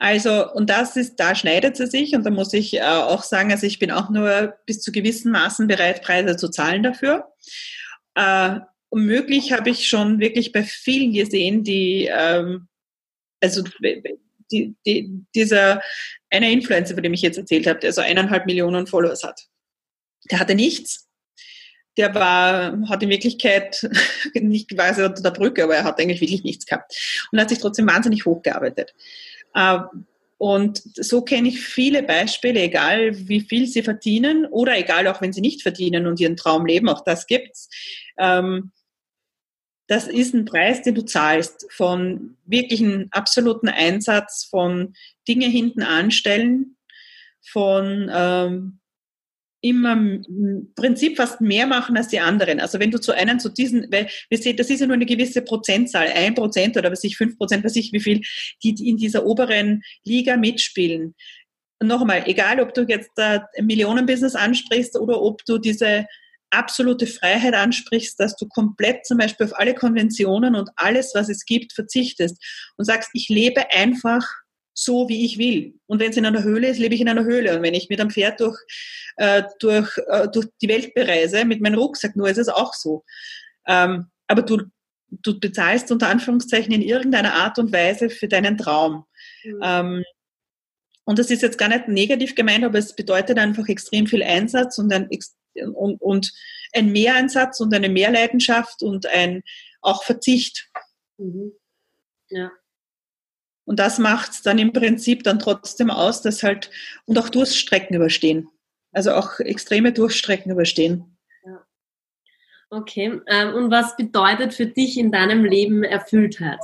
Also, 0.00 0.52
und 0.52 0.68
das 0.68 0.96
ist, 0.96 1.14
da 1.20 1.36
schneidet 1.36 1.76
sie 1.76 1.86
sich 1.86 2.16
und 2.16 2.26
da 2.26 2.30
muss 2.30 2.52
ich 2.54 2.74
äh, 2.74 2.82
auch 2.82 3.22
sagen, 3.22 3.52
also 3.52 3.68
ich 3.68 3.78
bin 3.78 3.92
auch 3.92 4.10
nur 4.10 4.52
bis 4.66 4.80
zu 4.80 4.90
gewissen 4.90 5.30
Maßen 5.30 5.68
bereit, 5.68 6.02
Preise 6.02 6.36
zu 6.36 6.48
zahlen 6.48 6.82
dafür. 6.82 7.32
Äh, 8.16 8.58
und 8.88 9.06
möglich 9.06 9.52
habe 9.52 9.70
ich 9.70 9.86
schon 9.86 10.18
wirklich 10.18 10.50
bei 10.50 10.64
vielen 10.64 11.12
gesehen, 11.12 11.62
die, 11.62 12.10
ähm, 12.12 12.66
also 13.40 13.62
die, 14.50 14.74
die, 14.84 15.24
dieser 15.36 15.80
eine 16.30 16.50
Influencer, 16.50 16.94
von 16.94 17.04
dem 17.04 17.14
ich 17.14 17.22
jetzt 17.22 17.38
erzählt 17.38 17.68
habe, 17.68 17.78
der 17.78 17.92
so 17.92 18.00
eineinhalb 18.00 18.44
Millionen 18.44 18.88
Followers 18.88 19.22
hat. 19.22 19.46
Der 20.32 20.40
hatte 20.40 20.56
nichts 20.56 21.04
der 21.96 22.14
war, 22.14 22.78
hat 22.88 23.02
in 23.02 23.08
Wirklichkeit 23.08 23.88
nicht 24.34 24.68
quasi 24.68 25.02
unter 25.02 25.22
der 25.22 25.30
Brücke, 25.30 25.64
aber 25.64 25.76
er 25.76 25.84
hat 25.84 26.00
eigentlich 26.00 26.20
wirklich 26.20 26.44
nichts 26.44 26.66
gehabt 26.66 27.26
und 27.30 27.40
hat 27.40 27.48
sich 27.48 27.58
trotzdem 27.58 27.86
wahnsinnig 27.86 28.26
hochgearbeitet. 28.26 28.94
Ähm, 29.54 30.06
und 30.36 30.82
so 30.96 31.22
kenne 31.22 31.48
ich 31.48 31.60
viele 31.60 32.02
Beispiele, 32.02 32.60
egal 32.60 33.28
wie 33.28 33.40
viel 33.40 33.66
sie 33.66 33.82
verdienen 33.82 34.46
oder 34.46 34.76
egal 34.76 35.06
auch 35.06 35.20
wenn 35.22 35.32
sie 35.32 35.40
nicht 35.40 35.62
verdienen 35.62 36.06
und 36.06 36.20
ihren 36.20 36.36
Traum 36.36 36.66
leben, 36.66 36.88
auch 36.88 37.04
das 37.04 37.26
gibt's. 37.26 37.70
Ähm, 38.18 38.72
das 39.86 40.06
ist 40.06 40.34
ein 40.34 40.44
Preis, 40.44 40.82
den 40.82 40.94
du 40.94 41.04
zahlst 41.04 41.66
von 41.70 42.36
wirklichen 42.46 43.08
absoluten 43.12 43.68
Einsatz, 43.68 44.44
von 44.44 44.94
Dinge 45.28 45.46
hinten 45.46 45.82
anstellen, 45.82 46.76
von 47.42 48.10
ähm, 48.12 48.80
immer 49.64 49.92
im 49.94 50.72
Prinzip 50.76 51.16
fast 51.16 51.40
mehr 51.40 51.66
machen 51.66 51.96
als 51.96 52.08
die 52.08 52.20
anderen. 52.20 52.60
Also 52.60 52.78
wenn 52.78 52.90
du 52.90 53.00
zu 53.00 53.12
einem 53.12 53.38
zu 53.38 53.48
diesen, 53.48 53.90
weil 53.90 54.08
wir 54.28 54.38
sehen, 54.38 54.56
das 54.56 54.68
ist 54.68 54.80
ja 54.80 54.86
nur 54.86 54.94
eine 54.94 55.06
gewisse 55.06 55.40
Prozentzahl, 55.40 56.08
ein 56.08 56.34
Prozent 56.34 56.76
oder 56.76 56.92
was 56.92 57.02
ich, 57.02 57.16
fünf 57.16 57.38
Prozent, 57.38 57.64
was 57.64 57.74
ich, 57.74 57.92
wie 57.92 58.00
viel, 58.00 58.20
die 58.62 58.88
in 58.88 58.98
dieser 58.98 59.24
oberen 59.24 59.82
Liga 60.04 60.36
mitspielen. 60.36 61.14
Und 61.80 61.88
noch 61.88 62.02
einmal, 62.02 62.24
egal 62.26 62.60
ob 62.60 62.74
du 62.74 62.82
jetzt 62.82 63.18
ein 63.18 63.40
Millionenbusiness 63.62 64.34
ansprichst 64.34 64.98
oder 64.98 65.20
ob 65.22 65.42
du 65.46 65.56
diese 65.56 66.06
absolute 66.50 67.06
Freiheit 67.06 67.54
ansprichst, 67.54 68.20
dass 68.20 68.36
du 68.36 68.46
komplett 68.46 69.06
zum 69.06 69.16
Beispiel 69.16 69.46
auf 69.46 69.58
alle 69.58 69.74
Konventionen 69.74 70.54
und 70.54 70.70
alles, 70.76 71.12
was 71.14 71.30
es 71.30 71.46
gibt, 71.46 71.72
verzichtest 71.72 72.36
und 72.76 72.84
sagst, 72.84 73.10
ich 73.14 73.28
lebe 73.30 73.72
einfach 73.72 74.28
so, 74.74 75.08
wie 75.08 75.24
ich 75.24 75.38
will. 75.38 75.74
Und 75.86 76.00
wenn 76.00 76.10
es 76.10 76.16
in 76.16 76.26
einer 76.26 76.42
Höhle 76.42 76.68
ist, 76.68 76.78
lebe 76.78 76.94
ich 76.94 77.00
in 77.00 77.08
einer 77.08 77.24
Höhle. 77.24 77.56
Und 77.56 77.62
wenn 77.62 77.74
ich 77.74 77.88
mit 77.88 78.00
einem 78.00 78.10
Pferd 78.10 78.40
durch, 78.40 78.58
äh, 79.16 79.44
durch, 79.60 79.96
äh, 80.08 80.28
durch 80.28 80.48
die 80.60 80.68
Welt 80.68 80.92
bereise, 80.94 81.44
mit 81.44 81.60
meinem 81.60 81.78
Rucksack 81.78 82.16
nur, 82.16 82.28
ist 82.28 82.38
es 82.38 82.48
auch 82.48 82.74
so. 82.74 83.04
Ähm, 83.66 84.06
aber 84.26 84.42
du, 84.42 84.62
du 85.10 85.38
bezahlst 85.38 85.92
unter 85.92 86.08
Anführungszeichen 86.08 86.72
in 86.72 86.82
irgendeiner 86.82 87.34
Art 87.34 87.58
und 87.58 87.72
Weise 87.72 88.10
für 88.10 88.28
deinen 88.28 88.58
Traum. 88.58 89.04
Mhm. 89.44 89.60
Ähm, 89.62 90.04
und 91.04 91.18
das 91.18 91.30
ist 91.30 91.42
jetzt 91.42 91.58
gar 91.58 91.68
nicht 91.68 91.86
negativ 91.86 92.34
gemeint, 92.34 92.64
aber 92.64 92.78
es 92.78 92.96
bedeutet 92.96 93.38
einfach 93.38 93.68
extrem 93.68 94.06
viel 94.06 94.22
Einsatz 94.22 94.78
und 94.78 94.92
ein, 94.92 95.08
und, 95.74 96.00
und 96.00 96.32
ein 96.72 96.90
Mehreinsatz 96.90 97.60
und 97.60 97.72
eine 97.74 97.88
Mehrleidenschaft 97.88 98.82
und 98.82 99.06
ein 99.06 99.42
auch 99.82 100.02
Verzicht. 100.02 100.70
Mhm. 101.18 101.52
Ja. 102.30 102.50
Und 103.64 103.78
das 103.78 103.98
macht 103.98 104.32
es 104.32 104.42
dann 104.42 104.58
im 104.58 104.72
Prinzip 104.72 105.22
dann 105.22 105.38
trotzdem 105.38 105.90
aus, 105.90 106.22
dass 106.22 106.42
halt, 106.42 106.70
und 107.06 107.18
auch 107.18 107.28
Durststrecken 107.28 107.96
überstehen. 107.96 108.48
Also 108.92 109.12
auch 109.12 109.40
extreme 109.40 109.92
Durststrecken 109.92 110.52
überstehen. 110.52 111.16
Ja. 111.44 111.66
Okay. 112.70 113.20
Ähm, 113.26 113.54
und 113.54 113.70
was 113.70 113.96
bedeutet 113.96 114.54
für 114.54 114.66
dich 114.66 114.98
in 114.98 115.10
deinem 115.10 115.44
Leben 115.44 115.82
Erfülltheit? 115.82 116.60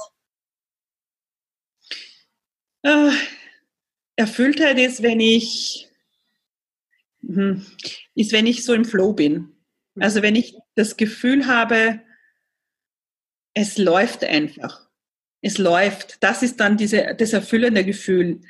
Äh, 2.82 3.10
Erfülltheit 4.16 4.78
ist, 4.78 5.02
wenn 5.02 5.20
ich, 5.20 5.88
hm, 7.20 7.64
ist, 8.14 8.32
wenn 8.32 8.46
ich 8.46 8.64
so 8.64 8.74
im 8.74 8.84
Flow 8.84 9.14
bin. 9.14 9.56
Also 9.98 10.22
wenn 10.22 10.36
ich 10.36 10.56
das 10.74 10.96
Gefühl 10.96 11.46
habe, 11.46 12.00
es 13.54 13.78
läuft 13.78 14.22
einfach. 14.22 14.89
Es 15.42 15.58
läuft. 15.58 16.22
Das 16.22 16.42
ist 16.42 16.60
dann 16.60 16.76
diese, 16.76 17.14
das 17.16 17.32
erfüllende 17.32 17.84
Gefühl. 17.84 18.40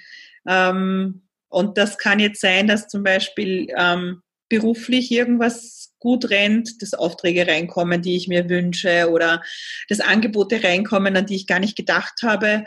Ähm, 0.48 1.22
und 1.48 1.78
das 1.78 1.98
kann 1.98 2.20
jetzt 2.20 2.40
sein, 2.40 2.66
dass 2.66 2.88
zum 2.88 3.02
Beispiel 3.02 3.68
ähm, 3.76 4.22
beruflich 4.48 5.10
irgendwas 5.10 5.94
gut 5.98 6.30
rennt, 6.30 6.82
dass 6.82 6.94
Aufträge 6.94 7.46
reinkommen, 7.46 8.02
die 8.02 8.16
ich 8.16 8.28
mir 8.28 8.48
wünsche 8.48 9.10
oder 9.10 9.42
dass 9.88 10.00
Angebote 10.00 10.62
reinkommen, 10.62 11.16
an 11.16 11.26
die 11.26 11.36
ich 11.36 11.46
gar 11.46 11.60
nicht 11.60 11.76
gedacht 11.76 12.22
habe. 12.22 12.64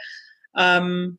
Ähm, 0.57 1.17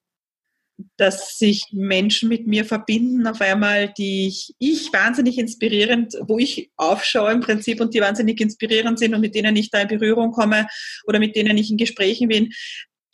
dass 0.97 1.39
sich 1.39 1.67
Menschen 1.73 2.29
mit 2.29 2.47
mir 2.47 2.65
verbinden, 2.65 3.27
auf 3.27 3.41
einmal, 3.41 3.93
die 3.97 4.27
ich, 4.27 4.55
ich 4.59 4.93
wahnsinnig 4.93 5.39
inspirierend, 5.39 6.15
wo 6.27 6.39
ich 6.39 6.71
aufschaue 6.77 7.33
im 7.33 7.41
Prinzip 7.41 7.81
und 7.81 7.95
die 7.95 8.01
wahnsinnig 8.01 8.41
inspirierend 8.41 8.99
sind 8.99 9.15
und 9.15 9.21
mit 9.21 9.35
denen 9.35 9.55
ich 9.55 9.71
da 9.71 9.81
in 9.81 9.89
Berührung 9.89 10.33
komme 10.33 10.67
oder 11.07 11.21
mit 11.21 11.37
denen 11.37 11.57
ich 11.57 11.71
in 11.71 11.77
Gesprächen 11.77 12.29
bin. 12.29 12.53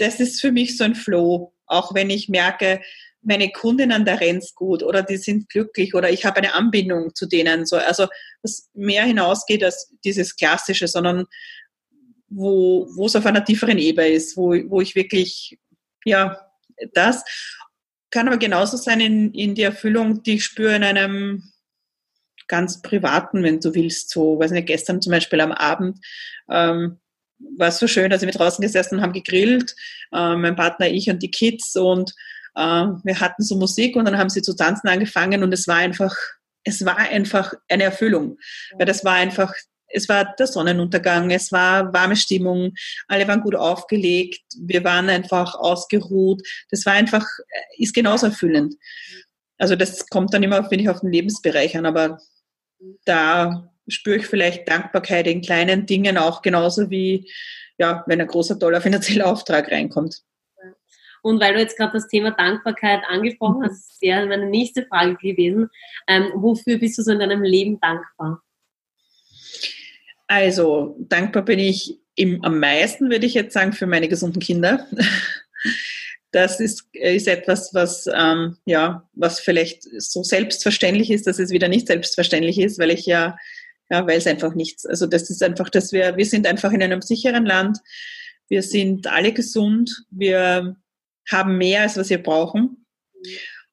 Das 0.01 0.19
ist 0.19 0.41
für 0.41 0.51
mich 0.51 0.77
so 0.79 0.85
ein 0.85 0.95
Flow, 0.95 1.53
auch 1.67 1.95
wenn 1.95 2.09
ich 2.09 2.29
merke, 2.29 2.81
meine 3.23 3.51
Kundinnen, 3.51 4.07
da 4.07 4.15
rennt's 4.15 4.55
gut 4.55 4.83
oder 4.83 5.03
die 5.03 5.19
sind 5.19 5.51
glücklich 5.51 5.95
oder 5.95 6.11
ich 6.11 6.25
habe 6.25 6.39
eine 6.39 6.55
Anbindung 6.55 7.15
zu 7.15 7.27
denen. 7.27 7.67
So, 7.67 7.77
also 7.77 8.09
was 8.43 8.71
mehr 8.73 9.05
hinausgeht 9.05 9.63
als 9.63 9.93
dieses 10.03 10.37
Klassische, 10.37 10.89
sondern 10.89 11.27
wo, 12.29 12.89
wo 12.95 13.07
es 13.07 13.17
auf 13.17 13.27
einer 13.27 13.45
tieferen 13.45 13.77
Ebene 13.77 14.09
ist, 14.09 14.39
wo, 14.39 14.55
wo 14.71 14.81
ich 14.81 14.95
wirklich, 14.95 15.59
ja, 16.05 16.41
das. 16.95 17.23
Kann 18.11 18.27
aber 18.27 18.39
genauso 18.39 18.77
sein 18.77 19.01
in, 19.01 19.35
in 19.35 19.55
die 19.55 19.63
Erfüllung, 19.63 20.23
die 20.23 20.37
ich 20.37 20.45
spüre 20.45 20.75
in 20.75 20.83
einem 20.83 21.45
ganz 22.49 22.83
privaten, 22.83 23.43
wenn 23.43 23.61
du 23.61 23.75
willst, 23.75 24.11
so, 24.11 24.39
weiß 24.39 24.51
nicht, 24.51 24.67
gestern 24.67 25.01
zum 25.03 25.13
Beispiel 25.13 25.41
am 25.41 25.53
Abend, 25.53 26.05
ähm, 26.51 26.99
war 27.57 27.71
so 27.73 27.87
schön, 27.87 28.11
dass 28.11 28.23
wir 28.23 28.31
draußen 28.31 28.63
gesessen 28.63 28.97
und 28.97 29.03
haben 29.03 29.13
gegrillt, 29.13 29.75
äh, 30.13 30.37
mein 30.37 30.57
Partner, 30.57 30.89
ich 30.89 31.09
und 31.11 31.23
die 31.23 31.31
Kids 31.31 31.77
und 31.77 32.13
äh, 32.57 32.61
wir 32.61 33.21
hatten 33.21 33.43
so 33.43 33.57
Musik 33.57 33.97
und 33.97 34.05
dann 34.05 34.19
haben 34.19 34.31
sie 34.31 34.43
zu 34.43 34.55
tanzen 34.55 34.89
angefangen 34.89 35.43
und 35.43 35.53
es 35.53 35.67
war 35.67 35.77
einfach, 35.77 36.15
es 36.65 36.85
war 36.85 36.97
einfach 36.99 37.55
eine 37.69 37.85
Erfüllung, 37.85 38.39
weil 38.77 38.87
das 38.87 39.05
war 39.05 39.15
einfach 39.15 39.53
es 39.93 40.09
war 40.09 40.35
der 40.39 40.47
Sonnenuntergang, 40.47 41.31
es 41.31 41.51
war 41.53 41.93
warme 41.93 42.17
Stimmung, 42.17 42.75
alle 43.09 43.27
waren 43.27 43.41
gut 43.41 43.57
aufgelegt, 43.57 44.41
wir 44.59 44.85
waren 44.85 45.09
einfach 45.09 45.55
ausgeruht. 45.55 46.47
Das 46.71 46.87
war 46.87 46.93
einfach, 46.93 47.27
äh, 47.49 47.83
ist 47.83 47.95
genauso 47.95 48.27
erfüllend. 48.27 48.77
Also 49.59 49.77
das 49.77 50.09
kommt 50.09 50.33
dann 50.33 50.43
immer, 50.43 50.63
finde 50.69 50.85
ich, 50.85 50.89
auf 50.89 51.01
den 51.01 51.13
Lebensbereich 51.13 51.77
an, 51.77 51.87
aber 51.87 52.21
da 53.05 53.70
spüre 53.91 54.17
ich 54.17 54.27
vielleicht 54.27 54.69
Dankbarkeit 54.69 55.27
in 55.27 55.43
kleinen 55.43 55.87
Dingen 55.87 56.19
auch 56.19 56.43
genauso 56.43 56.91
wie, 56.91 57.31
ja, 57.79 58.05
wenn 58.07 58.21
ein 58.21 58.27
großer, 58.27 58.59
toller 58.59 58.81
finanzieller 58.81 59.27
Auftrag 59.27 59.71
reinkommt. 59.71 60.23
Und 61.23 61.41
weil 61.41 61.55
du 61.55 61.61
jetzt 61.61 61.77
gerade 61.77 61.93
das 61.93 62.09
Thema 62.09 62.31
Dankbarkeit 62.31 63.03
angesprochen 63.09 63.65
hast, 63.65 64.01
wäre 64.01 64.27
meine 64.27 64.47
nächste 64.47 64.87
Frage 64.87 65.17
gewesen. 65.17 65.69
Ähm, 66.09 66.31
wofür 66.35 66.79
bist 66.79 66.99
du 66.99 67.03
so 67.03 67.13
in 67.13 67.19
deinem 67.19 67.43
Leben 67.43 67.79
dankbar? 67.81 68.43
Also, 70.27 70.97
dankbar 71.01 71.45
bin 71.45 71.59
ich 71.59 71.99
im, 72.15 72.43
am 72.45 72.59
meisten, 72.59 73.11
würde 73.11 73.27
ich 73.27 73.35
jetzt 73.35 73.53
sagen, 73.53 73.73
für 73.73 73.87
meine 73.87 74.09
gesunden 74.09 74.41
Kinder. 74.41 74.87
Das 76.33 76.61
ist, 76.61 76.85
ist 76.93 77.27
etwas, 77.27 77.75
was, 77.75 78.07
ähm, 78.07 78.57
ja, 78.65 79.09
was 79.15 79.41
vielleicht 79.41 79.83
so 80.01 80.23
selbstverständlich 80.23 81.11
ist, 81.11 81.27
dass 81.27 81.41
es 81.41 81.51
wieder 81.51 81.67
nicht 81.67 81.89
selbstverständlich 81.89 82.61
ist, 82.61 82.79
weil 82.79 82.93
ich 82.93 83.05
ja, 83.05 83.37
ja, 83.91 84.07
weil 84.07 84.19
es 84.19 84.27
einfach 84.27 84.55
nichts, 84.55 84.87
also 84.87 85.07
das 85.07 85.31
ist 85.31 85.43
einfach, 85.43 85.69
dass 85.69 85.93
wir, 85.93 86.17
wir 86.17 86.27
sind 86.27 86.47
einfach 86.47 86.73
in 86.73 86.83
einem 86.83 87.03
sicheren 87.03 87.45
Land, 87.45 87.79
wir 88.49 88.63
sind 88.63 89.07
alle 89.07 89.33
gesund, 89.33 90.05
wir 90.11 90.77
haben 91.29 91.59
mehr, 91.59 91.83
als 91.83 91.97
was 91.97 92.11
wir 92.11 92.23
brauchen 92.23 92.87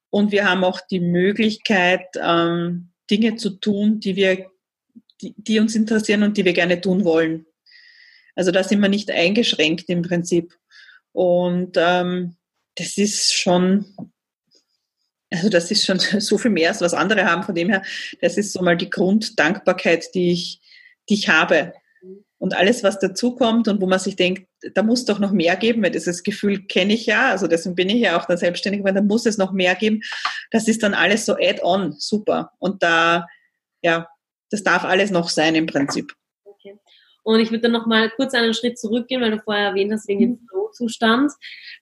und 0.10 0.32
wir 0.32 0.50
haben 0.50 0.64
auch 0.64 0.82
die 0.82 1.00
Möglichkeit, 1.00 2.08
ähm, 2.22 2.90
Dinge 3.10 3.36
zu 3.36 3.52
tun, 3.52 4.00
die 4.00 4.16
wir 4.16 4.48
die, 5.22 5.34
die 5.38 5.60
uns 5.60 5.76
interessieren 5.76 6.24
und 6.24 6.38
die 6.38 6.46
wir 6.46 6.54
gerne 6.54 6.80
tun 6.82 7.04
wollen. 7.04 7.46
Also 8.36 8.52
da 8.52 8.64
sind 8.64 8.82
wir 8.82 8.90
nicht 8.90 9.10
eingeschränkt 9.10 9.90
im 9.90 10.04
Prinzip. 10.04 10.54
Und 11.12 11.76
ähm, 11.78 12.36
das 12.76 12.98
ist 12.98 13.34
schon, 13.34 13.86
also 15.30 15.50
das 15.50 15.72
ist 15.72 15.86
schon 15.86 16.00
so 16.20 16.38
viel 16.38 16.52
mehr, 16.52 16.70
als 16.70 16.82
was 16.82 16.94
andere 16.94 17.26
haben. 17.26 17.44
Von 17.44 17.56
dem 17.56 17.70
her, 17.70 17.84
das 18.22 18.38
ist 18.38 18.54
so 18.54 18.62
mal 18.62 18.78
die 18.78 18.90
Grunddankbarkeit, 18.90 20.14
die 20.14 20.32
ich, 20.32 20.62
die 21.10 21.16
ich 21.16 21.30
habe. 21.30 21.74
Und 22.40 22.56
alles, 22.56 22.84
was 22.84 23.00
dazukommt 23.00 23.68
und 23.68 23.82
wo 23.82 23.88
man 23.88 23.98
sich 23.98 24.16
denkt, 24.16 24.48
da 24.76 24.84
muss 24.84 25.06
doch 25.06 25.18
noch 25.18 25.32
mehr 25.32 25.56
geben, 25.56 25.82
weil 25.82 25.90
dieses 25.90 26.22
Gefühl 26.22 26.68
kenne 26.68 26.94
ich 26.94 27.08
ja, 27.08 27.32
also 27.32 27.48
deswegen 27.48 27.76
bin 27.76 27.90
ich 27.90 28.02
ja 28.02 28.20
auch 28.20 28.26
da 28.26 28.38
selbstständig, 28.38 28.84
weil 28.84 28.94
da 28.94 29.02
muss 29.02 29.26
es 29.26 29.40
noch 29.40 29.54
mehr 29.54 29.74
geben. 29.74 30.02
Das 30.52 30.68
ist 30.68 30.84
dann 30.84 30.94
alles 30.94 31.26
so 31.26 31.34
add-on, 31.34 31.96
super. 31.98 32.52
Und 32.60 32.84
da, 32.84 33.26
ja, 33.82 34.08
das 34.52 34.64
darf 34.64 34.84
alles 34.84 35.10
noch 35.10 35.30
sein 35.30 35.56
im 35.56 35.66
Prinzip. 35.66 36.14
Okay. 36.44 36.76
Und 37.24 37.40
ich 37.40 37.50
würde 37.50 37.64
dann 37.64 37.72
noch 37.72 37.88
mal 37.88 38.10
kurz 38.12 38.36
einen 38.36 38.54
Schritt 38.54 38.78
zurückgehen, 38.78 39.22
weil 39.22 39.32
du 39.32 39.40
vorher 39.40 39.70
erwähnt 39.70 39.92
hast, 39.92 40.08
wegen 40.08 40.20
dem 40.20 40.30
mhm. 40.30 40.48
Flow-Zustand. 40.48 41.32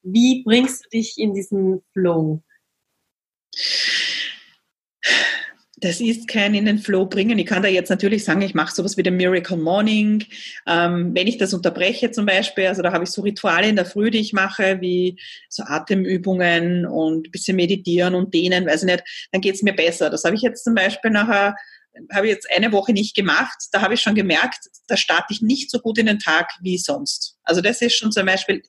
Wie 0.03 0.41
bringst 0.43 0.85
du 0.85 0.89
dich 0.89 1.17
in 1.17 1.33
diesen 1.33 1.83
Flow? 1.91 2.41
Das 5.77 5.99
ist 5.99 6.27
kein 6.27 6.55
in 6.55 6.65
den 6.65 6.79
Flow 6.79 7.05
bringen. 7.05 7.37
Ich 7.37 7.45
kann 7.45 7.61
da 7.61 7.67
jetzt 7.67 7.89
natürlich 7.89 8.23
sagen, 8.23 8.41
ich 8.41 8.53
mache 8.53 8.73
sowas 8.73 8.95
wie 8.97 9.03
den 9.03 9.17
Miracle 9.17 9.57
Morning. 9.57 10.25
Ähm, 10.65 11.11
wenn 11.13 11.27
ich 11.27 11.37
das 11.37 11.53
unterbreche 11.53 12.11
zum 12.11 12.25
Beispiel, 12.25 12.67
also 12.67 12.81
da 12.81 12.93
habe 12.93 13.03
ich 13.03 13.09
so 13.09 13.21
Rituale 13.21 13.67
in 13.67 13.75
der 13.75 13.85
Früh, 13.85 14.09
die 14.09 14.19
ich 14.19 14.31
mache, 14.31 14.79
wie 14.79 15.19
so 15.49 15.63
Atemübungen 15.63 16.85
und 16.85 17.27
ein 17.27 17.31
bisschen 17.31 17.57
meditieren 17.57 18.15
und 18.15 18.33
dehnen, 18.33 18.65
weiß 18.65 18.83
ich 18.83 18.91
nicht, 18.91 19.03
dann 19.31 19.41
geht 19.41 19.55
es 19.55 19.63
mir 19.63 19.75
besser. 19.75 20.09
Das 20.09 20.23
habe 20.23 20.35
ich 20.35 20.41
jetzt 20.41 20.63
zum 20.63 20.75
Beispiel 20.75 21.11
nachher 21.11 21.55
habe 22.13 22.27
ich 22.27 22.33
jetzt 22.33 22.49
eine 22.53 22.73
Woche 22.73 22.91
nicht 22.91 23.15
gemacht, 23.15 23.55
da 23.71 23.81
habe 23.81 23.93
ich 23.93 24.01
schon 24.01 24.15
gemerkt, 24.15 24.67
da 24.87 24.97
starte 24.97 25.33
ich 25.33 25.41
nicht 25.41 25.71
so 25.71 25.79
gut 25.79 25.97
in 25.97 26.07
den 26.07 26.19
Tag 26.19 26.51
wie 26.61 26.77
sonst. 26.77 27.37
Also 27.43 27.61
das 27.61 27.81
ist 27.81 27.95
schon 27.95 28.11
zum 28.11 28.25
Beispiel, 28.25 28.63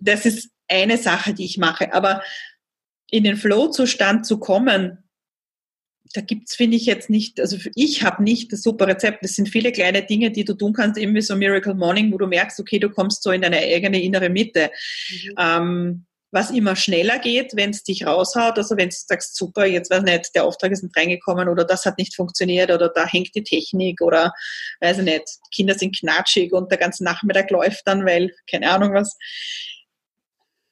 das 0.00 0.26
ist 0.26 0.50
eine 0.68 0.98
Sache, 0.98 1.34
die 1.34 1.44
ich 1.44 1.58
mache. 1.58 1.92
Aber 1.92 2.22
in 3.12 3.24
den 3.24 3.36
Flow-Zustand 3.36 4.26
zu 4.26 4.38
kommen, 4.38 4.98
da 6.14 6.20
gibt's 6.20 6.56
finde 6.56 6.76
ich, 6.76 6.86
jetzt 6.86 7.10
nicht, 7.10 7.40
also 7.40 7.56
ich 7.74 8.02
habe 8.02 8.22
nicht 8.22 8.52
das 8.52 8.62
super 8.62 8.88
Rezept. 8.88 9.22
Das 9.22 9.34
sind 9.34 9.48
viele 9.48 9.70
kleine 9.70 10.02
Dinge, 10.02 10.30
die 10.30 10.44
du 10.44 10.54
tun 10.54 10.72
kannst, 10.72 10.98
eben 10.98 11.14
wie 11.14 11.22
so 11.22 11.36
Miracle 11.36 11.74
Morning, 11.74 12.12
wo 12.12 12.18
du 12.18 12.26
merkst, 12.26 12.58
okay, 12.58 12.78
du 12.78 12.90
kommst 12.90 13.22
so 13.22 13.30
in 13.30 13.42
deine 13.42 13.58
eigene 13.58 14.02
innere 14.02 14.28
Mitte. 14.28 14.70
Mhm. 15.10 15.34
Ähm, 15.38 16.06
was 16.34 16.50
immer 16.50 16.74
schneller 16.74 17.18
geht, 17.18 17.54
wenn 17.54 17.70
es 17.70 17.84
dich 17.84 18.06
raushaut. 18.06 18.56
Also 18.56 18.78
wenn 18.78 18.88
du 18.88 18.96
sagst, 18.96 19.36
super, 19.36 19.66
jetzt 19.66 19.90
weiß 19.90 20.02
nicht, 20.02 20.34
der 20.34 20.44
Auftrag 20.44 20.72
ist 20.72 20.82
nicht 20.82 20.96
reingekommen 20.96 21.46
oder 21.46 21.64
das 21.64 21.84
hat 21.84 21.98
nicht 21.98 22.16
funktioniert 22.16 22.70
oder 22.70 22.88
da 22.88 23.06
hängt 23.06 23.34
die 23.34 23.44
Technik 23.44 24.00
oder 24.00 24.32
weiß 24.80 24.98
ich 24.98 25.04
nicht, 25.04 25.28
Kinder 25.54 25.74
sind 25.74 25.98
knatschig 25.98 26.52
und 26.52 26.70
der 26.70 26.78
ganze 26.78 27.04
Nachmittag 27.04 27.50
läuft 27.50 27.82
dann, 27.84 28.06
weil 28.06 28.34
keine 28.50 28.70
Ahnung 28.70 28.94
was. 28.94 29.18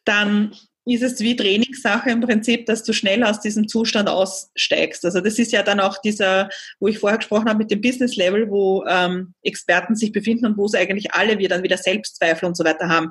Dann 0.07 0.57
ist 0.91 1.03
es 1.03 1.21
wie 1.21 1.37
Trainingssache 1.37 2.11
im 2.11 2.21
Prinzip, 2.21 2.67
dass 2.67 2.83
du 2.83 2.93
schnell 2.93 3.25
aus 3.25 3.41
diesem 3.41 3.69
Zustand 3.69 4.09
aussteigst. 4.09 5.05
Also 5.05 5.21
das 5.21 5.39
ist 5.39 5.53
ja 5.53 5.63
dann 5.63 5.81
auch 5.81 5.99
dieser, 5.99 6.49
wo 6.79 6.89
ich 6.89 6.99
vorher 6.99 7.19
gesprochen 7.19 7.49
habe 7.49 7.59
mit 7.59 7.71
dem 7.71 7.81
Business 7.81 8.17
Level, 8.17 8.51
wo 8.51 8.85
ähm, 8.87 9.35
Experten 9.43 9.97
sich 9.97 10.13
befinden 10.13 10.47
und 10.47 10.57
wo 10.57 10.67
es 10.67 10.75
eigentlich 10.75 11.13
alle 11.15 11.39
wir 11.39 11.49
dann 11.49 11.63
wieder 11.63 11.77
Selbstzweifel 11.77 12.47
und 12.47 12.57
so 12.57 12.65
weiter 12.65 12.89
haben 12.89 13.11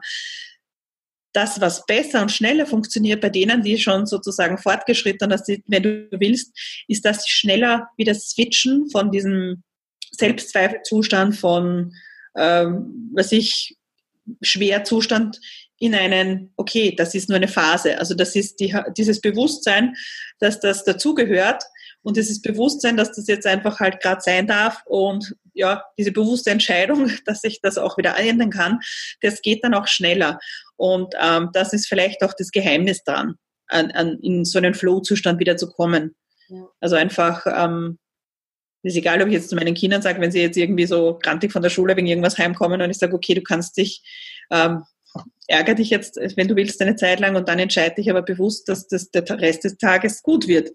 das, 1.34 1.61
was 1.61 1.86
besser 1.86 2.21
und 2.21 2.32
schneller 2.32 2.65
funktioniert 2.65 3.21
bei 3.21 3.30
denen, 3.30 3.61
die 3.61 3.77
schon 3.77 4.05
sozusagen 4.05 4.57
fortgeschritten 4.57 5.32
sind, 5.38 5.63
wenn 5.67 5.84
du 5.84 6.07
willst, 6.11 6.57
ist, 6.88 7.05
dass 7.05 7.23
sie 7.23 7.32
schneller 7.32 7.88
wieder 7.97 8.15
switchen 8.15 8.89
von 8.89 9.11
diesem 9.11 9.63
Selbstzweifelzustand 10.11 11.36
von, 11.36 11.93
ähm, 12.36 13.11
was 13.13 13.32
ich, 13.32 13.75
Schwerzustand 14.41 15.39
in 15.80 15.95
einen, 15.95 16.51
okay, 16.57 16.93
das 16.95 17.15
ist 17.15 17.30
nur 17.30 17.38
eine 17.38 17.47
Phase. 17.47 17.97
Also 17.97 18.13
das 18.13 18.36
ist 18.36 18.59
die, 18.59 18.75
dieses 18.97 19.21
Bewusstsein, 19.21 19.95
dass 20.39 20.59
das 20.59 20.84
dazugehört 20.84 21.63
und 22.01 22.17
dieses 22.17 22.41
Bewusstsein, 22.41 22.97
dass 22.97 23.13
das 23.13 23.27
jetzt 23.27 23.47
einfach 23.47 23.80
halt 23.80 24.01
gerade 24.01 24.21
sein 24.21 24.45
darf 24.45 24.82
und 24.86 25.36
ja, 25.53 25.84
diese 25.97 26.11
bewusste 26.11 26.51
Entscheidung, 26.51 27.09
dass 27.25 27.43
ich 27.43 27.61
das 27.61 27.77
auch 27.77 27.97
wieder 27.97 28.17
ändern 28.17 28.49
kann, 28.49 28.80
das 29.21 29.41
geht 29.41 29.63
dann 29.63 29.73
auch 29.73 29.88
schneller. 29.88 30.39
Und 30.75 31.13
ähm, 31.19 31.49
das 31.53 31.73
ist 31.73 31.88
vielleicht 31.88 32.23
auch 32.23 32.34
das 32.38 32.51
Geheimnis 32.51 33.03
dran, 33.03 33.36
an, 33.67 33.91
an, 33.91 34.19
in 34.21 34.45
so 34.45 34.59
einen 34.59 34.73
Flow-Zustand 34.73 35.39
wieder 35.39 35.57
zu 35.57 35.69
kommen. 35.69 36.15
Ja. 36.49 36.67
Also 36.80 36.95
einfach, 36.95 37.45
ähm, 37.45 37.99
ist 38.82 38.95
egal, 38.95 39.21
ob 39.21 39.27
ich 39.27 39.34
jetzt 39.34 39.49
zu 39.49 39.55
meinen 39.55 39.75
Kindern 39.75 40.01
sage, 40.01 40.21
wenn 40.21 40.32
sie 40.32 40.41
jetzt 40.41 40.57
irgendwie 40.57 40.86
so 40.86 41.19
grantig 41.21 41.51
von 41.51 41.61
der 41.61 41.69
Schule 41.69 41.97
wegen 41.97 42.07
irgendwas 42.07 42.38
heimkommen 42.38 42.82
und 42.82 42.89
ich 42.89 42.97
sage, 42.97 43.13
okay, 43.13 43.34
du 43.34 43.41
kannst 43.41 43.75
dich 43.75 44.01
ähm, 44.51 44.84
ärger 45.47 45.74
dich 45.74 45.89
jetzt, 45.89 46.18
wenn 46.36 46.47
du 46.47 46.55
willst, 46.55 46.82
eine 46.82 46.95
Zeit 46.95 47.20
lang 47.20 47.36
und 47.36 47.49
dann 47.49 47.60
entscheide 47.60 47.95
dich 47.95 48.10
aber 48.10 48.22
bewusst, 48.22 48.70
dass 48.70 48.88
das 48.88 49.10
der 49.10 49.28
Rest 49.41 49.64
des 49.64 49.78
Tages 49.78 50.22
gut 50.22 50.47
wird 50.47 50.70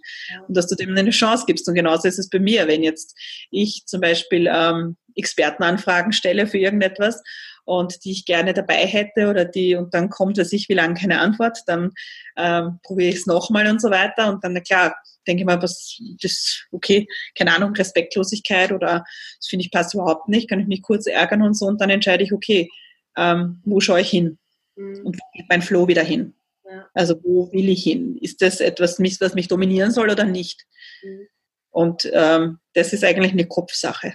und 0.48 0.56
dass 0.56 0.66
du 0.66 0.74
dem 0.74 0.96
eine 0.96 1.10
Chance 1.10 1.44
gibst. 1.46 1.68
Und 1.68 1.74
genauso 1.74 2.08
ist 2.08 2.18
es 2.18 2.28
bei 2.28 2.40
mir, 2.40 2.66
wenn 2.66 2.82
jetzt 2.82 3.16
ich 3.50 3.84
zum 3.86 4.00
Beispiel 4.00 4.48
ähm, 4.52 4.96
Expertenanfragen 5.14 6.12
stelle 6.12 6.48
für 6.48 6.58
irgendetwas 6.58 7.22
und 7.64 8.04
die 8.04 8.10
ich 8.10 8.26
gerne 8.26 8.52
dabei 8.52 8.84
hätte 8.86 9.30
oder 9.30 9.44
die 9.44 9.76
und 9.76 9.94
dann 9.94 10.10
kommt, 10.10 10.38
dass 10.38 10.52
ich 10.52 10.68
wie 10.68 10.74
lange 10.74 10.94
keine 10.94 11.20
Antwort, 11.20 11.58
dann 11.66 11.92
ähm, 12.36 12.80
probiere 12.82 13.10
ich 13.10 13.16
es 13.16 13.26
nochmal 13.26 13.68
und 13.68 13.80
so 13.80 13.90
weiter. 13.90 14.28
Und 14.28 14.42
dann, 14.42 14.54
na 14.54 14.60
klar, 14.60 14.96
denke 15.26 15.42
ich 15.42 15.46
mal, 15.46 15.62
was 15.62 15.98
das, 16.20 16.64
okay, 16.72 17.06
keine 17.38 17.54
Ahnung, 17.54 17.74
Respektlosigkeit 17.74 18.72
oder 18.72 19.04
das 19.38 19.48
finde 19.48 19.64
ich 19.64 19.70
passt 19.70 19.94
überhaupt 19.94 20.28
nicht, 20.28 20.50
kann 20.50 20.60
ich 20.60 20.66
mich 20.66 20.82
kurz 20.82 21.06
ärgern 21.06 21.42
und 21.42 21.54
so. 21.54 21.66
Und 21.66 21.80
dann 21.80 21.90
entscheide 21.90 22.24
ich, 22.24 22.32
okay, 22.32 22.68
ähm, 23.16 23.60
wo 23.64 23.80
schaue 23.80 24.00
ich 24.00 24.10
hin? 24.10 24.38
Mhm. 24.76 25.06
Und 25.06 25.16
wo 25.16 25.24
geht 25.34 25.48
mein 25.48 25.62
Flow 25.62 25.88
wieder 25.88 26.02
hin? 26.02 26.34
Ja. 26.64 26.88
Also 26.94 27.22
wo 27.22 27.52
will 27.52 27.68
ich 27.68 27.82
hin? 27.82 28.16
Ist 28.18 28.42
das 28.42 28.60
etwas, 28.60 28.98
was 29.20 29.34
mich 29.34 29.48
dominieren 29.48 29.90
soll 29.90 30.10
oder 30.10 30.24
nicht? 30.24 30.66
Mhm. 31.02 31.28
Und 31.70 32.10
ähm, 32.12 32.58
das 32.72 32.92
ist 32.92 33.04
eigentlich 33.04 33.32
eine 33.32 33.46
Kopfsache. 33.46 34.14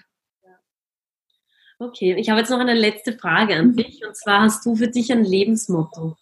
Okay, 1.82 2.14
ich 2.16 2.30
habe 2.30 2.41
jetzt 2.41 2.50
noch 2.50 2.60
eine 2.60 2.74
letzte 2.74 3.18
Frage 3.18 3.56
an 3.56 3.68
mhm. 3.68 3.76
dich. 3.78 4.06
Und 4.06 4.16
zwar 4.16 4.41
hast 4.41 4.66
du 4.66 4.76
für 4.76 4.89
dich 4.89 5.12
ein 5.12 5.24
Lebensmotto? 5.24 6.18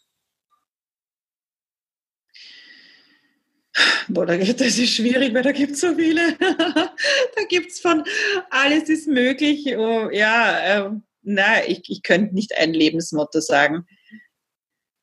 Boah, 4.07 4.25
das 4.25 4.49
ist 4.59 4.93
schwierig, 4.93 5.33
weil 5.33 5.43
da 5.43 5.51
gibt 5.51 5.73
es 5.73 5.81
so 5.81 5.93
viele. 5.95 6.33
da 7.35 7.43
gibt 7.49 7.71
es 7.71 7.79
von 7.79 8.03
alles 8.49 8.89
ist 8.89 9.07
möglich. 9.07 9.75
Oh, 9.77 10.09
ja, 10.11 10.87
äh, 10.87 10.91
na, 11.27 11.67
ich, 11.67 11.81
ich 11.89 12.03
könnte 12.03 12.33
nicht 12.33 12.57
ein 12.57 12.73
Lebensmotto 12.73 13.41
sagen. 13.41 13.85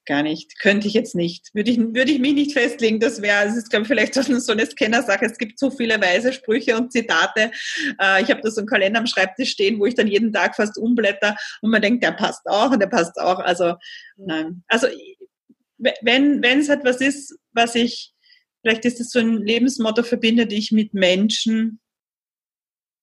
Gar 0.07 0.23
nicht. 0.23 0.59
Könnte 0.59 0.87
ich 0.87 0.95
jetzt 0.95 1.15
nicht. 1.15 1.55
Würde 1.55 1.71
ich, 1.71 1.79
würde 1.79 2.13
ich 2.13 2.19
mich 2.19 2.33
nicht 2.33 2.53
festlegen. 2.53 2.99
Das 2.99 3.21
wäre, 3.21 3.45
es 3.45 3.57
ist, 3.57 3.69
glaube 3.69 3.83
ich, 3.83 3.89
vielleicht 3.89 4.15
so 4.15 4.53
eine 4.53 4.67
Scanner-Sache. 4.67 5.27
Es 5.27 5.37
gibt 5.37 5.59
so 5.59 5.71
viele 5.71 6.01
weise 6.01 6.33
Sprüche 6.33 6.79
und 6.79 6.93
Zitate. 6.93 7.53
Äh, 8.01 8.23
ich 8.23 8.31
habe 8.31 8.41
da 8.41 8.51
so 8.51 8.63
einen 8.63 8.69
Kalender 8.69 9.01
am 9.01 9.07
Schreibtisch 9.07 9.51
stehen, 9.51 9.79
wo 9.79 9.85
ich 9.85 9.95
dann 9.95 10.07
jeden 10.07 10.33
Tag 10.33 10.57
fast 10.57 10.79
umblätter 10.79 11.37
und 11.61 11.71
man 11.71 11.83
denkt, 11.83 12.03
der 12.03 12.13
passt 12.13 12.47
auch 12.47 12.71
und 12.71 12.81
der 12.81 12.87
passt 12.87 13.19
auch. 13.19 13.39
Also, 13.41 13.75
nein. 14.17 14.65
Also, 14.69 14.87
wenn, 15.77 16.43
wenn 16.43 16.61
es 16.61 16.71
etwas 16.71 17.03
ist, 17.03 17.39
was 17.53 17.75
ich, 17.75 18.15
vielleicht 18.63 18.87
ist 18.87 18.99
es 18.99 19.11
so 19.11 19.19
ein 19.19 19.43
Lebensmotto, 19.43 20.03
verbinde 20.03 20.47
dich 20.47 20.73
mit 20.73 20.95
Menschen. 20.95 21.81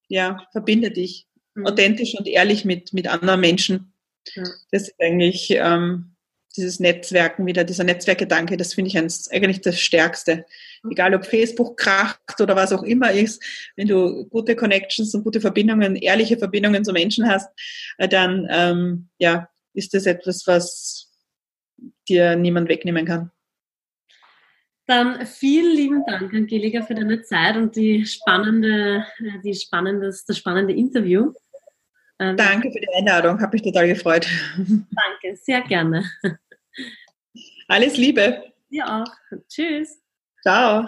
Ja, 0.08 0.44
verbinde 0.52 0.90
dich 0.90 1.28
mhm. 1.28 1.31
Authentisch 1.64 2.16
und 2.16 2.28
ehrlich 2.28 2.66
mit, 2.66 2.94
mit 2.94 3.08
anderen 3.08 3.42
Menschen. 3.42 3.94
Ja. 4.36 4.44
Das 4.72 4.84
ist 4.84 4.96
eigentlich 5.00 5.52
ähm, 5.52 6.16
dieses 6.56 6.80
Netzwerken 6.80 7.46
wieder, 7.46 7.64
dieser 7.64 7.84
Netzwerkgedanke, 7.84 8.58
das 8.58 8.74
finde 8.74 8.90
ich 8.90 8.98
eigentlich 8.98 9.62
das 9.62 9.80
Stärkste. 9.80 10.46
Mhm. 10.84 10.92
Egal 10.92 11.16
ob 11.16 11.26
Facebook 11.26 11.78
kracht 11.78 12.40
oder 12.40 12.56
was 12.56 12.74
auch 12.74 12.84
immer 12.84 13.12
ist, 13.12 13.44
wenn 13.76 13.88
du 13.88 14.26
gute 14.28 14.56
Connections 14.56 15.14
und 15.16 15.24
gute 15.24 15.42
Verbindungen, 15.42 15.96
ehrliche 15.96 16.38
Verbindungen 16.38 16.84
zu 16.84 16.92
Menschen 16.92 17.28
hast, 17.28 17.50
äh, 17.98 18.08
dann 18.08 18.48
ähm, 18.50 19.10
ja, 19.18 19.50
ist 19.74 19.94
das 19.94 20.06
etwas, 20.06 20.46
was 20.48 21.10
dir 22.08 22.36
niemand 22.36 22.70
wegnehmen 22.70 23.06
kann. 23.06 23.32
Dann 24.92 25.26
vielen 25.26 25.74
lieben 25.74 26.06
Dank, 26.06 26.34
Angelika, 26.34 26.82
für 26.82 26.94
deine 26.94 27.22
Zeit 27.22 27.56
und 27.56 27.78
die 27.78 28.06
spannende, 28.06 29.06
äh, 29.20 29.40
die 29.42 29.54
spannendes, 29.54 30.26
das 30.26 30.38
spannende 30.38 30.74
Interview. 30.74 31.32
Ähm, 32.20 32.36
Danke 32.36 32.70
für 32.74 32.80
die 32.82 32.90
Einladung, 32.98 33.40
habe 33.40 33.54
mich 33.54 33.62
total 33.62 33.88
gefreut. 33.88 34.28
Danke, 34.58 35.38
sehr 35.42 35.62
gerne. 35.62 36.04
Alles 37.70 37.96
Liebe. 37.96 38.44
Dir 38.70 38.86
auch. 38.86 39.40
Tschüss. 39.48 40.02
Ciao. 40.42 40.86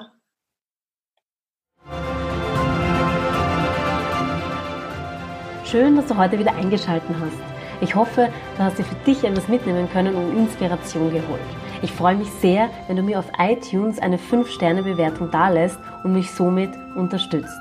Schön, 5.64 5.96
dass 5.96 6.08
du 6.08 6.18
heute 6.18 6.38
wieder 6.38 6.54
eingeschaltet 6.54 7.16
hast. 7.22 7.38
Ich 7.80 7.96
hoffe, 7.96 8.28
du 8.58 8.64
hast 8.64 8.78
dir 8.78 8.84
für 8.84 9.06
dich 9.06 9.24
etwas 9.24 9.48
mitnehmen 9.48 9.90
können 9.90 10.14
und 10.14 10.38
Inspiration 10.38 11.10
geholt. 11.10 11.40
Ich 11.84 11.92
freue 11.92 12.16
mich 12.16 12.32
sehr, 12.32 12.70
wenn 12.88 12.96
du 12.96 13.04
mir 13.04 13.20
auf 13.20 13.26
iTunes 13.38 14.00
eine 14.00 14.18
5-Sterne-Bewertung 14.18 15.30
dalässt 15.32 15.78
und 16.06 16.14
mich 16.14 16.32
somit 16.32 16.70
unterstützt. 16.96 17.60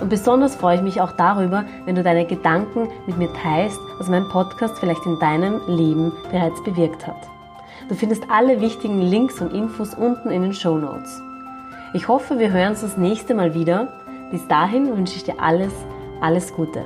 Und 0.00 0.08
besonders 0.08 0.56
freue 0.56 0.76
ich 0.76 0.82
mich 0.82 1.02
auch 1.02 1.12
darüber, 1.12 1.66
wenn 1.84 1.94
du 1.94 2.02
deine 2.02 2.24
Gedanken 2.24 2.88
mit 3.06 3.18
mir 3.18 3.30
teilst, 3.34 3.78
was 3.98 4.08
mein 4.08 4.26
Podcast 4.30 4.78
vielleicht 4.78 5.04
in 5.04 5.18
deinem 5.18 5.60
Leben 5.68 6.10
bereits 6.30 6.62
bewirkt 6.64 7.06
hat. 7.06 7.28
Du 7.90 7.94
findest 7.94 8.24
alle 8.30 8.62
wichtigen 8.62 9.02
Links 9.02 9.42
und 9.42 9.52
Infos 9.52 9.92
unten 9.92 10.30
in 10.30 10.40
den 10.40 10.54
Show 10.54 10.78
Notes. 10.78 11.20
Ich 11.92 12.08
hoffe, 12.08 12.38
wir 12.38 12.50
hören 12.50 12.70
uns 12.70 12.80
das 12.80 12.96
nächste 12.96 13.34
Mal 13.34 13.52
wieder. 13.52 13.88
Bis 14.30 14.48
dahin 14.48 14.96
wünsche 14.96 15.16
ich 15.16 15.24
dir 15.24 15.38
alles, 15.38 15.72
alles 16.22 16.54
Gute. 16.54 16.82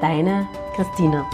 Deine 0.00 0.48
Christina. 0.76 1.26